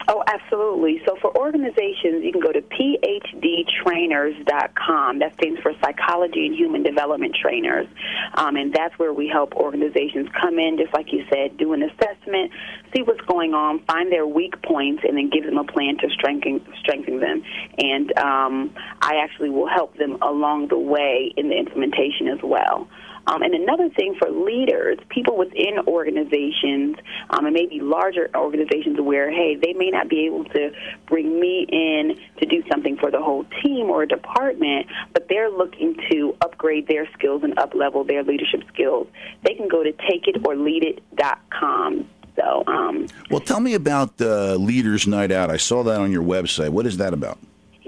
Oh, 0.09 0.25
absolutely. 0.27 1.03
So 1.07 1.17
for 1.21 1.37
organizations, 1.37 2.25
you 2.25 2.33
can 2.33 2.41
go 2.41 2.53
to 2.53 2.63
phdtrainers.com. 2.63 5.19
That 5.19 5.35
stands 5.35 5.61
for 5.61 5.75
Psychology 5.83 6.47
and 6.47 6.57
Human 6.57 6.83
Development 6.83 7.37
Trainers. 7.41 7.87
Um, 8.35 8.57
and 8.57 8.73
that's 8.73 8.99
where 8.99 9.13
we 9.13 9.29
help 9.29 9.55
organizations 9.55 10.29
come 10.41 10.59
in, 10.59 10.79
just 10.79 10.95
like 10.95 11.13
you 11.13 11.25
said, 11.33 11.59
do 11.59 11.75
an 11.75 11.83
assessment, 11.83 12.51
see 12.95 13.03
what's 13.03 13.21
going 13.23 13.53
on, 13.53 13.81
find 13.85 14.11
their 14.11 14.27
weak 14.27 14.63
points, 14.63 15.03
and 15.07 15.15
then 15.17 15.29
give 15.31 15.45
them 15.45 15.59
a 15.59 15.65
plan 15.65 15.99
to 15.99 16.09
strengthen, 16.11 16.67
strengthen 16.81 17.21
them. 17.21 17.43
And 17.79 18.19
um, 18.19 18.75
I 19.03 19.17
actually 19.23 19.51
will 19.51 19.69
help 19.69 19.97
them 19.97 20.17
along 20.23 20.69
the 20.69 20.79
way 20.79 21.31
in 21.37 21.51
the 21.51 21.57
implementation 21.57 22.29
as 22.29 22.39
well. 22.43 22.89
Um, 23.27 23.43
and 23.43 23.55
another 23.55 23.89
thing 23.91 24.15
for 24.19 24.31
leaders, 24.31 24.99
people 25.09 25.37
within 25.37 25.79
organizations, 25.87 26.97
um, 27.31 27.47
and 27.47 27.55
maybe 27.55 27.81
larger 27.81 28.31
organizations 28.35 29.01
where, 29.01 29.31
hey, 29.31 29.57
they 29.57 29.73
may 29.73 29.91
not 29.91 30.09
be 30.09 30.27
able 30.27 30.45
to 30.45 30.73
bring 31.07 31.39
me 31.39 31.67
in 31.69 32.19
to 32.39 32.47
do 32.47 32.63
something 32.71 32.97
for 32.97 33.11
the 33.11 33.21
whole 33.21 33.45
team 33.63 33.91
or 33.91 34.07
department, 34.07 34.87
but 35.13 35.29
they're 35.29 35.51
looking 35.51 35.97
to 36.11 36.35
upgrade 36.41 36.89
their 36.89 37.07
skills 37.13 37.43
and 37.43 37.59
up 37.59 37.75
level 37.75 38.05
their 38.05 38.23
leadership 38.23 38.63
skills. 38.73 39.07
They 39.45 39.55
can 39.55 39.69
go 39.69 39.83
to 39.83 39.93
takeititorleadit.com. 39.93 42.09
So, 42.37 42.63
um, 42.67 43.07
well, 43.31 43.41
tell 43.41 43.61
me 43.61 43.75
about 43.75 44.17
the 44.17 44.57
Leaders 44.57 45.07
Night 45.07 45.31
Out. 45.31 45.51
I 45.51 45.59
saw 45.59 45.83
that 45.83 46.01
on 46.01 46.11
your 46.11 46.23
website. 46.23 46.71
What 46.71 46.87
is 46.87 46.97
that 46.97 47.13
about? 47.13 47.39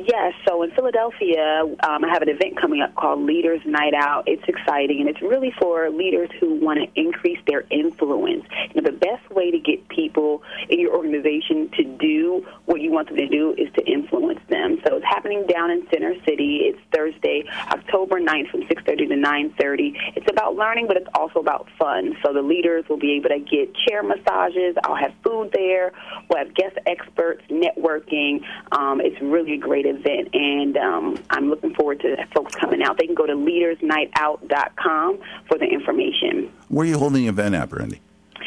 Yes, 0.04 0.34
so 0.48 0.62
in 0.64 0.72
Philadelphia, 0.72 1.62
um, 1.62 2.04
I 2.04 2.08
have 2.08 2.22
an 2.22 2.28
event 2.28 2.60
coming 2.60 2.82
up 2.82 2.94
called 2.96 3.20
Leaders 3.20 3.60
Night 3.64 3.94
Out. 3.94 4.24
It's 4.26 4.42
exciting, 4.48 4.98
and 5.00 5.08
it's 5.08 5.22
really 5.22 5.52
for 5.60 5.88
leaders 5.90 6.28
who 6.40 6.54
want 6.54 6.80
to 6.80 7.00
increase 7.00 7.38
their 7.46 7.64
influence. 7.70 8.44
You 8.74 8.80
know, 8.80 8.90
the 8.90 8.96
best 8.96 9.30
way 9.30 9.52
to 9.52 9.58
get 9.58 9.86
people 9.88 10.42
in 10.68 10.80
your 10.80 10.92
organization 10.96 11.70
to 11.76 11.84
do 11.84 12.44
what 12.64 12.80
you 12.80 12.90
want 12.90 13.08
them 13.08 13.18
to 13.18 13.28
do 13.28 13.54
is 13.56 13.72
to 13.74 13.84
influence 13.84 14.40
them. 14.48 14.80
So 14.84 14.96
it's 14.96 15.04
happening 15.04 15.46
down 15.46 15.70
in 15.70 15.86
Center 15.92 16.14
City. 16.24 16.62
It's 16.64 16.80
Thursday, 16.92 17.44
October 17.68 18.20
9th 18.20 18.50
from 18.50 18.62
6.30 18.62 19.08
to 19.08 19.14
9.30. 19.14 20.16
It's 20.16 20.30
about 20.30 20.56
learning, 20.56 20.88
but 20.88 20.96
it's 20.96 21.08
also 21.14 21.38
about 21.38 21.68
fun. 21.78 22.16
So 22.24 22.32
the 22.32 22.42
leaders 22.42 22.84
will 22.88 22.98
be 22.98 23.12
able 23.12 23.28
to 23.28 23.38
get 23.38 23.72
chair 23.86 24.02
massages. 24.02 24.74
I'll 24.82 24.96
have 24.96 25.12
food 25.22 25.50
there. 25.52 25.92
We'll 26.28 26.44
have 26.44 26.54
guest 26.54 26.76
experts, 26.86 27.42
networking. 27.48 28.40
Um, 28.72 29.00
it's 29.00 29.20
really 29.20 29.54
a 29.54 29.58
great 29.58 29.86
event, 29.96 30.28
and 30.34 30.76
um, 30.76 31.18
I'm 31.30 31.48
looking 31.50 31.74
forward 31.74 32.00
to 32.00 32.16
folks 32.34 32.54
coming 32.54 32.82
out. 32.82 32.98
They 32.98 33.06
can 33.06 33.14
go 33.14 33.26
to 33.26 33.34
leadersnightout.com 33.34 35.18
for 35.48 35.58
the 35.58 35.64
information. 35.66 36.52
Where 36.68 36.84
are 36.86 36.88
you 36.88 36.98
holding 36.98 37.22
the 37.22 37.28
event 37.28 37.54
at, 37.54 37.68
Brandy? 37.68 38.00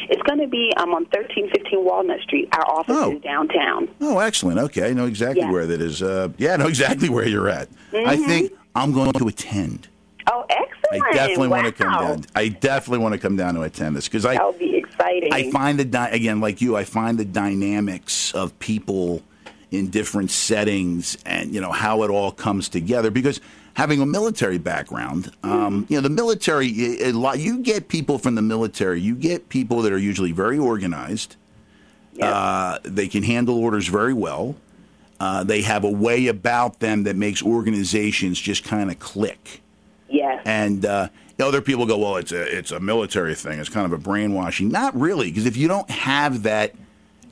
It's 0.08 0.22
going 0.22 0.40
to 0.40 0.46
be 0.46 0.72
um, 0.76 0.90
on 0.90 1.04
1315 1.04 1.82
Walnut 1.84 2.20
Street. 2.20 2.48
Our 2.52 2.66
office 2.70 2.94
Oh. 2.98 3.12
is 3.16 3.22
downtown. 3.22 3.88
Oh, 4.00 4.18
excellent. 4.18 4.58
Okay, 4.58 4.88
I 4.88 4.92
know 4.92 5.06
exactly 5.06 5.40
Yeah. 5.42 5.50
where 5.50 5.66
that 5.66 5.80
is. 5.80 6.02
Uh, 6.02 6.28
yeah, 6.38 6.52
I 6.54 6.56
know 6.58 6.66
exactly 6.68 7.08
where 7.08 7.26
you're 7.26 7.48
at. 7.48 7.68
I 7.92 8.16
Mhm. 8.16 8.26
think 8.26 8.52
I'm 8.74 8.92
going 8.92 9.12
to 9.12 9.26
attend. 9.28 9.88
Oh, 10.30 10.44
excellent. 10.50 11.02
I 11.04 11.12
definitely 11.12 11.48
want 11.48 11.66
to 11.66 11.72
come 11.72 11.92
down. 11.92 12.24
I 12.34 12.48
definitely 12.48 12.98
want 12.98 13.14
to 13.14 13.18
come 13.18 13.36
down 13.36 13.54
to 13.54 13.62
attend 13.62 13.96
this 13.96 14.06
because 14.06 14.26
I 14.26 14.34
That 14.34 14.46
would 14.46 14.58
be 14.58 14.76
exciting. 14.76 15.32
I 15.32 15.50
find 15.50 15.78
the 15.78 15.84
dy- 15.84 16.10
again 16.10 16.40
like 16.40 16.60
you. 16.60 16.76
I 16.76 16.84
find 16.84 17.16
the 17.18 17.24
dynamics 17.24 18.32
of 18.34 18.56
people 18.58 19.22
in 19.70 19.90
different 19.90 20.30
settings 20.30 21.18
and 21.26 21.52
you 21.54 21.60
know 21.60 21.72
how 21.72 22.02
it 22.02 22.10
all 22.10 22.30
comes 22.30 22.68
together 22.68 23.10
because 23.10 23.40
having 23.74 24.00
a 24.00 24.06
military 24.06 24.58
background 24.58 25.30
um, 25.42 25.86
you 25.88 25.96
know 25.96 26.00
the 26.00 26.08
military 26.10 27.02
a 27.02 27.12
lot 27.12 27.38
you 27.38 27.58
get 27.58 27.88
people 27.88 28.18
from 28.18 28.34
the 28.36 28.42
military 28.42 29.00
you 29.00 29.14
get 29.14 29.48
people 29.48 29.82
that 29.82 29.92
are 29.92 29.98
usually 29.98 30.32
very 30.32 30.58
organized 30.58 31.36
uh, 32.22 32.78
they 32.84 33.08
can 33.08 33.22
handle 33.22 33.58
orders 33.58 33.88
very 33.88 34.14
well 34.14 34.54
uh, 35.18 35.42
they 35.44 35.62
have 35.62 35.82
a 35.84 35.90
way 35.90 36.28
about 36.28 36.80
them 36.80 37.04
that 37.04 37.16
makes 37.16 37.42
organizations 37.42 38.40
just 38.40 38.64
kind 38.64 38.90
of 38.90 38.98
click 38.98 39.60
Yes. 40.08 40.42
and 40.44 40.86
uh, 40.86 41.08
other 41.40 41.60
people 41.60 41.84
go, 41.84 41.98
well, 41.98 42.16
it's 42.16 42.32
a 42.32 42.42
it's 42.58 42.70
a 42.70 42.78
military 42.80 43.34
thing. 43.34 43.58
It's 43.58 43.68
kind 43.68 43.84
of 43.84 43.92
a 43.92 43.98
brainwashing. 43.98 44.68
Not 44.68 44.98
really, 44.98 45.28
because 45.30 45.44
if 45.46 45.56
you 45.56 45.68
don't 45.68 45.90
have 45.90 46.44
that 46.44 46.74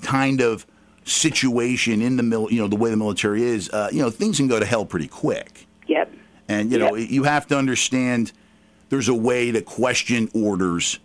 kind 0.02 0.40
of 0.40 0.66
situation 1.04 2.02
in 2.02 2.16
the 2.16 2.22
mil, 2.22 2.50
you 2.50 2.60
know, 2.60 2.68
the 2.68 2.76
way 2.76 2.90
the 2.90 2.96
military 2.96 3.42
is, 3.42 3.70
uh, 3.70 3.88
you 3.92 4.00
know, 4.00 4.10
things 4.10 4.38
can 4.38 4.48
go 4.48 4.58
to 4.58 4.66
hell 4.66 4.84
pretty 4.84 5.08
quick. 5.08 5.66
Yep. 5.86 6.12
And 6.48 6.70
you 6.70 6.78
know, 6.78 6.94
you 6.94 7.24
have 7.24 7.46
to 7.48 7.56
understand 7.58 8.32
there's 8.90 9.08
a 9.08 9.14
way 9.14 9.50
to 9.50 9.62
question 9.62 10.28
orders 10.34 10.98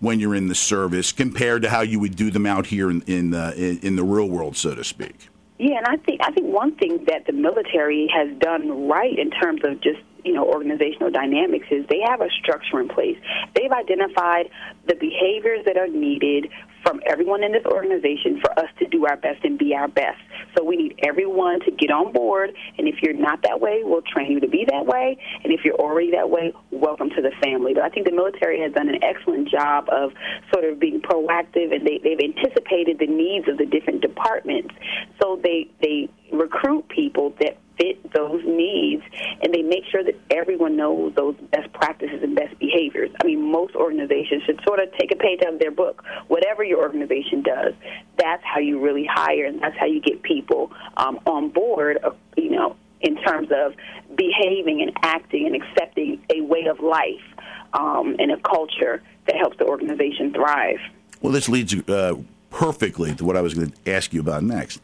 when 0.00 0.20
you're 0.20 0.34
in 0.34 0.48
the 0.48 0.54
service 0.54 1.12
compared 1.12 1.62
to 1.62 1.70
how 1.70 1.80
you 1.80 1.98
would 2.00 2.16
do 2.16 2.30
them 2.30 2.46
out 2.46 2.66
here 2.66 2.90
in 2.90 3.02
in 3.02 3.30
the 3.30 3.54
in, 3.56 3.78
in 3.80 3.96
the 3.96 4.04
real 4.04 4.28
world, 4.28 4.56
so 4.56 4.74
to 4.74 4.84
speak. 4.84 5.28
Yeah, 5.58 5.78
and 5.78 5.86
I 5.86 5.96
think 5.96 6.20
I 6.22 6.32
think 6.32 6.52
one 6.52 6.74
thing 6.76 7.04
that 7.06 7.26
the 7.26 7.32
military 7.32 8.08
has 8.12 8.28
done 8.38 8.88
right 8.88 9.16
in 9.16 9.30
terms 9.30 9.60
of 9.64 9.80
just 9.80 10.00
you 10.24 10.32
know 10.32 10.44
organizational 10.44 11.10
dynamics 11.10 11.66
is 11.70 11.86
they 11.86 12.00
have 12.04 12.20
a 12.20 12.28
structure 12.30 12.80
in 12.80 12.88
place. 12.88 13.16
They've 13.54 13.70
identified 13.70 14.50
the 14.86 14.94
behaviors 14.94 15.64
that 15.66 15.76
are 15.76 15.88
needed 15.88 16.50
from 16.84 17.00
everyone 17.06 17.42
in 17.42 17.52
this 17.52 17.64
organization 17.64 18.40
for 18.40 18.56
us 18.58 18.68
to 18.78 18.86
do 18.86 19.06
our 19.06 19.16
best 19.16 19.44
and 19.44 19.58
be 19.58 19.74
our 19.74 19.88
best. 19.88 20.20
So 20.56 20.62
we 20.62 20.76
need 20.76 21.00
everyone 21.02 21.60
to 21.60 21.70
get 21.70 21.90
on 21.90 22.12
board, 22.12 22.54
and 22.78 22.86
if 22.86 23.02
you're 23.02 23.14
not 23.14 23.42
that 23.42 23.60
way, 23.60 23.80
we'll 23.82 24.02
train 24.02 24.32
you 24.32 24.40
to 24.40 24.48
be 24.48 24.66
that 24.70 24.86
way. 24.86 25.16
And 25.42 25.52
if 25.52 25.64
you're 25.64 25.74
already 25.74 26.10
that 26.12 26.30
way, 26.30 26.52
welcome 26.70 27.10
to 27.10 27.22
the 27.22 27.32
family. 27.42 27.74
But 27.74 27.82
I 27.84 27.88
think 27.88 28.06
the 28.06 28.12
military 28.12 28.60
has 28.60 28.72
done 28.72 28.88
an 28.88 29.02
excellent 29.02 29.48
job 29.48 29.88
of 29.88 30.12
sort 30.52 30.64
of 30.64 30.78
being 30.78 31.00
proactive, 31.00 31.74
and 31.74 31.86
they, 31.86 31.98
they've 32.02 32.20
anticipated 32.20 32.98
the 32.98 33.06
needs 33.06 33.48
of 33.48 33.58
the 33.58 33.66
different 33.66 34.02
departments. 34.02 34.74
So 35.20 35.40
they 35.42 35.70
they 35.82 36.08
recruit 36.32 36.88
people 36.88 37.34
that 37.40 37.58
fit 37.76 38.12
those 38.12 38.42
needs, 38.44 39.02
and 39.42 39.52
they 39.52 39.62
make 39.62 39.84
sure 39.90 40.02
that 40.04 40.14
everyone 40.30 40.76
knows 40.76 41.14
those 41.14 41.34
best 41.50 41.72
practices 41.72 42.22
and 42.22 42.34
best 42.36 42.58
behaviors. 42.58 43.10
I 43.22 43.26
mean, 43.26 43.50
most 43.50 43.74
organizations 43.74 44.42
should 44.44 44.60
sort 44.64 44.80
of 44.80 44.92
take 44.98 45.10
a 45.12 45.16
page 45.16 45.40
out 45.42 45.54
of 45.54 45.58
their 45.58 45.70
book. 45.70 46.04
Whatever 46.28 46.62
your 46.64 46.80
organization 46.80 47.42
does, 47.42 47.74
that's 48.16 48.42
how 48.44 48.60
you 48.60 48.80
really 48.80 49.06
hire, 49.06 49.46
and 49.46 49.60
that's 49.60 49.76
how 49.76 49.86
you 49.86 50.00
get 50.00 50.22
people 50.22 50.72
um, 50.96 51.18
on 51.26 51.48
board. 51.48 51.98
uh, 52.02 52.10
You 52.36 52.50
know, 52.50 52.76
in 53.00 53.16
terms 53.22 53.48
of 53.52 53.74
behaving 54.16 54.82
and 54.82 54.92
acting 55.02 55.46
and 55.46 55.54
accepting 55.54 56.22
a 56.30 56.40
way 56.40 56.66
of 56.66 56.80
life 56.80 57.22
um, 57.72 58.16
and 58.18 58.30
a 58.30 58.36
culture 58.38 59.02
that 59.26 59.36
helps 59.36 59.58
the 59.58 59.64
organization 59.64 60.32
thrive. 60.32 60.78
Well, 61.20 61.32
this 61.32 61.48
leads 61.48 61.74
uh, 61.88 62.14
perfectly 62.50 63.14
to 63.16 63.24
what 63.24 63.36
I 63.36 63.40
was 63.40 63.54
going 63.54 63.70
to 63.70 63.92
ask 63.92 64.12
you 64.12 64.20
about 64.20 64.42
next. 64.42 64.80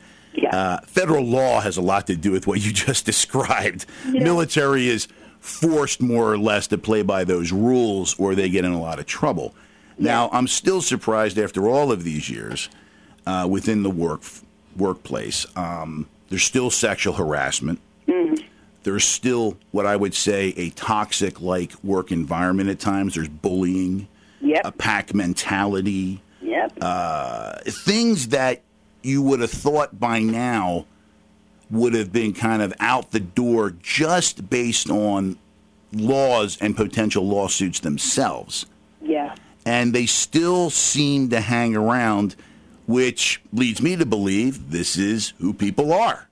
Uh, 0.53 0.79
federal 0.83 1.25
law 1.25 1.61
has 1.61 1.77
a 1.77 1.83
lot 1.83 2.07
to 2.09 2.17
do 2.17 2.33
with 2.33 2.47
what 2.47 2.61
you 2.65 2.73
just 2.87 3.05
described. 3.07 3.87
Military 4.07 4.89
is 4.89 5.09
forced 5.41 6.01
more 6.03 6.33
or 6.33 6.39
less 6.39 6.67
to 6.69 6.79
play 6.79 7.03
by 7.03 7.25
those 7.25 7.51
rules, 7.53 8.19
or 8.19 8.35
they 8.35 8.49
get 8.49 8.65
in 8.65 8.73
a 8.73 8.81
lot 8.81 8.99
of 8.99 9.07
trouble. 9.07 9.55
Now, 9.99 10.29
I'm 10.33 10.47
still 10.47 10.81
surprised 10.83 11.39
after 11.39 11.69
all 11.69 11.93
of 11.93 12.05
these 12.05 12.29
years 12.31 12.69
uh, 13.27 13.47
within 13.51 13.83
the 13.83 13.91
work 13.91 14.23
workplace. 14.77 15.47
Um, 15.57 16.07
there's 16.29 16.45
still 16.45 16.71
sexual 16.71 17.15
harassment. 17.15 17.81
There's 18.83 19.05
still 19.05 19.59
what 19.73 19.85
I 19.85 19.95
would 19.95 20.15
say 20.15 20.55
a 20.57 20.71
toxic 20.71 21.43
like 21.43 21.73
work 21.85 22.11
environment 22.13 22.71
at 22.71 22.79
times. 22.81 23.15
There's 23.15 23.29
bullying, 23.29 24.09
Yep. 24.41 24.63
a 24.65 24.73
pack 24.73 25.13
mentality 25.15 26.23
Yep. 26.41 26.79
uh, 26.81 27.59
things 27.67 28.29
that 28.29 28.63
you 29.03 29.23
would 29.23 29.41
have 29.41 29.51
thought 29.51 29.99
by 29.99 30.21
now 30.21 30.87
would 31.71 31.95
have 31.95 32.13
been 32.13 32.33
kind 32.33 32.63
of 32.63 32.73
out 32.81 33.13
the 33.13 33.21
door 33.21 33.71
just 33.83 34.51
based 34.51 34.91
on 34.91 35.39
laws 35.93 36.59
and 36.61 36.77
potential 36.77 37.27
lawsuits 37.27 37.81
themselves. 37.81 38.67
Yeah. 39.03 39.35
And 39.65 39.93
they 39.95 40.07
still 40.07 40.71
seem 40.71 41.29
to 41.31 41.41
hang 41.41 41.77
around, 41.77 42.35
which 42.87 43.41
leads 43.53 43.81
me 43.83 43.95
to 43.97 44.07
believe 44.07 44.71
this 44.71 44.97
is 44.97 45.33
who 45.39 45.53
people 45.53 45.93
are. 45.93 46.29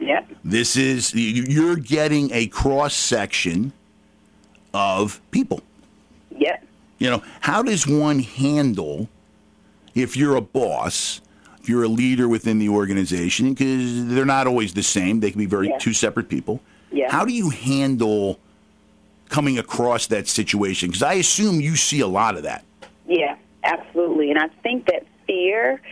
Yep. 0.00 0.28
This 0.44 0.76
is, 0.76 1.12
you- 1.14 1.44
you're 1.48 1.76
getting 1.76 2.30
a 2.32 2.46
cross 2.46 2.94
section 2.94 3.72
of 4.72 5.20
people. 5.30 5.60
Yeah. 6.30 6.58
You 6.98 7.10
know, 7.10 7.22
how 7.40 7.62
does 7.62 7.86
one 7.86 8.20
handle 8.20 9.08
if 9.94 10.16
you're 10.16 10.36
a 10.36 10.40
boss, 10.40 11.20
if 11.68 11.70
you're 11.70 11.84
a 11.84 11.88
leader 11.88 12.26
within 12.26 12.58
the 12.58 12.70
organization, 12.70 13.52
because 13.52 14.06
they're 14.06 14.24
not 14.24 14.46
always 14.46 14.72
the 14.72 14.82
same, 14.82 15.20
they 15.20 15.30
can 15.30 15.38
be 15.38 15.44
very 15.44 15.70
two 15.78 15.92
separate 15.92 16.30
people. 16.30 16.62
Yeah. 16.90 17.12
How 17.12 17.26
do 17.26 17.34
you 17.34 17.50
handle 17.50 18.40
coming 19.28 19.58
across 19.58 20.06
that 20.06 20.28
situation? 20.28 20.88
Because 20.88 21.02
I 21.02 21.14
assume 21.14 21.60
you 21.60 21.76
see 21.76 22.00
a 22.00 22.06
lot 22.06 22.38
of 22.38 22.44
that. 22.44 22.64
Yeah, 23.06 23.36
absolutely. 23.64 24.30
And 24.30 24.38
I 24.38 24.48
think 24.62 24.86
that 24.86 25.04
fear 25.26 25.82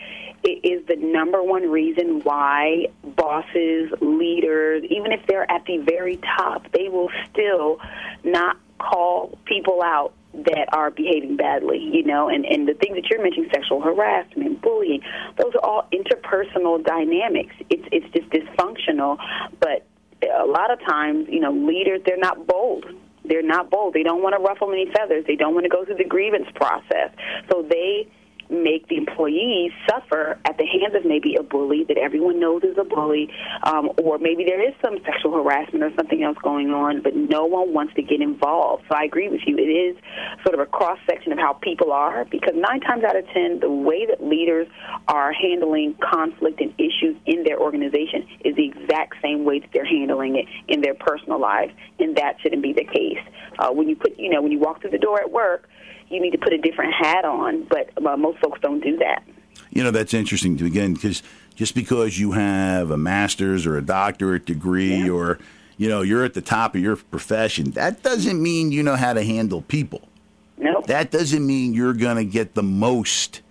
is 0.44 0.86
the 0.86 0.96
number 0.96 1.42
one 1.42 1.68
reason 1.68 2.22
why 2.22 2.86
bosses, 3.14 3.92
leaders, 4.00 4.82
even 4.88 5.12
if 5.12 5.26
they're 5.26 5.50
at 5.50 5.66
the 5.66 5.76
very 5.76 6.16
top, 6.38 6.72
they 6.72 6.88
will 6.88 7.10
still 7.30 7.80
not 8.24 8.56
call 8.78 9.38
people 9.44 9.82
out 9.82 10.14
that 10.44 10.68
are 10.72 10.90
behaving 10.90 11.36
badly, 11.36 11.78
you 11.78 12.04
know, 12.04 12.28
and, 12.28 12.44
and 12.44 12.68
the 12.68 12.74
things 12.74 12.96
that 12.96 13.08
you're 13.10 13.22
mentioning, 13.22 13.48
sexual 13.52 13.80
harassment, 13.80 14.60
bullying, 14.60 15.00
those 15.38 15.54
are 15.54 15.64
all 15.64 15.88
interpersonal 15.92 16.82
dynamics. 16.84 17.54
It's 17.70 17.86
it's 17.90 18.06
just 18.12 18.28
dysfunctional, 18.30 19.18
but 19.60 19.86
a 20.22 20.46
lot 20.46 20.70
of 20.70 20.78
times, 20.80 21.26
you 21.30 21.40
know, 21.40 21.52
leaders 21.52 22.00
they're 22.04 22.18
not 22.18 22.46
bold. 22.46 22.86
They're 23.24 23.42
not 23.42 23.70
bold. 23.70 23.94
They 23.94 24.04
don't 24.04 24.22
want 24.22 24.36
to 24.36 24.42
ruffle 24.42 24.70
any 24.72 24.86
feathers. 24.92 25.24
They 25.26 25.34
don't 25.34 25.54
want 25.54 25.64
to 25.64 25.68
go 25.68 25.84
through 25.84 25.96
the 25.96 26.04
grievance 26.04 26.46
process. 26.54 27.10
So 27.50 27.66
they 27.68 28.08
make 28.50 28.88
the 28.88 28.96
employees 28.96 29.72
suffer 29.88 30.38
at 30.44 30.58
the 30.58 30.66
hands 30.66 30.94
of 30.94 31.04
maybe 31.04 31.36
a 31.36 31.42
bully 31.42 31.84
that 31.84 31.98
everyone 31.98 32.38
knows 32.38 32.62
is 32.62 32.76
a 32.78 32.84
bully, 32.84 33.30
um, 33.62 33.90
or 33.98 34.18
maybe 34.18 34.44
there 34.44 34.60
is 34.66 34.74
some 34.82 34.98
sexual 35.04 35.32
harassment 35.32 35.82
or 35.82 35.92
something 35.96 36.22
else 36.22 36.36
going 36.42 36.70
on, 36.70 37.02
but 37.02 37.14
no 37.14 37.44
one 37.44 37.72
wants 37.72 37.94
to 37.94 38.02
get 38.02 38.20
involved. 38.20 38.84
So 38.88 38.94
I 38.94 39.04
agree 39.04 39.28
with 39.28 39.40
you. 39.46 39.56
It 39.56 39.62
is 39.62 39.96
sort 40.42 40.54
of 40.54 40.60
a 40.60 40.66
cross 40.66 40.98
section 41.08 41.32
of 41.32 41.38
how 41.38 41.54
people 41.54 41.92
are 41.92 42.24
because 42.24 42.54
nine 42.54 42.80
times 42.80 43.04
out 43.04 43.16
of 43.16 43.26
ten, 43.28 43.60
the 43.60 43.70
way 43.70 44.06
that 44.06 44.22
leaders 44.22 44.68
are 45.08 45.32
handling 45.32 45.96
conflict 46.02 46.60
and 46.60 46.72
issues 46.78 47.16
in 47.26 47.42
their 47.44 47.58
organization 47.58 48.26
is 48.44 48.54
the 48.56 48.66
exact 48.66 49.14
same 49.22 49.44
way 49.44 49.58
that 49.60 49.70
they're 49.72 49.84
handling 49.84 50.36
it 50.36 50.46
in 50.68 50.80
their 50.80 50.94
personal 50.94 51.40
lives, 51.40 51.72
and 51.98 52.16
that 52.16 52.36
shouldn't 52.40 52.62
be 52.62 52.72
the 52.72 52.84
case. 52.84 53.18
Uh, 53.58 53.70
when 53.72 53.88
you 53.88 53.96
put, 53.96 54.18
you 54.18 54.30
know, 54.30 54.42
when 54.42 54.52
you 54.52 54.58
walk 54.58 54.80
through 54.80 54.90
the 54.90 54.98
door 54.98 55.20
at 55.20 55.30
work, 55.30 55.68
you 56.10 56.20
need 56.20 56.30
to 56.30 56.38
put 56.38 56.52
a 56.52 56.58
different 56.58 56.94
hat 56.94 57.24
on, 57.24 57.64
but 57.64 57.90
uh, 58.04 58.16
most 58.16 58.38
folks 58.38 58.60
don't 58.60 58.82
do 58.82 58.96
that. 58.98 59.22
You 59.70 59.82
know, 59.82 59.90
that's 59.90 60.14
interesting 60.14 60.56
to 60.58 60.66
again 60.66 60.94
because 60.94 61.22
just 61.54 61.74
because 61.74 62.18
you 62.18 62.32
have 62.32 62.90
a 62.90 62.96
master's 62.96 63.66
or 63.66 63.76
a 63.76 63.82
doctorate 63.82 64.46
degree 64.46 65.04
yeah. 65.04 65.10
or 65.10 65.38
you 65.76 65.88
know 65.88 66.02
you're 66.02 66.24
at 66.24 66.34
the 66.34 66.40
top 66.40 66.74
of 66.74 66.80
your 66.80 66.96
profession, 66.96 67.72
that 67.72 68.02
doesn't 68.02 68.40
mean 68.40 68.72
you 68.72 68.82
know 68.82 68.96
how 68.96 69.12
to 69.12 69.24
handle 69.24 69.62
people. 69.62 70.08
No, 70.56 70.82
that 70.86 71.10
doesn't 71.10 71.44
mean 71.44 71.74
you're 71.74 71.94
going 71.94 72.16
to 72.16 72.24
get 72.24 72.54
the 72.54 72.62
most 72.62 73.42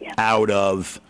yeah. 0.00 0.14
out 0.18 0.50
of. 0.50 1.00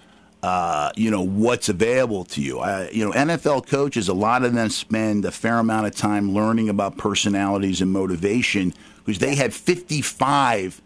Uh, 0.42 0.92
you 0.94 1.10
know 1.10 1.22
what's 1.22 1.70
available 1.70 2.22
to 2.22 2.42
you. 2.42 2.58
I, 2.58 2.90
you 2.90 3.02
know, 3.02 3.12
NFL 3.12 3.66
coaches, 3.66 4.08
a 4.08 4.12
lot 4.12 4.44
of 4.44 4.52
them 4.52 4.68
spend 4.68 5.24
a 5.24 5.30
fair 5.30 5.58
amount 5.58 5.86
of 5.86 5.96
time 5.96 6.34
learning 6.34 6.68
about 6.68 6.98
personalities 6.98 7.80
and 7.80 7.90
motivation 7.90 8.74
because 9.04 9.18
they 9.18 9.34
have 9.34 9.54
55 9.54 10.80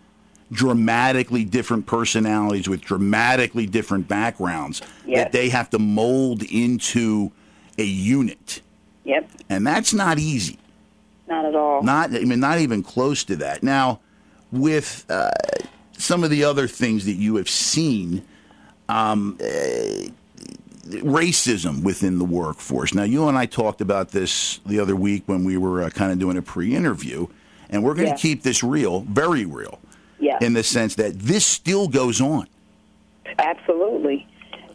dramatically 0.50 1.44
different 1.44 1.86
personalities 1.86 2.68
with 2.68 2.80
dramatically 2.80 3.66
different 3.66 4.08
backgrounds 4.08 4.80
yes. 5.06 5.24
that 5.24 5.32
they 5.32 5.50
have 5.50 5.68
to 5.70 5.78
mold 5.78 6.42
into 6.42 7.30
a 7.76 7.84
unit. 7.84 8.62
Yep. 9.04 9.30
And 9.48 9.66
that's 9.66 9.92
not 9.92 10.18
easy. 10.18 10.58
Not 11.28 11.44
at 11.44 11.54
all. 11.54 11.82
Not 11.82 12.14
I 12.14 12.20
mean 12.20 12.40
not 12.40 12.58
even 12.58 12.82
close 12.82 13.24
to 13.24 13.36
that. 13.36 13.62
Now, 13.62 14.00
with 14.50 15.04
uh, 15.10 15.30
some 15.92 16.24
of 16.24 16.30
the 16.30 16.44
other 16.44 16.66
things 16.66 17.04
that 17.04 17.14
you 17.14 17.36
have 17.36 17.50
seen, 17.50 18.24
um, 18.88 19.38
uh, 19.40 20.08
racism 20.88 21.82
within 21.82 22.18
the 22.18 22.24
workforce. 22.24 22.94
Now, 22.94 23.02
you 23.02 23.28
and 23.28 23.36
I 23.36 23.44
talked 23.44 23.82
about 23.82 24.10
this 24.10 24.58
the 24.64 24.80
other 24.80 24.96
week 24.96 25.24
when 25.26 25.44
we 25.44 25.58
were 25.58 25.82
uh, 25.82 25.90
kind 25.90 26.12
of 26.12 26.18
doing 26.18 26.38
a 26.38 26.42
pre-interview, 26.42 27.26
and 27.70 27.82
we're 27.82 27.94
going 27.94 28.06
to 28.06 28.12
yeah. 28.12 28.16
keep 28.16 28.42
this 28.42 28.62
real, 28.62 29.00
very 29.00 29.44
real 29.44 29.80
yeah. 30.20 30.38
in 30.40 30.52
the 30.52 30.62
sense 30.62 30.94
that 30.96 31.18
this 31.18 31.44
still 31.44 31.88
goes 31.88 32.20
on. 32.20 32.46
Absolutely. 33.38 34.27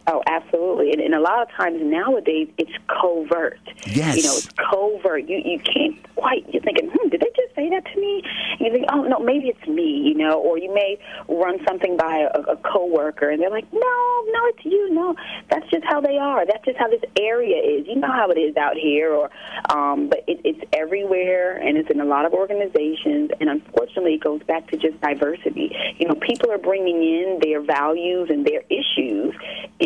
Oh, 0.06 0.22
absolutely. 0.26 0.92
And, 0.92 1.00
and 1.00 1.14
a 1.14 1.20
lot 1.20 1.40
of 1.42 1.48
times 1.56 1.80
nowadays 1.82 2.48
it's 2.58 2.72
covert. 2.88 3.58
Yes. 3.86 4.16
You 4.16 4.22
know, 4.24 4.34
it's 4.36 4.48
covert. 4.52 5.28
You 5.28 5.40
you 5.44 5.58
can't 5.60 5.96
quite. 6.14 6.44
You're 6.52 6.62
thinking, 6.62 6.90
hmm, 6.92 7.08
did 7.08 7.20
they 7.20 7.30
just 7.34 7.54
say 7.54 7.70
that 7.70 7.84
to 7.86 8.00
me? 8.00 8.22
And 8.58 8.60
you 8.60 8.72
think, 8.72 8.86
oh 8.92 9.02
no, 9.02 9.18
maybe 9.18 9.48
it's 9.48 9.66
me. 9.66 10.02
You 10.04 10.14
know, 10.14 10.38
or 10.38 10.58
you 10.58 10.72
may 10.74 10.98
run 11.28 11.58
something 11.66 11.96
by 11.96 12.28
a, 12.34 12.40
a 12.52 12.56
coworker, 12.56 13.30
and 13.30 13.40
they're 13.40 13.50
like, 13.50 13.70
no, 13.72 13.78
no, 13.78 14.40
it's 14.52 14.64
you. 14.64 14.92
No, 14.92 15.14
that's 15.50 15.68
just 15.70 15.84
how 15.84 16.02
they 16.02 16.18
are. 16.18 16.44
That's 16.44 16.64
just 16.64 16.78
how 16.78 16.88
this 16.88 17.02
area 17.18 17.56
is. 17.56 17.86
You 17.86 17.96
know 17.96 18.12
how 18.12 18.30
it 18.30 18.38
is 18.38 18.56
out 18.56 18.76
here, 18.76 19.10
or 19.10 19.30
um, 19.70 20.08
but 20.10 20.20
it, 20.26 20.40
it's 20.44 20.60
everywhere, 20.74 21.56
and 21.56 21.78
it's 21.78 21.90
in 21.90 22.00
a 22.00 22.04
lot 22.04 22.26
of 22.26 22.34
organizations. 22.34 23.30
And 23.40 23.48
unfortunately, 23.48 24.14
it 24.14 24.24
goes 24.24 24.42
back 24.42 24.68
to 24.70 24.76
just 24.76 25.00
diversity. 25.00 25.74
You 25.98 26.08
know, 26.08 26.14
people 26.14 26.50
are 26.50 26.58
bringing 26.58 27.02
in 27.02 27.38
their 27.40 27.62
values 27.62 28.28
and 28.30 28.46
their 28.46 28.62
issues 28.68 29.34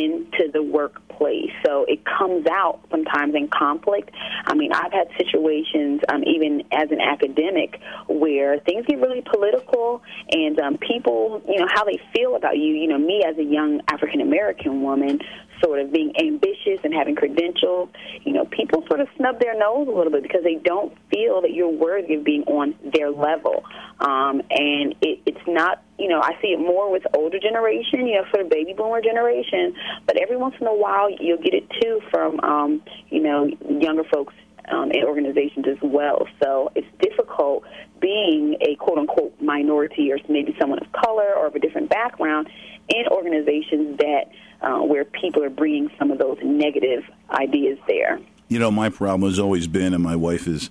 into 0.08 0.50
the 0.52 0.62
workplace, 0.62 1.50
so 1.64 1.84
it 1.88 2.00
comes 2.04 2.46
out 2.46 2.80
sometimes 2.90 3.34
in 3.34 3.48
conflict. 3.48 4.10
I 4.46 4.54
mean, 4.54 4.72
I've 4.72 4.92
had 4.92 5.08
situations, 5.16 6.00
um, 6.08 6.22
even 6.24 6.62
as 6.72 6.90
an 6.90 7.00
academic, 7.00 7.80
where 8.08 8.58
things 8.60 8.86
get 8.86 8.98
really 9.00 9.22
political, 9.22 10.02
and 10.30 10.58
um, 10.60 10.78
people, 10.78 11.42
you 11.48 11.58
know, 11.60 11.66
how 11.72 11.84
they 11.84 12.00
feel 12.14 12.36
about 12.36 12.56
you. 12.56 12.74
You 12.74 12.88
know, 12.88 12.98
me 12.98 13.22
as 13.26 13.36
a 13.38 13.44
young 13.44 13.80
African 13.88 14.20
American 14.20 14.82
woman 14.82 15.20
sort 15.62 15.80
of 15.80 15.92
being 15.92 16.12
ambitious 16.18 16.80
and 16.84 16.92
having 16.94 17.14
credentials, 17.14 17.88
you 18.22 18.32
know, 18.32 18.44
people 18.44 18.84
sort 18.88 19.00
of 19.00 19.08
snub 19.16 19.40
their 19.40 19.58
nose 19.58 19.88
a 19.88 19.90
little 19.90 20.12
bit 20.12 20.22
because 20.22 20.42
they 20.44 20.56
don't 20.56 20.96
feel 21.10 21.42
that 21.42 21.52
you're 21.52 21.68
worthy 21.68 22.14
of 22.14 22.24
being 22.24 22.42
on 22.44 22.74
their 22.94 23.10
level. 23.10 23.64
Um, 24.00 24.42
and 24.50 24.94
it, 25.02 25.20
it's 25.26 25.46
not, 25.46 25.82
you 25.98 26.08
know, 26.08 26.20
I 26.20 26.32
see 26.40 26.48
it 26.48 26.58
more 26.58 26.90
with 26.90 27.02
older 27.14 27.38
generation, 27.38 28.06
you 28.06 28.14
know, 28.14 28.24
sort 28.32 28.44
of 28.44 28.50
baby 28.50 28.72
boomer 28.72 29.00
generation, 29.00 29.74
but 30.06 30.16
every 30.20 30.36
once 30.36 30.54
in 30.60 30.66
a 30.66 30.74
while 30.74 31.10
you'll 31.10 31.42
get 31.42 31.54
it 31.54 31.68
too 31.80 32.00
from, 32.10 32.40
um, 32.40 32.82
you 33.10 33.20
know, 33.20 33.48
younger 33.68 34.04
folks 34.04 34.34
um, 34.70 34.90
in 34.92 35.04
organizations 35.04 35.66
as 35.68 35.78
well. 35.82 36.26
So 36.42 36.70
it's 36.74 36.86
difficult 37.00 37.64
being 38.00 38.56
a 38.60 38.76
quote 38.76 38.98
unquote 38.98 39.40
minority 39.40 40.12
or 40.12 40.18
maybe 40.28 40.54
someone 40.60 40.78
of 40.78 40.90
color 40.92 41.34
or 41.34 41.46
of 41.46 41.54
a 41.54 41.58
different 41.58 41.88
background 41.88 42.48
in 42.88 43.06
organizations 43.10 43.98
that 43.98 44.24
uh, 44.60 44.78
where 44.78 45.04
people 45.04 45.42
are 45.42 45.50
bringing 45.50 45.90
some 45.98 46.10
of 46.10 46.18
those 46.18 46.38
negative 46.42 47.04
ideas 47.30 47.78
there. 47.86 48.20
You 48.48 48.58
know, 48.58 48.70
my 48.70 48.88
problem 48.88 49.28
has 49.28 49.38
always 49.38 49.66
been, 49.66 49.94
and 49.94 50.02
my 50.02 50.16
wife 50.16 50.46
has 50.46 50.70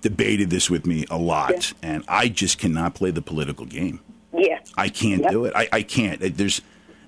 debated 0.00 0.50
this 0.50 0.68
with 0.68 0.86
me 0.86 1.06
a 1.10 1.18
lot, 1.18 1.72
yeah. 1.72 1.90
and 1.94 2.04
I 2.08 2.28
just 2.28 2.58
cannot 2.58 2.94
play 2.94 3.10
the 3.10 3.22
political 3.22 3.66
game. 3.66 4.00
Yeah, 4.36 4.58
I 4.76 4.88
can't 4.88 5.22
yep. 5.22 5.30
do 5.30 5.44
it. 5.44 5.52
I, 5.54 5.68
I 5.72 5.82
can't. 5.82 6.36
There's 6.36 6.60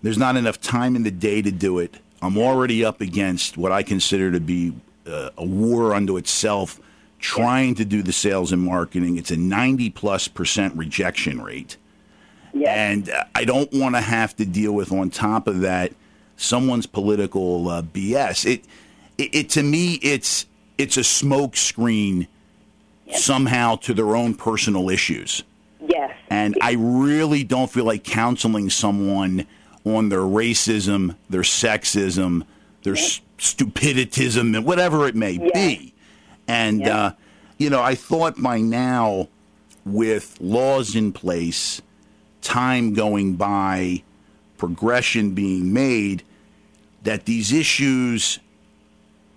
there's 0.02 0.18
not 0.18 0.36
enough 0.36 0.60
time 0.60 0.94
in 0.94 1.02
the 1.02 1.10
day 1.10 1.42
to 1.42 1.50
do 1.50 1.78
it. 1.78 1.96
I'm 2.22 2.38
already 2.38 2.84
up 2.84 3.00
against 3.00 3.56
what 3.56 3.72
I 3.72 3.82
consider 3.82 4.30
to 4.30 4.40
be 4.40 4.72
uh, 5.06 5.30
a 5.36 5.44
war 5.44 5.94
unto 5.94 6.16
itself 6.16 6.80
trying 7.18 7.74
to 7.74 7.84
do 7.84 8.02
the 8.02 8.12
sales 8.12 8.52
and 8.52 8.62
marketing. 8.62 9.16
It's 9.16 9.30
a 9.30 9.36
90 9.36 9.90
plus 9.90 10.28
percent 10.28 10.76
rejection 10.76 11.42
rate. 11.42 11.76
Yes. 12.52 12.76
And 12.76 13.10
uh, 13.10 13.24
I 13.34 13.44
don't 13.44 13.70
want 13.72 13.94
to 13.96 14.00
have 14.00 14.34
to 14.36 14.46
deal 14.46 14.72
with, 14.72 14.92
on 14.92 15.10
top 15.10 15.46
of 15.46 15.60
that, 15.60 15.92
someone's 16.36 16.86
political 16.86 17.68
uh, 17.68 17.82
BS. 17.82 18.46
It, 18.46 18.64
it, 19.18 19.34
it, 19.34 19.50
to 19.50 19.62
me, 19.62 19.94
it's 20.02 20.46
it's 20.78 20.96
a 20.96 21.00
smokescreen 21.00 22.26
yes. 23.06 23.24
somehow 23.24 23.76
to 23.76 23.94
their 23.94 24.14
own 24.14 24.34
personal 24.34 24.90
issues. 24.90 25.42
Yes. 25.80 26.14
And 26.28 26.56
I 26.60 26.72
really 26.78 27.44
don't 27.44 27.70
feel 27.70 27.84
like 27.84 28.04
counseling 28.04 28.70
someone 28.70 29.46
on 29.84 30.08
their 30.08 30.20
racism, 30.20 31.16
their 31.30 31.42
sexism, 31.42 32.44
their 32.82 32.96
yes. 32.96 33.20
stupiditism, 33.38 34.54
and 34.54 34.66
whatever 34.66 35.06
it 35.06 35.14
may 35.14 35.32
yes. 35.32 35.50
be. 35.54 35.94
And 36.48 36.86
uh, 36.86 37.12
you 37.58 37.70
know, 37.70 37.82
I 37.82 37.94
thought 37.94 38.40
by 38.40 38.60
now, 38.60 39.28
with 39.84 40.36
laws 40.40 40.96
in 40.96 41.12
place, 41.12 41.80
time 42.42 42.92
going 42.92 43.34
by, 43.36 44.02
progression 44.58 45.32
being 45.32 45.72
made, 45.72 46.22
that 47.02 47.24
these 47.24 47.52
issues 47.52 48.38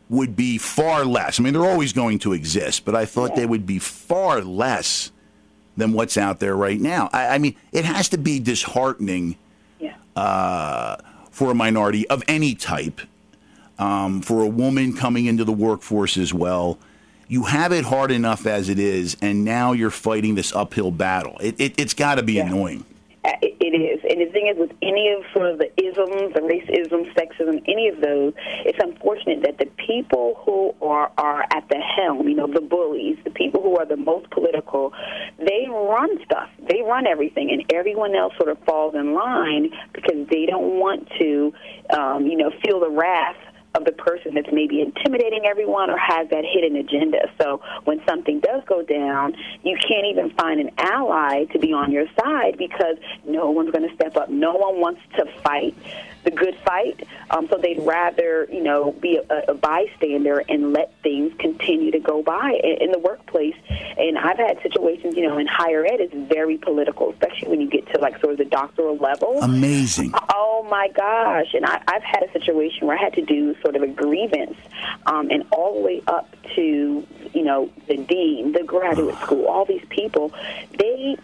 would 0.10 0.36
be 0.36 0.58
far 0.58 1.06
less. 1.06 1.40
I 1.40 1.44
mean, 1.44 1.54
they're 1.54 1.70
always 1.70 1.94
going 1.94 2.20
to 2.20 2.34
exist, 2.34 2.84
but 2.84 2.96
I 2.96 3.06
thought 3.06 3.32
yeah. 3.32 3.38
they 3.38 3.46
would 3.46 3.66
be 3.66 3.80
far 3.80 4.42
less 4.42 5.12
than 5.78 5.94
what's 5.94 6.18
out 6.18 6.40
there 6.40 6.56
right 6.56 6.80
now. 6.80 7.10
I, 7.14 7.28
I 7.28 7.38
mean, 7.38 7.56
it 7.72 7.86
has 7.86 8.10
to 8.10 8.18
be 8.18 8.40
disheartening 8.40 9.38
yeah. 9.80 9.96
uh, 10.16 10.98
for 11.32 11.52
a 11.52 11.56
minority 11.56 12.08
of 12.10 12.24
any 12.28 12.56
type, 12.56 13.02
um, 13.78 14.22
for 14.22 14.44
a 14.44 14.48
woman 14.48 14.96
coming 14.96 15.26
into 15.26 15.44
the 15.44 15.52
workforce 15.54 16.18
as 16.18 16.34
well. 16.34 16.80
You 17.28 17.44
have 17.44 17.72
it 17.72 17.86
hard 17.86 18.10
enough 18.10 18.48
as 18.48 18.70
it 18.70 18.80
is, 18.80 19.16
and 19.22 19.46
now 19.46 19.74
you're 19.74 19.92
fighting 19.92 20.34
this 20.34 20.54
uphill 20.56 20.90
battle. 20.90 21.38
It, 21.40 21.56
it, 21.60 21.80
has 21.80 21.94
got 21.94 22.16
to 22.16 22.24
be 22.24 22.34
yeah. 22.34 22.48
annoying. 22.48 22.84
Uh, 23.26 23.32
it 23.42 23.76
is. 23.76 24.00
And 24.10 24.22
the 24.22 24.32
thing 24.32 24.48
is, 24.48 24.58
with 24.58 24.72
any 24.82 25.12
of 25.12 25.24
sort 25.34 25.52
of 25.52 25.60
the 25.60 25.68
isms, 25.76 26.34
the 26.34 26.40
racism, 26.40 27.12
sexism, 27.14 27.62
any 27.68 27.90
of 27.90 28.00
those, 28.00 28.34
it's 28.66 28.80
unfortunate 28.82 29.42
that 29.44 29.58
the 29.58 29.66
people 29.76 30.42
who 30.46 30.74
are, 30.82 31.12
are 31.18 31.44
at 31.52 31.68
the 31.70 31.80
helm, 31.80 32.30
you 32.30 32.36
know, 32.36 32.48
the 32.48 32.62
bullies, 32.62 33.18
the 33.26 33.32
people 33.32 33.62
who 33.62 33.78
are 33.78 33.86
the 33.86 33.98
most 33.98 34.30
political, 34.32 34.94
they 35.38 35.68
run 35.70 36.10
stuff. 36.24 36.50
They 36.60 36.82
run 36.82 37.08
everything. 37.08 37.52
And 37.52 37.66
everyone 37.74 38.16
else 38.16 38.34
sort 38.38 38.50
of 38.50 38.58
falls 38.66 38.96
in 38.96 39.14
line 39.14 39.72
because 39.92 40.26
they 40.32 40.46
don't 40.46 40.80
want 40.80 41.10
to, 41.20 41.54
um, 41.90 42.26
you 42.26 42.38
know, 42.38 42.52
feel 42.64 42.80
the 42.80 42.90
wrath 42.90 43.36
of 43.76 43.86
the 43.86 43.92
person 43.92 44.34
that's 44.34 44.52
maybe 44.52 44.82
intimidating 44.82 45.46
everyone 45.46 45.90
or 45.90 45.98
has 45.98 46.28
that 46.30 46.44
hidden 46.44 46.76
agenda. 46.76 47.32
So 47.40 47.62
when 47.84 48.02
something 48.08 48.40
does 48.40 48.64
go 48.68 48.82
down, 48.82 49.36
you 49.64 49.78
can't 49.78 50.08
even 50.08 50.32
find 50.32 50.60
an 50.60 50.72
ally 50.78 51.46
to 51.46 51.60
be 51.60 51.72
on 51.72 51.92
your 51.92 52.06
side 52.20 52.58
because 52.58 52.98
no 53.26 53.52
one's 53.52 53.72
going 53.72 53.88
to 53.88 53.94
step 53.96 54.18
up. 54.18 54.30
No 54.30 54.54
one 54.54 54.80
wants 54.80 55.02
to 55.18 55.26
fight 55.44 55.76
the 56.24 56.32
good 56.32 56.58
fight. 56.66 57.08
Um, 57.30 57.48
so 57.48 57.58
they'd 57.58 57.80
rather, 57.80 58.48
you 58.52 58.62
know, 58.62 58.92
be 58.94 59.18
a, 59.18 59.52
a 59.52 59.54
bystander 59.54 60.44
and 60.50 60.74
let 60.74 60.94
things 61.02 61.34
continue 61.40 61.92
to 61.92 62.00
go 62.00 62.22
by 62.22 62.60
in, 62.64 62.84
in 62.84 62.92
the 62.92 63.00
workplace. 63.00 63.56
And 63.70 64.18
I've 64.18 64.38
had 64.38 64.62
situations, 64.62 65.16
you 65.16 65.28
know, 65.28 65.38
in 65.38 65.48
higher 65.48 65.86
ed 65.86 66.02
is 66.02 66.12
very 66.14 66.58
political, 66.58 67.12
especially 67.12 67.50
when 67.50 67.62
you 67.62 67.70
get 67.70 67.92
to 67.94 68.00
like 68.00 68.20
sort 68.20 68.34
of 68.34 68.38
the 68.38 68.46
doctoral 68.46 68.98
level. 68.98 69.40
Amazing. 69.42 70.14
Oh 70.30 70.66
my 70.70 70.90
gosh! 70.90 71.54
And 71.54 71.66
I, 71.66 71.82
I've 71.88 72.04
had 72.04 72.24
a 72.24 72.32
situation 72.32 72.88
where 72.88 72.98
I 72.98 73.02
had 73.02 73.14
to 73.14 73.22
do 73.22 73.56
sort 73.62 73.76
of 73.76 73.84
a 73.84 73.88
grievance, 73.88 74.58
um, 75.06 75.30
and 75.30 75.46
all 75.52 75.76
the 75.76 75.82
way 75.82 76.02
up 76.08 76.36
to 76.56 77.08
you 77.34 77.44
know 77.44 77.70
the 77.88 77.98
dean, 77.98 78.52
the 78.52 78.64
graduate 78.64 79.16
school, 79.22 79.46
all 79.48 79.66
these 79.66 79.86
people, 79.90 80.34
they 80.78 81.18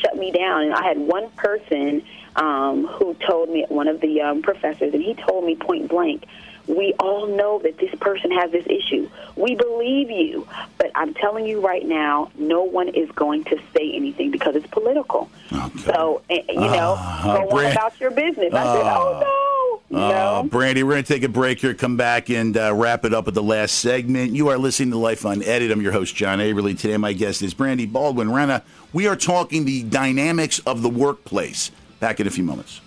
shut 0.00 0.16
me 0.16 0.30
down. 0.30 0.62
And 0.62 0.74
I 0.74 0.84
had 0.84 0.98
one 0.98 1.30
person 1.30 2.02
um, 2.36 2.86
who 2.86 3.14
told 3.26 3.48
me, 3.48 3.64
one 3.68 3.88
of 3.88 4.00
the 4.00 4.20
um, 4.20 4.42
professors, 4.42 4.94
and 4.94 5.02
he 5.02 5.14
told 5.14 5.44
me 5.44 5.56
point 5.56 5.88
blank, 5.88 6.24
we 6.66 6.94
all 6.98 7.26
know 7.26 7.60
that 7.60 7.78
this 7.78 7.94
person 8.00 8.30
has 8.32 8.50
this 8.50 8.66
issue. 8.66 9.08
We 9.36 9.54
believe 9.54 10.10
you, 10.10 10.48
but 10.78 10.90
I'm 10.94 11.14
telling 11.14 11.46
you 11.46 11.60
right 11.60 11.86
now, 11.86 12.30
no 12.36 12.62
one 12.64 12.88
is 12.88 13.10
going 13.12 13.44
to 13.44 13.58
say 13.72 13.92
anything 13.94 14.30
because 14.32 14.56
it's 14.56 14.66
political. 14.66 15.30
Okay. 15.52 15.78
So, 15.80 16.22
eh, 16.28 16.42
you 16.48 16.56
know, 16.56 16.96
uh, 16.98 17.46
go 17.46 17.58
on 17.58 17.72
about 17.72 18.00
your 18.00 18.10
business. 18.10 18.52
I 18.52 18.64
uh, 18.64 18.74
said, 18.74 18.82
oh 18.84 19.20
no. 19.20 19.98
Uh, 19.98 20.42
Brandy, 20.42 20.82
we're 20.82 20.94
going 20.94 21.04
to 21.04 21.12
take 21.12 21.22
a 21.22 21.28
break 21.28 21.60
here, 21.60 21.72
come 21.72 21.96
back 21.96 22.28
and 22.28 22.56
uh, 22.56 22.74
wrap 22.74 23.04
it 23.04 23.14
up 23.14 23.26
with 23.26 23.36
the 23.36 23.42
last 23.42 23.76
segment. 23.76 24.32
You 24.32 24.48
are 24.48 24.58
listening 24.58 24.90
to 24.90 24.98
Life 24.98 25.24
Unedited. 25.24 25.70
I'm 25.70 25.80
your 25.80 25.92
host, 25.92 26.16
John 26.16 26.40
Aberly. 26.40 26.76
Today, 26.76 26.96
my 26.96 27.12
guest 27.12 27.40
is 27.42 27.54
Brandy 27.54 27.86
Baldwin 27.86 28.28
Renna. 28.28 28.62
We 28.92 29.06
are 29.06 29.14
talking 29.14 29.64
the 29.64 29.84
dynamics 29.84 30.58
of 30.66 30.82
the 30.82 30.88
workplace. 30.88 31.70
Back 32.00 32.20
in 32.20 32.26
a 32.26 32.30
few 32.30 32.44
moments. 32.44 32.80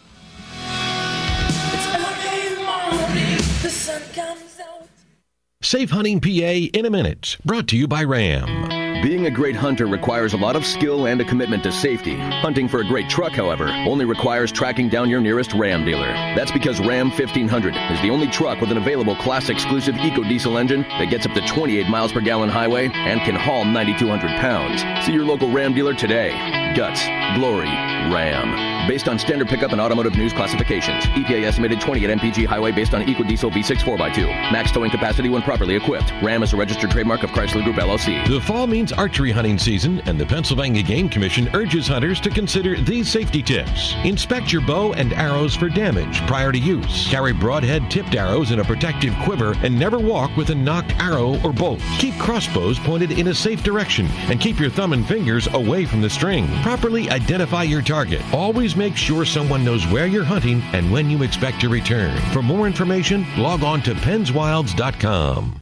Safe 5.62 5.92
Hunting 5.92 6.20
PA 6.20 6.30
in 6.30 6.86
a 6.86 6.90
minute. 6.90 7.38
Brought 7.46 7.68
to 7.68 7.78
you 7.78 7.88
by 7.88 8.04
RAM. 8.04 8.80
Being 9.04 9.28
a 9.28 9.32
great 9.32 9.56
hunter 9.56 9.88
requires 9.88 10.34
a 10.34 10.38
lot 10.38 10.56
of 10.56 10.66
skill 10.66 11.06
and 11.06 11.22
a 11.22 11.26
commitment 11.26 11.64
to 11.64 11.72
safety. 11.72 12.16
Hunting 12.18 12.68
for 12.68 12.82
a 12.82 12.88
great 12.88 13.10
truck, 13.10 13.34
however, 13.34 13.68
only 13.88 14.04
requires 14.04 14.52
tracking 14.52 14.90
down 14.90 15.10
your 15.10 15.22
nearest 15.22 15.54
Ram 15.54 15.86
dealer. 15.86 16.08
That's 16.36 16.52
because 16.52 16.80
Ram 16.80 17.10
1500 17.10 17.76
is 17.94 18.02
the 18.02 18.10
only 18.10 18.28
truck 18.28 18.60
with 18.60 18.72
an 18.72 18.78
available 18.78 19.16
class 19.16 19.50
exclusive 19.50 19.96
EcoDiesel 19.96 20.60
engine 20.60 20.82
that 20.82 21.10
gets 21.10 21.26
up 21.26 21.34
to 21.34 21.42
28 21.42 21.88
miles 21.88 22.12
per 22.12 22.20
gallon 22.20 22.50
highway 22.50 22.90
and 22.92 23.22
can 23.22 23.36
haul 23.36 23.64
9,200 23.64 24.28
pounds. 24.40 24.82
See 25.06 25.14
your 25.14 25.26
local 25.26 25.52
Ram 25.52 25.74
dealer 25.74 25.94
today. 25.94 26.32
Guts, 26.76 27.06
glory, 27.38 27.68
Ram. 27.68 28.79
Based 28.90 29.08
on 29.08 29.20
standard 29.20 29.48
pickup 29.48 29.72
and 29.72 29.80
automotive 29.80 30.16
news 30.16 30.34
classifications. 30.34 31.04
EPA 31.04 31.44
estimated 31.44 31.80
28 31.80 32.10
mpg 32.18 32.48
highway 32.48 32.72
based 32.72 32.96
on 32.96 33.04
EcoDiesel 33.04 33.52
V6 33.52 33.78
4x2. 33.84 34.26
Max 34.52 34.72
towing 34.72 34.90
capacity 34.90 35.30
when 35.30 35.44
properly 35.44 35.76
equipped. 35.76 36.12
Ram 36.24 36.42
is 36.42 36.54
a 36.54 36.58
registered 36.58 36.90
trademark 36.90 37.22
of 37.22 37.30
Chrysler 37.30 37.64
Group 37.64 37.76
LLC. 37.76 38.28
The 38.28 38.42
fall 38.42 38.66
means 38.66 38.92
archery 38.92 39.30
hunting 39.30 39.60
season, 39.60 40.02
and 40.08 40.20
the 40.20 40.26
Pennsylvania 40.26 40.82
Game 40.82 41.08
Commission 41.08 41.52
urges 41.54 41.88
hunters 41.88 42.20
to 42.22 42.32
consider 42.32 42.82
these 42.82 43.08
safety 43.08 43.44
tips. 43.44 43.94
Inspect 44.06 44.52
your 44.52 44.64
bow 44.64 44.94
and 44.94 45.14
arrows 45.14 45.56
for 45.56 45.70
damage 45.70 46.26
prior 46.26 46.52
to 46.52 46.58
use. 46.58 47.08
Carry 47.12 47.32
broadhead 47.32 47.92
tipped 47.92 48.16
arrows 48.16 48.50
in 48.50 48.60
a 48.60 48.64
protective 48.64 49.14
quiver 49.24 49.54
and 49.62 49.78
never 49.78 50.00
walk 50.00 50.36
with 50.36 50.50
a 50.50 50.56
nocked 50.56 51.00
arrow 51.00 51.40
or 51.44 51.54
bolt. 51.54 51.80
Keep 52.00 52.18
crossbows 52.18 52.80
pointed 52.80 53.12
in 53.12 53.28
a 53.28 53.36
safe 53.36 53.62
direction 53.62 54.08
and 54.32 54.42
keep 54.42 54.60
your 54.60 54.72
thumb 54.72 54.94
and 54.94 55.08
fingers 55.08 55.46
away 55.54 55.86
from 55.86 56.02
the 56.02 56.10
string. 56.10 56.48
Properly 56.64 57.08
identify 57.12 57.62
your 57.62 57.84
target. 57.84 58.24
Always 58.34 58.79
make 58.80 58.98
sure 58.98 59.26
someone 59.26 59.64
knows 59.64 59.86
where 59.86 60.08
you're 60.08 60.24
hunting 60.24 60.62
and 60.74 60.92
when 60.92 61.10
you 61.12 61.22
expect 61.22 61.62
to 61.62 61.70
return. 61.70 62.18
For 62.34 62.42
more 62.42 62.66
information, 62.66 63.26
log 63.38 63.64
on 63.64 63.84
to 63.84 63.94
pennswilds.com. 63.94 65.62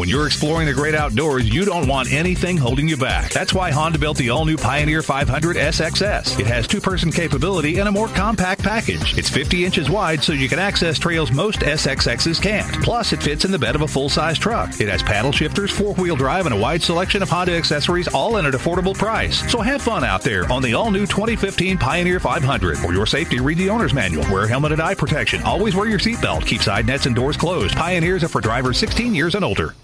When 0.00 0.08
you're 0.08 0.24
exploring 0.24 0.66
the 0.66 0.72
great 0.72 0.94
outdoors, 0.94 1.46
you 1.46 1.66
don't 1.66 1.86
want 1.86 2.10
anything 2.10 2.56
holding 2.56 2.88
you 2.88 2.96
back. 2.96 3.32
That's 3.32 3.52
why 3.52 3.70
Honda 3.70 3.98
built 3.98 4.16
the 4.16 4.30
all 4.30 4.46
new 4.46 4.56
Pioneer 4.56 5.02
500 5.02 5.56
SXS. 5.56 6.40
It 6.40 6.46
has 6.46 6.66
two 6.66 6.80
person 6.80 7.12
capability 7.12 7.80
and 7.80 7.86
a 7.86 7.92
more 7.92 8.08
compact 8.08 8.62
package. 8.62 9.18
It's 9.18 9.28
50 9.28 9.62
inches 9.62 9.90
wide 9.90 10.24
so 10.24 10.32
you 10.32 10.48
can 10.48 10.58
access 10.58 10.98
trails 10.98 11.30
most 11.30 11.60
SXSs 11.60 12.40
can't. 12.40 12.82
Plus, 12.82 13.12
it 13.12 13.22
fits 13.22 13.44
in 13.44 13.50
the 13.50 13.58
bed 13.58 13.74
of 13.74 13.82
a 13.82 13.86
full 13.86 14.08
size 14.08 14.38
truck. 14.38 14.80
It 14.80 14.88
has 14.88 15.02
paddle 15.02 15.32
shifters, 15.32 15.70
four 15.70 15.92
wheel 15.96 16.16
drive, 16.16 16.46
and 16.46 16.54
a 16.54 16.58
wide 16.58 16.82
selection 16.82 17.22
of 17.22 17.28
Honda 17.28 17.52
accessories, 17.52 18.08
all 18.08 18.38
at 18.38 18.46
an 18.46 18.52
affordable 18.52 18.94
price. 18.94 19.52
So 19.52 19.60
have 19.60 19.82
fun 19.82 20.02
out 20.02 20.22
there 20.22 20.50
on 20.50 20.62
the 20.62 20.72
all 20.72 20.90
new 20.90 21.06
2015 21.06 21.76
Pioneer 21.76 22.20
500. 22.20 22.78
For 22.78 22.94
your 22.94 23.04
safety, 23.04 23.38
read 23.40 23.58
the 23.58 23.68
owner's 23.68 23.92
manual. 23.92 24.24
Wear 24.32 24.46
helmet 24.46 24.72
and 24.72 24.80
eye 24.80 24.94
protection. 24.94 25.42
Always 25.42 25.76
wear 25.76 25.90
your 25.90 25.98
seatbelt. 25.98 26.46
Keep 26.46 26.62
side 26.62 26.86
nets 26.86 27.04
and 27.04 27.14
doors 27.14 27.36
closed. 27.36 27.76
Pioneers 27.76 28.24
are 28.24 28.28
for 28.28 28.40
drivers 28.40 28.78
16 28.78 29.14
years 29.14 29.34
and 29.34 29.44
older. 29.44 29.74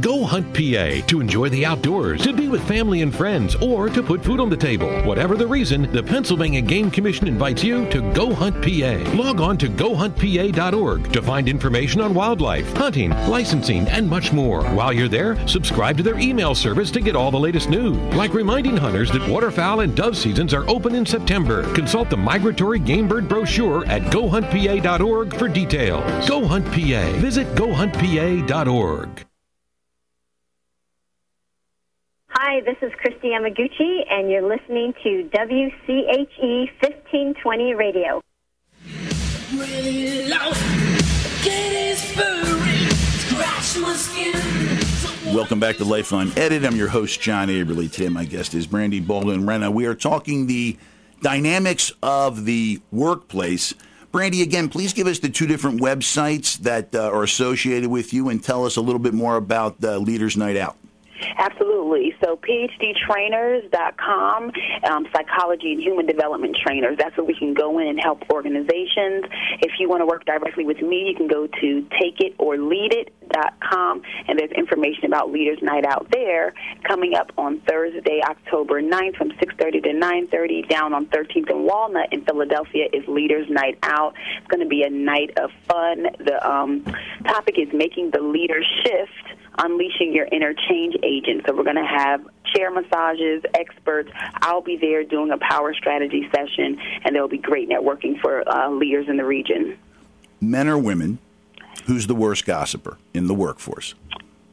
Go 0.00 0.24
Hunt 0.24 0.46
PA 0.54 1.04
to 1.08 1.20
enjoy 1.20 1.48
the 1.48 1.66
outdoors, 1.66 2.22
to 2.22 2.32
be 2.32 2.48
with 2.48 2.66
family 2.68 3.02
and 3.02 3.14
friends, 3.14 3.56
or 3.56 3.88
to 3.88 4.02
put 4.02 4.24
food 4.24 4.38
on 4.38 4.48
the 4.48 4.56
table. 4.56 4.88
Whatever 5.02 5.36
the 5.36 5.46
reason, 5.46 5.90
the 5.92 6.02
Pennsylvania 6.02 6.60
Game 6.60 6.90
Commission 6.90 7.26
invites 7.26 7.64
you 7.64 7.88
to 7.90 8.00
Go 8.12 8.32
Hunt 8.32 8.62
PA. 8.62 9.10
Log 9.16 9.40
on 9.40 9.58
to 9.58 9.68
gohuntpa.org 9.68 11.12
to 11.12 11.22
find 11.22 11.48
information 11.48 12.00
on 12.00 12.14
wildlife, 12.14 12.72
hunting, 12.76 13.10
licensing, 13.28 13.88
and 13.88 14.08
much 14.08 14.32
more. 14.32 14.62
While 14.70 14.92
you're 14.92 15.08
there, 15.08 15.46
subscribe 15.48 15.96
to 15.96 16.02
their 16.02 16.18
email 16.18 16.54
service 16.54 16.90
to 16.92 17.00
get 17.00 17.16
all 17.16 17.30
the 17.30 17.40
latest 17.40 17.68
news, 17.68 17.96
like 18.14 18.32
reminding 18.32 18.76
hunters 18.76 19.10
that 19.10 19.28
waterfowl 19.28 19.80
and 19.80 19.96
dove 19.96 20.16
seasons 20.16 20.54
are 20.54 20.68
open 20.68 20.94
in 20.94 21.04
September. 21.04 21.62
Consult 21.74 22.10
the 22.10 22.16
migratory 22.16 22.78
game 22.78 23.08
bird 23.08 23.28
brochure 23.28 23.84
at 23.86 24.02
gohuntpa.org 24.02 25.36
for 25.36 25.48
details. 25.48 26.28
Go 26.28 26.46
Hunt 26.46 26.66
PA. 26.66 27.12
Visit 27.18 27.46
gohuntpa.org. 27.54 29.26
Hi, 32.42 32.62
this 32.62 32.78
is 32.80 32.90
Kristi 32.92 33.34
Yamaguchi, 33.34 34.10
and 34.10 34.30
you're 34.30 34.40
listening 34.40 34.94
to 35.02 35.28
WCHE 35.28 36.70
1520 36.80 37.74
Radio. 37.74 38.22
Welcome 45.34 45.60
back 45.60 45.76
to 45.76 45.84
Life 45.84 46.12
Unedited. 46.12 46.64
I'm 46.64 46.76
your 46.76 46.88
host, 46.88 47.20
John 47.20 47.48
Aberly. 47.48 47.92
Today, 47.92 48.08
my 48.08 48.24
guest 48.24 48.54
is 48.54 48.66
Brandy 48.66 49.00
Baldwin 49.00 49.42
Renna. 49.42 49.70
We 49.70 49.84
are 49.84 49.94
talking 49.94 50.46
the 50.46 50.78
dynamics 51.20 51.92
of 52.02 52.46
the 52.46 52.80
workplace. 52.90 53.74
Brandy, 54.12 54.40
again, 54.40 54.70
please 54.70 54.94
give 54.94 55.06
us 55.06 55.18
the 55.18 55.28
two 55.28 55.46
different 55.46 55.82
websites 55.82 56.56
that 56.60 56.94
uh, 56.94 57.02
are 57.02 57.22
associated 57.22 57.90
with 57.90 58.14
you 58.14 58.30
and 58.30 58.42
tell 58.42 58.64
us 58.64 58.76
a 58.76 58.80
little 58.80 58.98
bit 58.98 59.12
more 59.12 59.36
about 59.36 59.84
uh, 59.84 59.98
Leaders 59.98 60.38
Night 60.38 60.56
Out. 60.56 60.78
Absolutely. 61.38 62.14
So 62.22 62.36
PhDtrainers.com, 62.36 64.52
um, 64.84 65.06
psychology 65.14 65.72
and 65.72 65.82
human 65.82 66.04
development 66.06 66.56
trainers. 66.64 66.96
That's 66.98 67.16
where 67.16 67.26
we 67.26 67.34
can 67.34 67.54
go 67.54 67.78
in 67.78 67.88
and 67.88 67.98
help 68.00 68.22
organizations. 68.30 69.24
If 69.60 69.72
you 69.78 69.88
want 69.88 70.02
to 70.02 70.06
work 70.06 70.24
directly 70.24 70.64
with 70.64 70.82
me, 70.82 71.08
you 71.08 71.14
can 71.16 71.28
go 71.28 71.46
to 71.46 71.86
takeititorleadit.com, 72.00 74.02
and 74.28 74.38
there's 74.38 74.52
information 74.52 75.06
about 75.06 75.30
Leaders 75.30 75.58
Night 75.62 75.86
Out 75.86 76.08
there 76.12 76.52
coming 76.86 77.14
up 77.14 77.30
on 77.38 77.60
Thursday, 77.68 78.20
October 78.24 78.82
9th 78.82 79.16
from 79.16 79.30
6.30 79.30 79.82
to 79.82 79.90
9.30 79.90 80.68
down 80.68 80.92
on 80.92 81.06
13th 81.06 81.50
and 81.50 81.64
Walnut 81.64 82.12
in 82.12 82.22
Philadelphia 82.24 82.86
is 82.92 83.06
Leaders 83.08 83.48
Night 83.48 83.78
Out. 83.82 84.14
It's 84.38 84.46
going 84.48 84.60
to 84.60 84.68
be 84.68 84.82
a 84.82 84.90
night 84.90 85.30
of 85.38 85.50
fun. 85.68 86.06
The 86.18 86.38
um, 86.48 86.84
topic 87.24 87.58
is 87.58 87.68
making 87.72 88.10
the 88.10 88.20
leader 88.20 88.62
shift 88.84 89.29
unleashing 89.58 90.12
your 90.14 90.26
inner 90.30 90.54
change 90.68 90.96
agent. 91.02 91.44
So 91.46 91.54
we're 91.54 91.64
going 91.64 91.76
to 91.76 91.84
have 91.84 92.26
chair 92.54 92.70
massages, 92.70 93.42
experts. 93.54 94.10
I'll 94.42 94.62
be 94.62 94.76
there 94.76 95.04
doing 95.04 95.30
a 95.30 95.38
power 95.38 95.74
strategy 95.74 96.28
session, 96.34 96.78
and 97.04 97.14
there 97.14 97.22
will 97.22 97.28
be 97.28 97.38
great 97.38 97.68
networking 97.68 98.20
for 98.20 98.48
uh, 98.48 98.70
leaders 98.70 99.08
in 99.08 99.16
the 99.16 99.24
region. 99.24 99.78
Men 100.40 100.68
or 100.68 100.78
women? 100.78 101.18
Who's 101.86 102.06
the 102.06 102.14
worst 102.14 102.44
gossiper 102.44 102.98
in 103.14 103.26
the 103.26 103.34
workforce? 103.34 103.94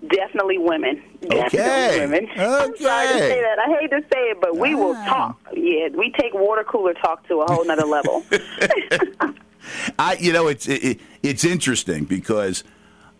Definitely 0.09 0.57
women. 0.57 1.01
Definitely 1.21 1.59
okay. 1.59 1.99
women. 1.99 2.29
Okay. 2.31 2.45
I'm 2.45 2.77
sorry 2.77 3.07
to 3.07 3.19
say 3.19 3.41
that. 3.41 3.59
I 3.59 3.79
hate 3.79 3.89
to 3.89 4.01
say 4.01 4.19
it, 4.29 4.37
but 4.39 4.55
we 4.55 4.75
will 4.75 4.93
talk. 4.93 5.39
Yeah, 5.53 5.89
we 5.89 6.13
take 6.17 6.33
water 6.33 6.63
cooler 6.63 6.93
talk 6.93 7.27
to 7.27 7.41
a 7.41 7.51
whole 7.51 7.65
nother 7.65 7.85
level. 7.85 8.23
I, 9.99 10.15
you 10.19 10.31
know, 10.31 10.47
it's 10.47 10.67
it, 10.67 10.99
it's 11.23 11.43
interesting 11.43 12.05
because 12.05 12.63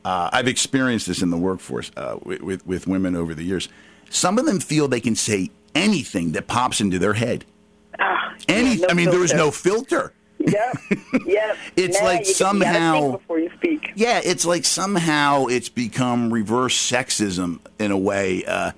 uh, 0.07 0.29
I've 0.31 0.47
experienced 0.47 1.07
this 1.07 1.21
in 1.21 1.29
the 1.31 1.37
workforce 1.37 1.91
uh, 1.97 2.17
with, 2.23 2.41
with, 2.41 2.65
with 2.65 2.87
women 2.87 3.15
over 3.15 3.33
the 3.33 3.43
years. 3.43 3.67
Some 4.09 4.37
of 4.39 4.45
them 4.45 4.59
feel 4.59 4.87
they 4.87 5.01
can 5.01 5.15
say 5.15 5.51
anything 5.75 6.31
that 6.31 6.47
pops 6.47 6.79
into 6.79 6.97
their 6.97 7.13
head. 7.13 7.43
Ah, 7.99 8.33
Any, 8.47 8.75
yeah, 8.75 8.85
no 8.85 8.87
I 8.89 8.93
mean, 8.93 9.09
there 9.09 9.23
is 9.23 9.31
filter. 9.31 9.45
no 9.45 9.51
filter. 9.51 10.13
Yep, 10.39 10.77
yep. 11.25 11.57
It's 11.75 11.99
Now 11.99 12.05
like 12.05 12.19
you, 12.27 12.33
somehow 12.33 13.11
before 13.13 13.39
you 13.39 13.49
speak. 13.57 13.91
Yeah, 13.95 14.21
it's 14.23 14.45
like 14.45 14.63
somehow 14.65 15.47
it's 15.47 15.67
become 15.67 16.31
reverse 16.31 16.75
sexism 16.91 17.59
in 17.79 17.91
a 17.91 17.97
way. 17.97 18.45
Uh, 18.45 18.71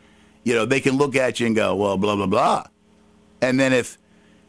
you 0.44 0.56
know, 0.56 0.66
they 0.66 0.80
can 0.80 0.98
look 0.98 1.16
at 1.16 1.40
you 1.40 1.46
and 1.48 1.56
go, 1.56 1.76
well, 1.76 1.98
blah, 1.98 2.16
blah, 2.16 2.26
blah. 2.28 2.64
And 3.42 3.60
then 3.60 3.72
if, 3.74 3.98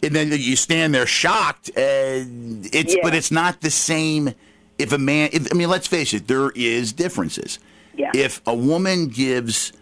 and 0.03 0.15
then 0.15 0.29
you 0.33 0.57
stand 0.57 0.95
there 0.95 1.07
shocked, 1.07 1.71
it's, 1.77 2.95
Yeah. 2.95 3.01
but 3.03 3.15
it's 3.15 3.31
not 3.31 3.61
the 3.61 3.71
same. 3.71 4.33
If 4.81 4.93
a 4.93 4.99
man, 4.99 5.31
if, 5.33 5.53
I 5.53 5.55
mean, 5.55 5.69
let's 5.69 5.87
face 5.87 6.15
it, 6.15 6.27
there 6.27 6.51
is 6.51 6.93
differences. 6.93 7.59
Yeah. 7.97 8.11
If 8.15 8.41
a 8.47 8.55
woman 8.55 9.09
gives 9.09 9.73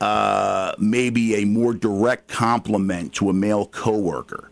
uh, 0.00 0.74
maybe 0.78 1.36
a 1.36 1.44
more 1.44 1.74
direct 1.74 2.28
compliment 2.28 3.14
to 3.14 3.28
a 3.30 3.32
male 3.32 3.66
coworker, 3.66 4.50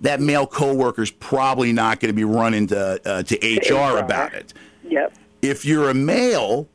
that 0.00 0.20
male 0.20 0.46
coworker 0.46 1.02
is 1.02 1.10
probably 1.10 1.72
not 1.72 2.00
going 2.00 2.10
to 2.10 2.14
be 2.14 2.24
running 2.24 2.66
to 2.68 3.00
uh, 3.08 3.22
to 3.22 3.36
HR 3.36 3.98
about 3.98 4.34
it. 4.34 4.52
Yep. 4.88 5.14
If 5.42 5.64
you're 5.64 5.88
a 5.88 5.94
male 5.94 6.68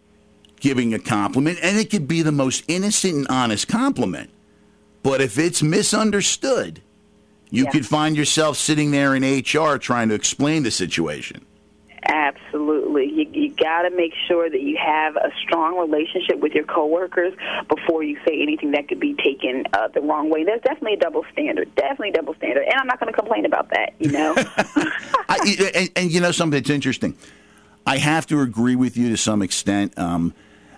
giving 0.59 0.93
a 0.93 0.99
compliment, 0.99 1.59
and 1.61 1.77
it 1.77 1.89
could 1.89 2.07
be 2.07 2.21
the 2.21 2.31
most 2.31 2.63
innocent 2.67 3.15
and 3.15 3.27
honest 3.27 3.67
compliment, 3.67 4.29
but 5.03 5.21
if 5.21 5.37
it's 5.37 5.63
misunderstood, 5.63 6.81
you 7.49 7.65
could 7.67 7.85
find 7.85 8.15
yourself 8.15 8.57
sitting 8.57 8.91
there 8.91 9.15
in 9.15 9.23
HR 9.23 9.77
trying 9.77 10.09
to 10.09 10.15
explain 10.15 10.63
the 10.63 10.71
situation. 10.71 11.45
Absolutely. 12.07 13.05
You, 13.11 13.29
you 13.31 13.55
got 13.55 13.83
to 13.83 13.89
make 13.89 14.13
sure 14.27 14.49
that 14.49 14.61
you 14.61 14.77
have 14.77 15.15
a 15.15 15.31
strong 15.43 15.77
relationship 15.77 16.39
with 16.39 16.53
your 16.53 16.63
coworkers 16.63 17.33
before 17.67 18.03
you 18.03 18.17
say 18.27 18.41
anything 18.41 18.71
that 18.71 18.87
could 18.87 18.99
be 18.99 19.13
taken 19.15 19.65
uh, 19.73 19.89
the 19.89 20.01
wrong 20.01 20.29
way. 20.29 20.43
There's 20.43 20.61
definitely 20.61 20.93
a 20.93 20.97
double 20.99 21.25
standard. 21.31 21.73
Definitely 21.75 22.09
a 22.09 22.13
double 22.13 22.33
standard. 22.35 22.63
And 22.63 22.75
I'm 22.75 22.87
not 22.87 22.99
going 22.99 23.11
to 23.13 23.17
complain 23.19 23.45
about 23.45 23.69
that, 23.71 23.93
you 23.99 24.11
know? 24.11 24.33
I, 24.37 25.71
and, 25.75 25.89
and 25.95 26.11
you 26.11 26.19
know 26.21 26.31
something 26.31 26.59
that's 26.59 26.69
interesting. 26.69 27.15
I 27.85 27.97
have 27.97 28.25
to 28.27 28.41
agree 28.41 28.75
with 28.75 28.97
you 28.97 29.09
to 29.09 29.17
some 29.17 29.41
extent, 29.41 29.97
um, 29.97 30.33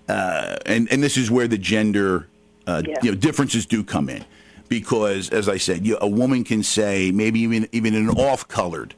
uh, 0.07 0.57
and 0.65 0.91
and 0.91 1.03
this 1.03 1.17
is 1.17 1.29
where 1.29 1.47
the 1.47 1.57
gender 1.57 2.27
uh, 2.67 2.83
Yeah. 2.85 2.95
you 3.01 3.11
know 3.11 3.17
differences 3.17 3.65
do 3.65 3.83
come 3.83 4.07
in, 4.07 4.23
because 4.69 5.29
as 5.29 5.49
I 5.49 5.57
said, 5.57 5.85
you, 5.85 5.97
a 5.99 6.07
woman 6.07 6.43
can 6.43 6.63
say 6.63 7.11
maybe 7.11 7.41
even 7.41 7.67
even 7.71 7.95
an 7.95 8.09
off-colored 8.09 8.93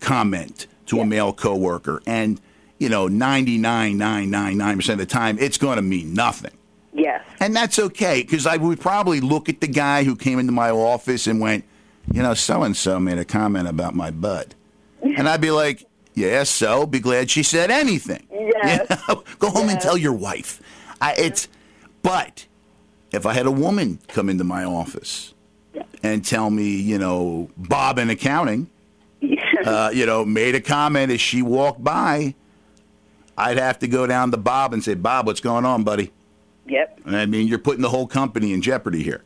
comment 0.00 0.66
to 0.90 1.00
a 1.00 1.06
male 1.06 1.32
coworker, 1.32 2.02
and 2.06 2.40
you 2.78 2.88
know 2.88 3.08
ninety 3.08 3.58
nine 3.58 3.98
nine 3.98 4.30
nine 4.30 4.56
nine 4.58 4.76
percent 4.76 5.00
of 5.00 5.08
the 5.08 5.12
time 5.12 5.38
it's 5.40 5.58
going 5.58 5.76
to 5.76 5.82
mean 5.82 6.14
nothing. 6.14 6.52
yes. 6.92 7.24
And 7.40 7.56
that's 7.56 7.78
okay 7.78 8.22
because 8.22 8.46
I 8.46 8.56
would 8.58 8.80
probably 8.80 9.20
look 9.20 9.48
at 9.48 9.60
the 9.60 9.66
guy 9.66 10.04
who 10.04 10.14
came 10.14 10.38
into 10.38 10.52
my 10.52 10.70
office 10.70 11.26
and 11.26 11.40
went, 11.40 11.64
you 12.12 12.22
know, 12.22 12.34
so 12.34 12.62
and 12.62 12.76
so 12.76 13.00
made 13.00 13.18
a 13.18 13.24
comment 13.24 13.66
about 13.66 13.94
my 13.94 14.10
butt. 14.10 14.54
And 15.02 15.26
I'd 15.28 15.40
be 15.40 15.50
like, 15.50 15.86
yeah, 16.14 16.42
so 16.44 16.86
be 16.86 17.00
glad 17.00 17.30
she 17.30 17.42
said 17.42 17.70
anything. 17.70 18.26
Yes. 18.62 18.86
You 18.90 18.96
know? 19.14 19.24
Go 19.38 19.48
home 19.50 19.68
and 19.70 19.80
tell 19.80 19.96
your 19.96 20.12
wife. 20.12 20.60
I, 21.00 21.14
it's, 21.16 21.48
but 22.02 22.46
if 23.12 23.24
I 23.24 23.32
had 23.32 23.46
a 23.46 23.50
woman 23.50 24.00
come 24.08 24.28
into 24.28 24.44
my 24.44 24.64
office 24.64 25.32
and 26.02 26.22
tell 26.24 26.50
me, 26.50 26.76
you 26.76 26.98
know, 26.98 27.48
Bob 27.56 27.98
in 27.98 28.10
accounting, 28.10 28.68
uh, 29.66 29.90
you 29.94 30.06
know, 30.06 30.24
made 30.24 30.54
a 30.54 30.60
comment 30.60 31.12
as 31.12 31.20
she 31.20 31.42
walked 31.42 31.82
by, 31.82 32.34
I'd 33.36 33.58
have 33.58 33.78
to 33.80 33.88
go 33.88 34.06
down 34.06 34.30
to 34.32 34.36
Bob 34.36 34.72
and 34.72 34.82
say, 34.84 34.94
Bob, 34.94 35.26
what's 35.26 35.40
going 35.40 35.64
on, 35.64 35.84
buddy? 35.84 36.12
Yep. 36.66 37.00
I 37.06 37.26
mean, 37.26 37.48
you're 37.48 37.58
putting 37.58 37.82
the 37.82 37.88
whole 37.88 38.06
company 38.06 38.52
in 38.52 38.62
jeopardy 38.62 39.02
here. 39.02 39.24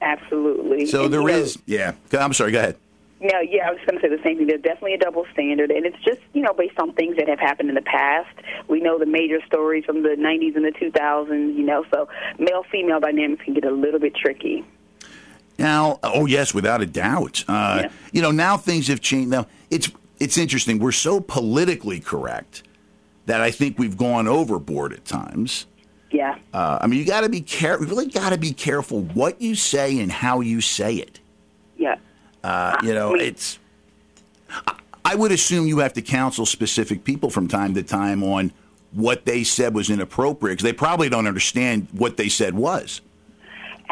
Absolutely. 0.00 0.86
So 0.86 1.04
And, 1.04 1.14
there 1.14 1.20
you 1.20 1.26
know, 1.28 1.52
yeah. 1.66 1.92
I'm 2.12 2.32
sorry. 2.32 2.52
Go 2.52 2.58
ahead. 2.58 2.76
No, 3.20 3.38
yeah, 3.38 3.68
I 3.68 3.70
was 3.70 3.78
going 3.86 4.00
to 4.00 4.02
say 4.02 4.08
the 4.08 4.20
same 4.24 4.36
thing. 4.36 4.48
There's 4.48 4.62
definitely 4.62 4.94
a 4.94 4.98
double 4.98 5.24
standard, 5.32 5.70
and 5.70 5.86
it's 5.86 6.02
just 6.04 6.18
you 6.32 6.42
know 6.42 6.52
based 6.52 6.76
on 6.80 6.92
things 6.94 7.16
that 7.18 7.28
have 7.28 7.38
happened 7.38 7.68
in 7.68 7.76
the 7.76 7.82
past. 7.82 8.36
We 8.66 8.80
know 8.80 8.98
the 8.98 9.06
major 9.06 9.38
stories 9.46 9.84
from 9.84 10.02
the 10.02 10.16
90s 10.18 10.56
and 10.56 10.64
the 10.64 10.72
2000s. 10.72 11.56
You 11.56 11.62
know, 11.62 11.84
so 11.94 12.08
male 12.40 12.64
female 12.70 12.98
dynamics 12.98 13.44
can 13.44 13.54
get 13.54 13.64
a 13.64 13.70
little 13.70 14.00
bit 14.00 14.16
tricky. 14.16 14.64
Now, 15.58 15.98
oh 16.02 16.26
yes, 16.26 16.52
without 16.54 16.80
a 16.82 16.86
doubt. 16.86 17.44
Uh, 17.48 17.88
You 18.12 18.22
know, 18.22 18.30
now 18.30 18.56
things 18.56 18.88
have 18.88 19.00
changed. 19.00 19.30
Now 19.30 19.46
it's 19.70 19.90
it's 20.20 20.38
interesting. 20.38 20.78
We're 20.78 20.92
so 20.92 21.20
politically 21.20 22.00
correct 22.00 22.62
that 23.26 23.40
I 23.40 23.50
think 23.50 23.78
we've 23.78 23.96
gone 23.96 24.26
overboard 24.28 24.92
at 24.92 25.04
times. 25.04 25.66
Yeah. 26.10 26.36
Uh, 26.52 26.78
I 26.80 26.86
mean, 26.86 26.98
you 26.98 27.06
got 27.06 27.22
to 27.22 27.28
be 27.28 27.40
careful. 27.40 27.86
You 27.86 27.90
really 27.90 28.10
got 28.10 28.30
to 28.30 28.38
be 28.38 28.52
careful 28.52 29.00
what 29.02 29.40
you 29.40 29.54
say 29.54 29.98
and 30.00 30.12
how 30.12 30.40
you 30.40 30.60
say 30.60 30.96
it. 30.96 31.20
Yeah. 31.78 31.96
Uh, 32.44 32.76
you 32.82 32.92
know, 32.94 33.14
it's. 33.14 33.58
I- 34.50 34.74
I 35.04 35.16
would 35.16 35.32
assume 35.32 35.66
you 35.66 35.80
have 35.80 35.92
to 35.94 36.02
counsel 36.02 36.46
specific 36.46 37.02
people 37.02 37.28
from 37.28 37.48
time 37.48 37.74
to 37.74 37.82
time 37.82 38.22
on 38.22 38.52
what 38.92 39.24
they 39.26 39.42
said 39.42 39.74
was 39.74 39.90
inappropriate 39.90 40.58
because 40.58 40.62
they 40.64 40.72
probably 40.72 41.08
don't 41.08 41.26
understand 41.26 41.88
what 41.92 42.16
they 42.16 42.28
said 42.28 42.54
was. 42.54 43.00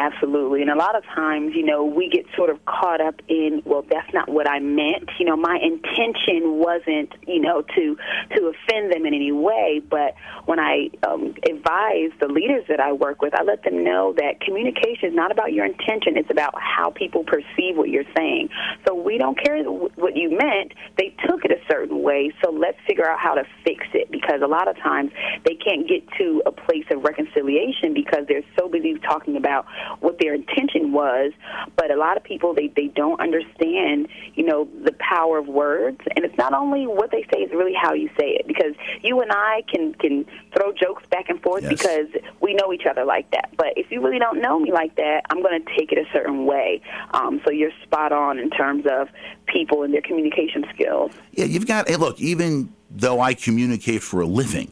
Absolutely. 0.00 0.62
And 0.62 0.70
a 0.70 0.76
lot 0.76 0.96
of 0.96 1.04
times, 1.14 1.52
you 1.54 1.62
know, 1.62 1.84
we 1.84 2.08
get 2.08 2.24
sort 2.34 2.48
of 2.48 2.64
caught 2.64 3.02
up 3.02 3.16
in, 3.28 3.60
well, 3.66 3.84
that's 3.90 4.10
not 4.14 4.30
what 4.30 4.48
I 4.48 4.58
meant. 4.58 5.10
You 5.18 5.26
know, 5.26 5.36
my 5.36 5.58
intention 5.62 6.56
wasn't, 6.56 7.12
you 7.28 7.38
know, 7.38 7.60
to 7.60 7.96
to 8.34 8.46
offend 8.46 8.90
them 8.94 9.04
in 9.04 9.12
any 9.12 9.30
way. 9.30 9.82
But 9.90 10.14
when 10.46 10.58
I 10.58 10.88
um, 11.06 11.34
advise 11.46 12.12
the 12.18 12.28
leaders 12.28 12.64
that 12.68 12.80
I 12.80 12.92
work 12.92 13.20
with, 13.20 13.34
I 13.38 13.42
let 13.42 13.62
them 13.62 13.84
know 13.84 14.14
that 14.16 14.40
communication 14.40 15.10
is 15.10 15.14
not 15.14 15.32
about 15.32 15.52
your 15.52 15.66
intention. 15.66 16.16
It's 16.16 16.30
about 16.30 16.54
how 16.56 16.88
people 16.88 17.22
perceive 17.22 17.76
what 17.76 17.90
you're 17.90 18.10
saying. 18.16 18.48
So 18.88 18.94
we 18.94 19.18
don't 19.18 19.36
care 19.38 19.62
what 19.64 20.16
you 20.16 20.30
meant. 20.30 20.72
They 20.96 21.14
took 21.28 21.44
it 21.44 21.50
a 21.50 21.60
certain 21.70 22.02
way. 22.02 22.32
So 22.42 22.50
let's 22.50 22.78
figure 22.86 23.06
out 23.06 23.18
how 23.18 23.34
to 23.34 23.44
fix 23.64 23.84
it 23.92 24.10
because 24.10 24.40
a 24.42 24.48
lot 24.48 24.66
of 24.66 24.78
times 24.78 25.12
they 25.44 25.56
can't 25.56 25.86
get 25.86 26.08
to 26.16 26.42
a 26.46 26.52
place 26.52 26.86
of 26.90 27.04
reconciliation 27.04 27.92
because 27.92 28.24
they're 28.26 28.48
so 28.58 28.66
busy 28.66 28.94
talking 29.00 29.36
about 29.36 29.66
what 30.00 30.18
their 30.18 30.34
intention 30.34 30.92
was. 30.92 31.32
But 31.76 31.90
a 31.90 31.96
lot 31.96 32.16
of 32.16 32.22
people 32.22 32.54
they 32.54 32.68
they 32.68 32.86
don't 32.88 33.20
understand, 33.20 34.08
you 34.34 34.44
know, 34.44 34.68
the 34.84 34.92
power 34.92 35.38
of 35.38 35.48
words, 35.48 36.00
and 36.16 36.24
it's 36.24 36.36
not 36.38 36.52
only 36.54 36.86
what 36.86 37.10
they 37.10 37.22
say; 37.24 37.40
it's 37.40 37.52
really 37.52 37.74
how 37.74 37.92
you 37.94 38.08
say 38.18 38.30
it. 38.30 38.46
Because 38.46 38.74
you 39.02 39.20
and 39.20 39.30
I 39.32 39.62
can 39.72 39.94
can 39.94 40.24
throw 40.56 40.72
jokes 40.72 41.04
back 41.10 41.28
and 41.28 41.42
forth 41.42 41.62
Yes. 41.62 41.70
because 41.72 42.06
we 42.40 42.54
know 42.54 42.72
each 42.72 42.86
other 42.88 43.04
like 43.04 43.30
that. 43.32 43.50
But 43.56 43.74
if 43.76 43.90
you 43.90 44.00
really 44.00 44.18
don't 44.18 44.40
know 44.40 44.58
me 44.58 44.72
like 44.72 44.96
that, 44.96 45.22
I'm 45.30 45.42
going 45.42 45.62
to 45.62 45.76
take 45.76 45.92
it 45.92 45.98
a 45.98 46.10
certain 46.12 46.46
way. 46.46 46.80
Um, 47.12 47.40
so 47.44 47.50
you're 47.50 47.72
spot 47.82 48.12
on 48.12 48.38
in 48.38 48.50
terms 48.50 48.84
of 48.90 49.08
people 49.46 49.82
and 49.82 49.92
their 49.92 50.00
communication 50.02 50.64
skills. 50.74 51.12
Yeah, 51.32 51.44
you've 51.46 51.66
got. 51.66 51.88
Hey, 51.88 51.96
look, 51.96 52.20
even 52.20 52.72
though 52.90 53.20
I 53.20 53.34
communicate 53.34 54.02
for 54.02 54.20
a 54.20 54.26
living, 54.26 54.70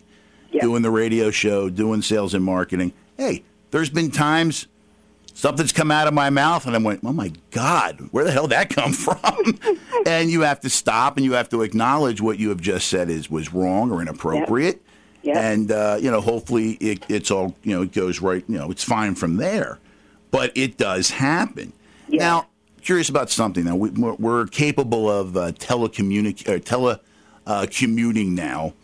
doing 0.61 0.83
the 0.83 0.91
radio 0.91 1.31
show, 1.31 1.69
doing 1.69 2.03
sales 2.03 2.35
and 2.35 2.45
marketing, 2.45 2.93
hey, 3.17 3.45
there's 3.71 3.91
been 3.91 4.11
times 4.11 4.67
something's 5.39 5.71
come 5.73 5.93
out 5.93 6.09
of 6.09 6.15
my 6.15 6.31
mouth 6.31 6.67
and 6.67 6.75
I 6.75 6.79
went, 6.79 7.01
oh 7.05 7.13
my 7.13 7.33
God, 7.53 8.09
where 8.11 8.25
the 8.25 8.33
hell 8.33 8.49
did 8.49 8.57
that 8.57 8.71
come 8.75 8.93
from? 8.93 9.59
and 10.05 10.31
you 10.31 10.41
have 10.43 10.61
to 10.61 10.71
stop 10.71 11.17
and 11.17 11.25
you 11.25 11.33
have 11.35 11.49
to 11.51 11.63
acknowledge 11.63 12.21
what 12.21 12.39
you 12.39 12.49
have 12.49 12.61
just 12.61 12.89
said 12.89 13.09
is 13.09 13.31
was 13.31 13.55
wrong 13.55 13.93
or 13.93 14.03
inappropriate. 14.03 14.83
And 15.39 15.71
uh, 15.71 15.99
you 16.01 16.11
know, 16.11 16.21
hopefully 16.21 16.73
it, 16.73 17.05
it's 17.09 17.31
all 17.31 17.55
you 17.63 17.75
know, 17.75 17.83
it 17.83 17.93
goes 17.93 18.21
right. 18.21 18.45
You 18.49 18.59
know, 18.59 18.71
it's 18.71 18.85
fine 18.85 19.15
from 19.15 19.37
there. 19.37 19.79
But 20.31 20.53
it 20.57 20.77
does 20.77 21.11
happen. 21.11 21.73
Now, 22.19 22.49
curious 22.83 23.09
about 23.09 23.31
something. 23.31 23.65
Now, 23.65 23.77
we, 23.77 23.91
we're, 23.91 24.15
we're 24.15 24.47
capable 24.47 25.11
of 25.11 25.37
uh, 25.37 25.53
telecommunic- 25.53 26.49
or 26.49 26.59
tele 26.59 27.01
uh, 27.47 27.67
commuting 27.71 28.35
now, 28.35 28.75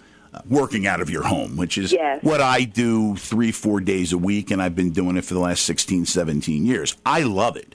working 0.49 0.87
out 0.87 1.01
of 1.01 1.11
your 1.11 1.23
home, 1.25 1.57
which 1.57 1.79
is 1.79 1.93
Yes. 1.93 2.23
what 2.23 2.41
I 2.41 2.65
do 2.65 3.17
three, 3.17 3.53
four 3.53 3.81
days 3.81 4.13
a 4.13 4.19
week, 4.19 4.51
and 4.51 4.61
I've 4.63 4.75
been 4.77 4.91
doing 4.91 5.17
it 5.17 5.25
for 5.25 5.35
the 5.35 5.41
last 5.41 5.65
16, 5.65 6.07
17 6.07 6.65
years. 6.67 6.97
I 7.07 7.23
love 7.23 7.57
it. 7.57 7.75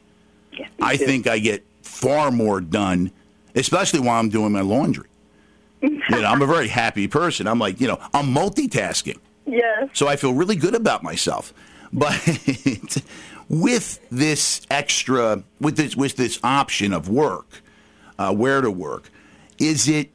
I 0.81 0.97
think 0.97 1.25
I 1.27 1.39
get 1.39 1.65
far 1.81 2.31
more 2.31 2.59
done, 2.61 3.11
especially 3.55 3.99
while 4.01 4.19
I'm 4.19 4.29
doing 4.29 4.51
my 4.51 4.61
laundry. 4.61 5.07
you 5.81 5.99
know, 6.09 6.23
I'm 6.25 6.41
a 6.41 6.47
very 6.47 6.67
happy 6.67 7.07
person. 7.07 7.47
I'm 7.47 7.59
like, 7.59 7.79
you 7.79 7.87
know, 7.87 7.99
I'm 8.13 8.33
multitasking. 8.33 9.17
Yes. 9.45 9.89
So 9.93 10.07
I 10.07 10.15
feel 10.17 10.33
really 10.33 10.57
good 10.57 10.75
about 10.75 11.01
myself. 11.03 11.53
But 11.93 12.13
with 13.49 13.99
this 14.11 14.61
extra, 14.69 15.43
with 15.59 15.77
this, 15.77 15.95
with 15.95 16.15
this 16.17 16.39
option 16.43 16.93
of 16.93 17.09
work, 17.09 17.61
uh, 18.17 18.33
where 18.33 18.61
to 18.61 18.69
work, 18.71 19.09
is 19.57 19.87
it? 19.87 20.11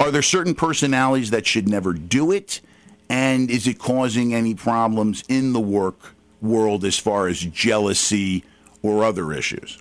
Are 0.00 0.10
there 0.10 0.22
certain 0.22 0.54
personalities 0.54 1.28
that 1.30 1.46
should 1.46 1.68
never 1.68 1.92
do 1.92 2.32
it? 2.32 2.62
And 3.10 3.50
is 3.50 3.66
it 3.66 3.78
causing 3.78 4.34
any 4.34 4.54
problems 4.54 5.22
in 5.28 5.52
the 5.52 5.60
work 5.60 6.14
world 6.40 6.86
as 6.86 6.98
far 6.98 7.28
as 7.28 7.38
jealousy 7.38 8.42
or 8.82 9.04
other 9.04 9.30
issues? 9.30 9.78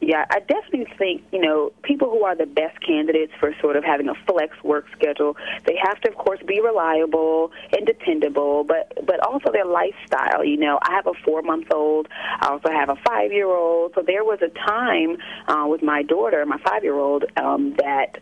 Yeah, 0.00 0.24
I 0.30 0.40
definitely 0.40 0.86
think, 0.96 1.22
you 1.30 1.40
know, 1.40 1.72
people 1.82 2.08
who 2.10 2.24
are 2.24 2.34
the 2.34 2.46
best 2.46 2.80
candidates 2.80 3.32
for 3.38 3.54
sort 3.60 3.76
of 3.76 3.84
having 3.84 4.08
a 4.08 4.14
flex 4.26 4.56
work 4.64 4.86
schedule, 4.96 5.36
they 5.66 5.76
have 5.82 6.00
to 6.00 6.08
of 6.08 6.16
course 6.16 6.40
be 6.46 6.58
reliable 6.60 7.52
and 7.76 7.86
dependable, 7.86 8.64
but 8.64 9.06
but 9.06 9.20
also 9.20 9.52
their 9.52 9.66
lifestyle, 9.66 10.42
you 10.42 10.56
know. 10.56 10.78
I 10.82 10.92
have 10.94 11.06
a 11.06 11.12
4-month-old, 11.28 12.08
I 12.40 12.48
also 12.48 12.70
have 12.70 12.88
a 12.88 12.96
5-year-old. 12.96 13.92
So 13.94 14.02
there 14.06 14.24
was 14.24 14.38
a 14.40 14.48
time 14.48 15.18
uh 15.48 15.66
with 15.66 15.82
my 15.82 16.02
daughter, 16.02 16.46
my 16.46 16.58
5-year-old, 16.58 17.26
um 17.36 17.74
that 17.76 18.18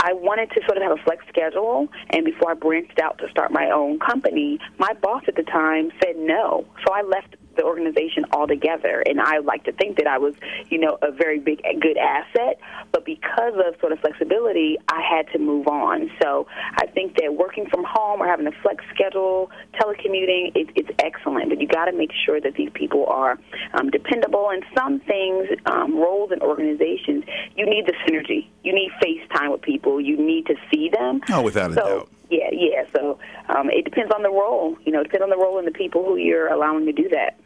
I 0.00 0.12
wanted 0.12 0.50
to 0.52 0.60
sort 0.66 0.76
of 0.76 0.82
have 0.84 0.92
a 0.92 1.02
flex 1.02 1.24
schedule 1.28 1.88
and 2.10 2.24
before 2.24 2.52
I 2.52 2.54
branched 2.54 3.00
out 3.00 3.18
to 3.18 3.28
start 3.30 3.50
my 3.50 3.68
own 3.70 3.98
company, 3.98 4.60
my 4.78 4.92
boss 5.02 5.24
at 5.26 5.34
the 5.34 5.42
time 5.42 5.90
said 6.00 6.14
no. 6.16 6.66
So 6.86 6.92
I 6.92 7.02
left 7.02 7.34
the 7.56 7.64
organization 7.64 8.24
altogether. 8.32 9.02
And 9.06 9.20
I 9.20 9.38
like 9.38 9.64
to 9.64 9.72
think 9.72 9.96
that 9.98 10.06
I 10.06 10.18
was, 10.18 10.34
you 10.68 10.78
know, 10.78 10.98
a 11.02 11.10
very 11.10 11.38
big, 11.38 11.62
good 11.80 11.96
asset. 11.96 12.58
But 12.92 13.04
because 13.04 13.54
of 13.54 13.78
sort 13.80 13.92
of 13.92 14.00
flexibility, 14.00 14.78
I 14.88 15.00
had 15.00 15.30
to 15.32 15.38
move 15.38 15.66
on. 15.66 16.10
So 16.22 16.46
I 16.76 16.86
think 16.86 17.16
that 17.16 17.34
working 17.34 17.66
from 17.68 17.84
home 17.84 18.20
or 18.20 18.26
having 18.26 18.46
a 18.46 18.52
flex 18.62 18.84
schedule, 18.94 19.50
telecommuting, 19.74 20.52
it, 20.54 20.70
it's 20.74 20.90
excellent. 20.98 21.48
But 21.48 21.60
you 21.60 21.68
got 21.68 21.86
to 21.86 21.92
make 21.92 22.10
sure 22.24 22.40
that 22.40 22.54
these 22.54 22.70
people 22.74 23.06
are 23.06 23.38
um, 23.74 23.90
dependable. 23.90 24.50
And 24.50 24.64
some 24.76 25.00
things, 25.00 25.48
um, 25.66 25.96
roles 25.96 26.30
and 26.32 26.42
organizations, 26.42 27.24
you 27.56 27.66
need 27.66 27.86
the 27.86 27.94
synergy. 28.06 28.46
You 28.62 28.74
need 28.74 28.90
FaceTime 29.02 29.52
with 29.52 29.62
people. 29.62 30.00
You 30.00 30.16
need 30.16 30.46
to 30.46 30.54
see 30.70 30.90
them. 30.90 31.20
Oh, 31.30 31.42
without 31.42 31.70
a 31.72 31.74
so, 31.74 31.80
doubt. 31.80 32.10
Yeah, 32.30 32.50
yeah. 32.52 32.84
So 32.94 33.18
um, 33.48 33.70
it 33.70 33.84
depends 33.84 34.12
on 34.12 34.22
the 34.22 34.30
role. 34.30 34.76
You 34.84 34.92
know, 34.92 35.00
it 35.00 35.04
depends 35.04 35.22
on 35.22 35.30
the 35.30 35.36
role 35.36 35.58
and 35.58 35.66
the 35.66 35.72
people 35.72 36.04
who 36.04 36.16
you're 36.16 36.48
allowing 36.48 36.86
to 36.86 36.92
do 36.92 37.08
that. 37.10 37.38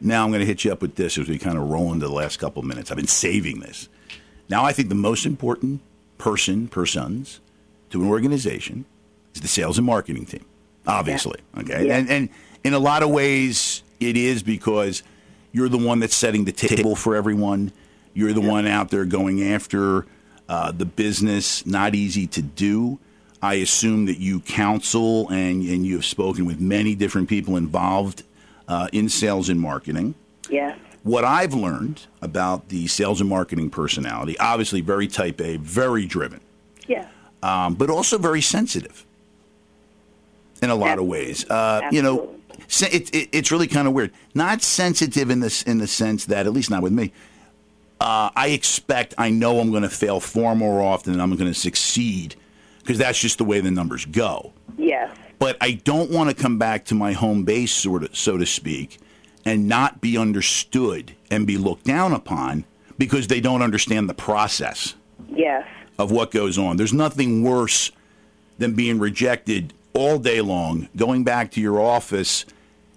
Now 0.00 0.24
I'm 0.24 0.30
going 0.30 0.40
to 0.40 0.46
hit 0.46 0.64
you 0.64 0.72
up 0.72 0.80
with 0.80 0.94
this 0.94 1.18
as 1.18 1.28
we 1.28 1.38
kind 1.38 1.58
of 1.58 1.68
roll 1.68 1.92
into 1.92 2.06
the 2.06 2.12
last 2.12 2.38
couple 2.38 2.60
of 2.60 2.66
minutes. 2.66 2.90
I've 2.90 2.96
been 2.96 3.06
saving 3.06 3.60
this. 3.60 3.88
Now 4.48 4.64
I 4.64 4.72
think 4.72 4.88
the 4.88 4.94
most 4.94 5.26
important 5.26 5.80
person, 6.18 6.68
persons, 6.68 7.40
to 7.90 8.00
an 8.02 8.08
organization 8.08 8.84
is 9.34 9.40
the 9.40 9.48
sales 9.48 9.78
and 9.78 9.86
marketing 9.86 10.26
team. 10.26 10.44
Obviously, 10.86 11.38
okay, 11.58 11.86
Yeah. 11.86 11.96
and 11.98 12.08
and 12.10 12.28
in 12.64 12.72
a 12.74 12.78
lot 12.78 13.02
of 13.02 13.10
ways 13.10 13.82
it 14.00 14.16
is 14.16 14.42
because 14.42 15.02
you're 15.52 15.68
the 15.68 15.78
one 15.78 15.98
that's 16.00 16.14
setting 16.14 16.44
the 16.44 16.52
table 16.52 16.94
for 16.96 17.14
everyone. 17.16 17.72
You're 18.14 18.32
the 18.32 18.40
one 18.40 18.66
out 18.66 18.90
there 18.90 19.04
going 19.04 19.42
after 19.42 20.06
uh, 20.48 20.72
the 20.72 20.84
business. 20.86 21.66
Not 21.66 21.94
easy 21.94 22.26
to 22.28 22.42
do. 22.42 22.98
I 23.42 23.54
assume 23.54 24.06
that 24.06 24.18
you 24.18 24.40
counsel 24.40 25.28
and, 25.28 25.62
and 25.62 25.86
you 25.86 25.94
have 25.96 26.04
spoken 26.04 26.44
with 26.46 26.58
many 26.58 26.94
different 26.94 27.28
people 27.28 27.56
involved 27.56 28.22
uh, 28.68 28.88
in 28.92 29.08
sales 29.08 29.48
and 29.48 29.60
marketing. 29.60 30.14
Yeah. 30.48 30.76
What 31.02 31.24
I've 31.24 31.54
learned 31.54 32.06
about 32.22 32.68
the 32.68 32.86
sales 32.86 33.20
and 33.20 33.28
marketing 33.30 33.70
personality, 33.70 34.38
obviously 34.38 34.80
very 34.80 35.08
type 35.08 35.40
A, 35.40 35.56
very 35.56 36.06
driven, 36.06 36.40
Yeah. 36.86 37.06
um, 37.42 37.74
but 37.74 37.88
also 37.90 38.18
very 38.18 38.42
sensitive 38.42 39.06
in 40.60 40.70
a 40.70 40.74
lot 40.74 40.98
of 40.98 41.06
ways. 41.06 41.48
Uh, 41.48 41.88
you 41.92 42.02
know, 42.02 42.34
it, 42.80 43.14
it, 43.14 43.28
it's 43.32 43.50
really 43.50 43.68
kind 43.68 43.88
of 43.88 43.94
weird. 43.94 44.12
Not 44.34 44.60
sensitive 44.62 45.30
in 45.30 45.40
this 45.40 45.62
in 45.62 45.78
the 45.78 45.86
sense 45.86 46.26
that, 46.26 46.46
at 46.46 46.52
least 46.52 46.70
not 46.70 46.82
with 46.82 46.92
me. 46.92 47.12
Uh, 48.00 48.30
I 48.36 48.48
expect, 48.48 49.14
I 49.18 49.30
know 49.30 49.58
I'm 49.60 49.70
going 49.70 49.82
to 49.82 49.88
fail 49.88 50.20
far 50.20 50.54
more 50.54 50.80
often 50.82 51.12
than 51.12 51.20
I'm 51.20 51.34
going 51.36 51.52
to 51.52 51.58
succeed 51.58 52.36
because 52.80 52.98
that's 52.98 53.20
just 53.20 53.38
the 53.38 53.44
way 53.44 53.60
the 53.60 53.70
numbers 53.70 54.04
go. 54.04 54.52
Yes. 54.76 55.16
But 55.38 55.56
I 55.60 55.72
don't 55.72 56.10
want 56.10 56.30
to 56.30 56.34
come 56.40 56.58
back 56.58 56.84
to 56.86 56.94
my 56.94 57.12
home 57.12 57.44
base, 57.44 57.72
sort 57.72 58.02
of, 58.02 58.16
so 58.16 58.36
to 58.38 58.46
speak, 58.46 58.98
and 59.44 59.68
not 59.68 60.00
be 60.00 60.18
understood 60.18 61.12
and 61.30 61.46
be 61.46 61.56
looked 61.56 61.84
down 61.84 62.12
upon 62.12 62.64
because 62.98 63.28
they 63.28 63.40
don't 63.40 63.62
understand 63.62 64.08
the 64.08 64.14
process 64.14 64.94
Yes. 65.32 65.64
of 65.98 66.10
what 66.10 66.30
goes 66.32 66.58
on. 66.58 66.76
There's 66.76 66.92
nothing 66.92 67.42
worse 67.44 67.92
than 68.58 68.74
being 68.74 68.98
rejected 68.98 69.72
all 69.94 70.18
day 70.18 70.40
long, 70.40 70.88
going 70.96 71.22
back 71.22 71.52
to 71.52 71.60
your 71.60 71.80
office, 71.80 72.44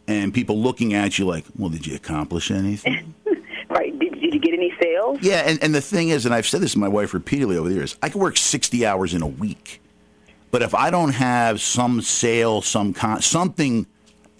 and 0.07 0.33
people 0.33 0.59
looking 0.59 0.93
at 0.95 1.19
you 1.19 1.25
like, 1.25 1.45
"Well, 1.57 1.69
did 1.69 1.85
you 1.85 1.95
accomplish 1.95 2.49
anything?" 2.51 3.13
Right. 3.69 3.97
Did, 3.97 4.19
did 4.19 4.33
you 4.33 4.39
get 4.41 4.53
any 4.53 4.73
sales? 4.81 5.19
yeah, 5.21 5.43
and, 5.47 5.63
and 5.63 5.73
the 5.73 5.79
thing 5.79 6.09
is, 6.09 6.25
and 6.25 6.35
I've 6.35 6.45
said 6.45 6.59
this 6.59 6.73
to 6.73 6.79
my 6.79 6.89
wife 6.89 7.13
repeatedly 7.13 7.55
over 7.55 7.69
the 7.69 7.75
years, 7.75 7.95
I 8.01 8.09
can 8.09 8.19
work 8.19 8.35
60 8.35 8.85
hours 8.85 9.13
in 9.13 9.21
a 9.21 9.27
week, 9.27 9.80
but 10.51 10.61
if 10.61 10.75
I 10.75 10.91
don't 10.91 11.13
have 11.13 11.61
some 11.61 12.01
sale, 12.01 12.61
some 12.61 12.93
con- 12.93 13.21
something, 13.21 13.87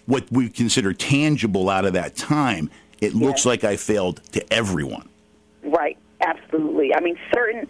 what 0.06 0.30
we 0.30 0.48
consider 0.48 0.92
tangible 0.92 1.68
out 1.68 1.84
of 1.84 1.94
that 1.94 2.16
time, 2.16 2.70
it 3.00 3.14
looks 3.14 3.44
like 3.44 3.64
I 3.64 3.76
failed 3.76 4.22
to 4.32 4.52
everyone. 4.52 5.08
Right. 5.64 5.98
Absolutely. 6.20 6.94
I 6.94 7.00
mean, 7.00 7.18
certain 7.34 7.66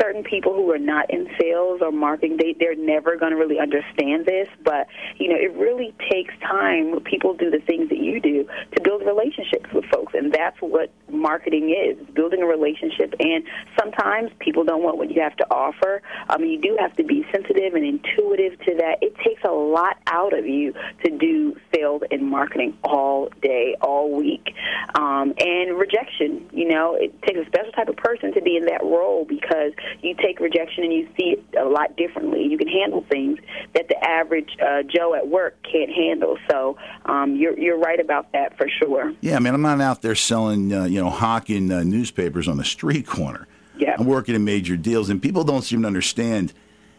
certain 0.00 0.22
people 0.22 0.54
who 0.54 0.70
are 0.70 0.78
not 0.78 1.10
in 1.10 1.28
sales 1.40 1.80
or 1.82 1.90
marketing, 1.92 2.36
they 2.38 2.54
they're 2.58 2.74
never 2.74 3.16
going 3.16 3.32
to 3.32 3.36
really 3.36 3.58
understand 3.58 4.26
this. 4.26 4.48
But 4.62 4.86
you 5.16 5.28
know, 5.28 5.36
it 5.36 5.52
really 5.54 5.94
takes 6.10 6.34
time. 6.40 7.00
People 7.00 7.34
do 7.34 7.50
the 7.50 7.60
things 7.60 7.88
that 7.88 7.98
you 7.98 8.20
do 8.20 8.46
to 8.74 8.82
build 8.82 9.02
relationships 9.04 9.70
with 9.72 9.84
folks, 9.86 10.14
and 10.14 10.32
that's 10.32 10.56
what 10.60 10.90
marketing 11.10 11.70
is: 11.70 11.96
building 12.14 12.42
a 12.42 12.46
relationship. 12.46 13.14
And 13.20 13.44
sometimes 13.78 14.30
people 14.38 14.64
don't 14.64 14.82
want 14.82 14.98
what 14.98 15.10
you 15.10 15.20
have 15.22 15.36
to 15.36 15.46
offer. 15.50 16.02
I 16.28 16.38
mean, 16.38 16.50
you 16.50 16.60
do 16.60 16.76
have 16.80 16.96
to 16.96 17.04
be 17.04 17.26
sensitive 17.32 17.74
and 17.74 17.84
intuitive 17.84 18.58
to 18.60 18.74
that. 18.76 18.98
It 19.02 19.16
takes 19.24 19.42
a 19.44 19.52
lot 19.52 19.98
out 20.06 20.36
of 20.36 20.46
you 20.46 20.74
to 21.04 21.10
do 21.10 21.56
sales 21.74 22.02
and 22.10 22.22
marketing 22.28 22.76
all 22.82 23.28
day, 23.42 23.76
all 23.80 24.10
week, 24.10 24.54
um, 24.94 25.34
and 25.38 25.78
rejection. 25.78 26.48
You 26.52 26.68
know, 26.68 26.94
it 26.94 27.20
takes 27.22 27.38
a 27.38 27.46
special 27.46 27.72
type 27.72 27.88
of 27.88 27.96
person 27.96 28.32
to 28.34 28.42
be 28.42 28.56
in 28.56 28.66
that 28.66 28.82
role 28.82 29.24
because 29.24 29.72
you 30.02 30.14
take 30.14 30.40
rejection 30.40 30.84
and 30.84 30.92
you 30.92 31.08
see 31.16 31.36
it 31.36 31.44
a 31.58 31.64
lot 31.64 31.96
differently. 31.96 32.44
You 32.44 32.58
can 32.58 32.68
handle 32.68 33.04
things 33.08 33.38
that 33.74 33.88
the 33.88 34.02
average 34.04 34.50
uh, 34.60 34.82
Joe 34.82 35.14
at 35.14 35.28
work 35.28 35.56
can't 35.70 35.90
handle. 35.90 36.38
So 36.50 36.76
um, 37.06 37.36
you're 37.36 37.58
you're 37.58 37.78
right 37.78 38.00
about 38.00 38.32
that 38.32 38.56
for 38.56 38.68
sure. 38.68 39.14
Yeah, 39.20 39.36
I 39.36 39.38
mean, 39.38 39.54
I'm 39.54 39.62
not 39.62 39.80
out 39.80 40.02
there 40.02 40.14
selling, 40.14 40.72
uh, 40.72 40.84
you 40.84 41.00
know, 41.00 41.10
hawking 41.10 41.70
uh, 41.70 41.82
newspapers 41.82 42.48
on 42.48 42.56
the 42.56 42.64
street 42.64 43.06
corner. 43.06 43.46
Yeah. 43.76 43.96
I'm 43.98 44.06
working 44.06 44.34
in 44.34 44.44
major 44.44 44.76
deals, 44.76 45.10
and 45.10 45.20
people 45.20 45.44
don't 45.44 45.62
seem 45.62 45.82
to 45.82 45.86
understand. 45.86 46.52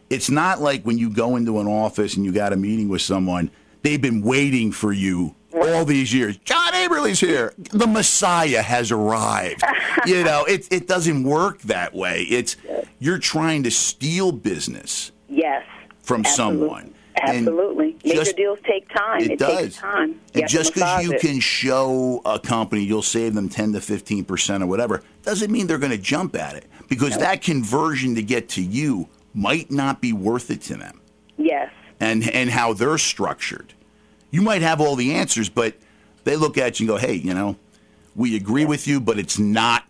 It's 0.09 0.29
not 0.29 0.61
like 0.61 0.83
when 0.83 0.97
you 0.97 1.09
go 1.09 1.35
into 1.35 1.59
an 1.59 1.67
office 1.67 2.15
and 2.15 2.25
you 2.25 2.31
got 2.31 2.53
a 2.53 2.57
meeting 2.57 2.89
with 2.89 3.01
someone, 3.01 3.49
they've 3.81 4.01
been 4.01 4.21
waiting 4.21 4.71
for 4.71 4.91
you 4.91 5.35
all 5.55 5.85
these 5.85 6.13
years. 6.13 6.37
John 6.37 6.73
Aberley's 6.73 7.19
here. 7.19 7.53
The 7.57 7.87
Messiah 7.87 8.61
has 8.61 8.91
arrived. 8.91 9.61
you 10.05 10.23
know, 10.23 10.45
it, 10.45 10.67
it 10.71 10.87
doesn't 10.87 11.23
work 11.23 11.61
that 11.63 11.93
way. 11.93 12.23
It's 12.23 12.57
you're 12.99 13.19
trying 13.19 13.63
to 13.63 13.71
steal 13.71 14.31
business 14.31 15.11
Yes. 15.29 15.63
from 16.01 16.21
Absolutely. 16.21 16.67
someone. 16.67 16.91
And 17.21 17.47
Absolutely. 17.47 17.95
Major 18.03 18.15
just- 18.17 18.35
deals 18.35 18.59
take 18.67 18.89
time. 18.89 19.21
It 19.21 19.31
It, 19.31 19.39
does. 19.39 19.57
takes 19.57 19.77
time. 19.77 20.19
And 20.33 20.47
just 20.49 20.73
because 20.73 21.05
you 21.05 21.13
it. 21.13 21.21
can 21.21 21.39
show 21.39 22.21
a 22.25 22.37
company 22.39 22.83
you'll 22.83 23.01
save 23.01 23.33
them 23.33 23.47
10 23.47 23.71
to 23.73 23.79
15% 23.79 24.61
or 24.61 24.65
whatever, 24.67 25.01
doesn't 25.23 25.49
mean 25.49 25.65
they're 25.67 25.77
going 25.77 25.91
to 25.93 25.97
jump 25.97 26.35
at 26.35 26.55
it 26.55 26.65
because 26.89 27.17
that 27.17 27.41
conversion 27.41 28.15
to 28.15 28.21
get 28.21 28.49
to 28.49 28.61
you 28.61 29.07
might 29.33 29.71
not 29.71 30.01
be 30.01 30.11
worth 30.13 30.51
it 30.51 30.61
to 30.63 30.75
them 30.75 30.99
Yes. 31.37 31.71
and, 32.01 32.29
and 32.29 32.49
how 32.49 32.73
they're 32.73 32.97
structured. 32.97 33.73
You 34.35 34.41
might 34.41 34.61
have 34.63 34.81
all 34.81 34.97
the 34.97 35.13
answers, 35.13 35.47
but 35.47 35.75
they 36.25 36.35
look 36.35 36.57
at 36.57 36.77
you 36.81 36.83
and 36.91 36.99
go, 36.99 37.07
hey, 37.07 37.13
you 37.13 37.33
know, 37.33 37.55
we 38.17 38.35
agree 38.35 38.65
with 38.65 38.85
you, 38.85 38.99
but 38.99 39.17
it's 39.17 39.39
not 39.39 39.85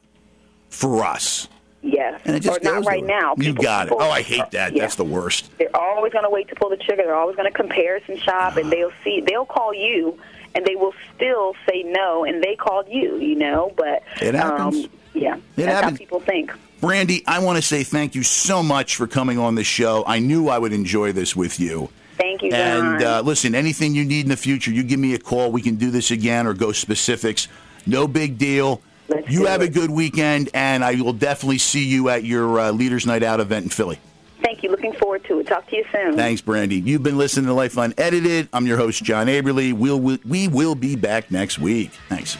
for 0.69 1.03
us. 1.03 1.47
Yes. 1.81 2.21
And 2.25 2.35
it 2.35 2.41
just 2.41 2.61
or 2.61 2.63
not 2.63 2.85
right 2.85 3.03
now. 3.03 3.31
You 3.37 3.45
People- 3.53 3.63
got 3.63 3.87
it. 3.87 3.93
Oh, 3.95 4.11
I 4.11 4.21
hate 4.21 4.51
that. 4.51 4.73
Yeah. 4.73 4.81
That's 4.83 4.97
the 4.97 5.03
worst. 5.03 5.49
They're 5.57 5.75
always 5.75 6.13
going 6.13 6.25
to 6.25 6.29
wait 6.29 6.47
to 6.49 6.55
pull 6.55 6.69
the 6.69 6.77
trigger. 6.77 7.01
They're 7.05 7.15
always 7.15 7.35
going 7.35 7.51
to 7.51 7.57
comparison 7.57 8.17
shop, 8.19 8.57
and 8.57 8.71
they'll 8.71 8.91
see. 9.03 9.21
They'll 9.21 9.45
call 9.47 9.73
you, 9.73 10.19
and 10.53 10.63
they 10.63 10.75
will 10.75 10.93
still 11.15 11.55
say 11.67 11.81
no, 11.81 12.23
and 12.23 12.43
they 12.43 12.55
called 12.55 12.87
you. 12.87 13.17
You 13.17 13.35
know, 13.37 13.73
but 13.75 14.03
It 14.21 14.35
happens. 14.35 14.85
Um, 14.85 14.91
yeah, 15.15 15.37
It 15.37 15.41
that's 15.55 15.71
happens. 15.71 15.91
how 15.93 15.97
people 15.97 16.19
think. 16.19 16.51
Brandy, 16.81 17.23
I 17.25 17.39
want 17.39 17.55
to 17.57 17.63
say 17.63 17.83
thank 17.83 18.13
you 18.13 18.21
so 18.21 18.61
much 18.61 18.95
for 18.95 19.07
coming 19.07 19.39
on 19.39 19.55
the 19.55 19.63
show. 19.63 20.03
I 20.05 20.19
knew 20.19 20.49
I 20.49 20.59
would 20.59 20.73
enjoy 20.73 21.13
this 21.13 21.35
with 21.35 21.59
you. 21.59 21.89
Thank 22.17 22.41
you. 22.41 22.51
And 22.51 23.03
uh, 23.03 23.21
listen, 23.21 23.55
anything 23.55 23.93
you 23.95 24.05
need 24.05 24.21
in 24.25 24.29
the 24.29 24.37
future, 24.37 24.71
you 24.71 24.83
give 24.83 24.99
me 24.99 25.13
a 25.13 25.19
call. 25.19 25.51
We 25.51 25.61
can 25.61 25.75
do 25.75 25.91
this 25.91 26.11
again 26.11 26.47
or 26.47 26.53
go 26.53 26.71
specifics. 26.71 27.47
No 27.85 28.07
big 28.07 28.37
deal. 28.37 28.81
you 29.27 29.45
have 29.45 29.61
a 29.61 29.69
good 29.69 29.91
weekend, 29.91 30.49
and 30.53 30.83
I 30.83 30.95
will 30.95 31.13
definitely 31.13 31.59
see 31.59 31.85
you 31.85 32.09
at 32.09 32.23
your 32.23 32.59
uh, 32.59 32.71
Leaders 32.71 33.05
Night 33.05 33.23
Out 33.23 33.39
event 33.39 33.65
in 33.65 33.69
Philly. 33.69 33.99
Thank 34.41 34.63
you. 34.63 34.69
Looking 34.69 34.93
forward 34.93 35.23
to 35.25 35.39
it. 35.39 35.47
Talk 35.47 35.67
to 35.69 35.75
you 35.75 35.85
soon. 35.91 36.15
Thanks, 36.15 36.41
Brandy. 36.41 36.77
You've 36.77 37.03
been 37.03 37.17
listening 37.17 37.47
to 37.47 37.53
Life 37.53 37.77
Unedited. 37.77 38.49
I'm 38.53 38.67
your 38.67 38.77
host, 38.77 39.03
John 39.03 39.27
Aberley. 39.27 39.73
We'll, 39.73 39.99
we 39.99 40.47
will 40.47 40.75
be 40.75 40.95
back 40.95 41.31
next 41.31 41.59
week. 41.59 41.91
Thanks. 42.09 42.37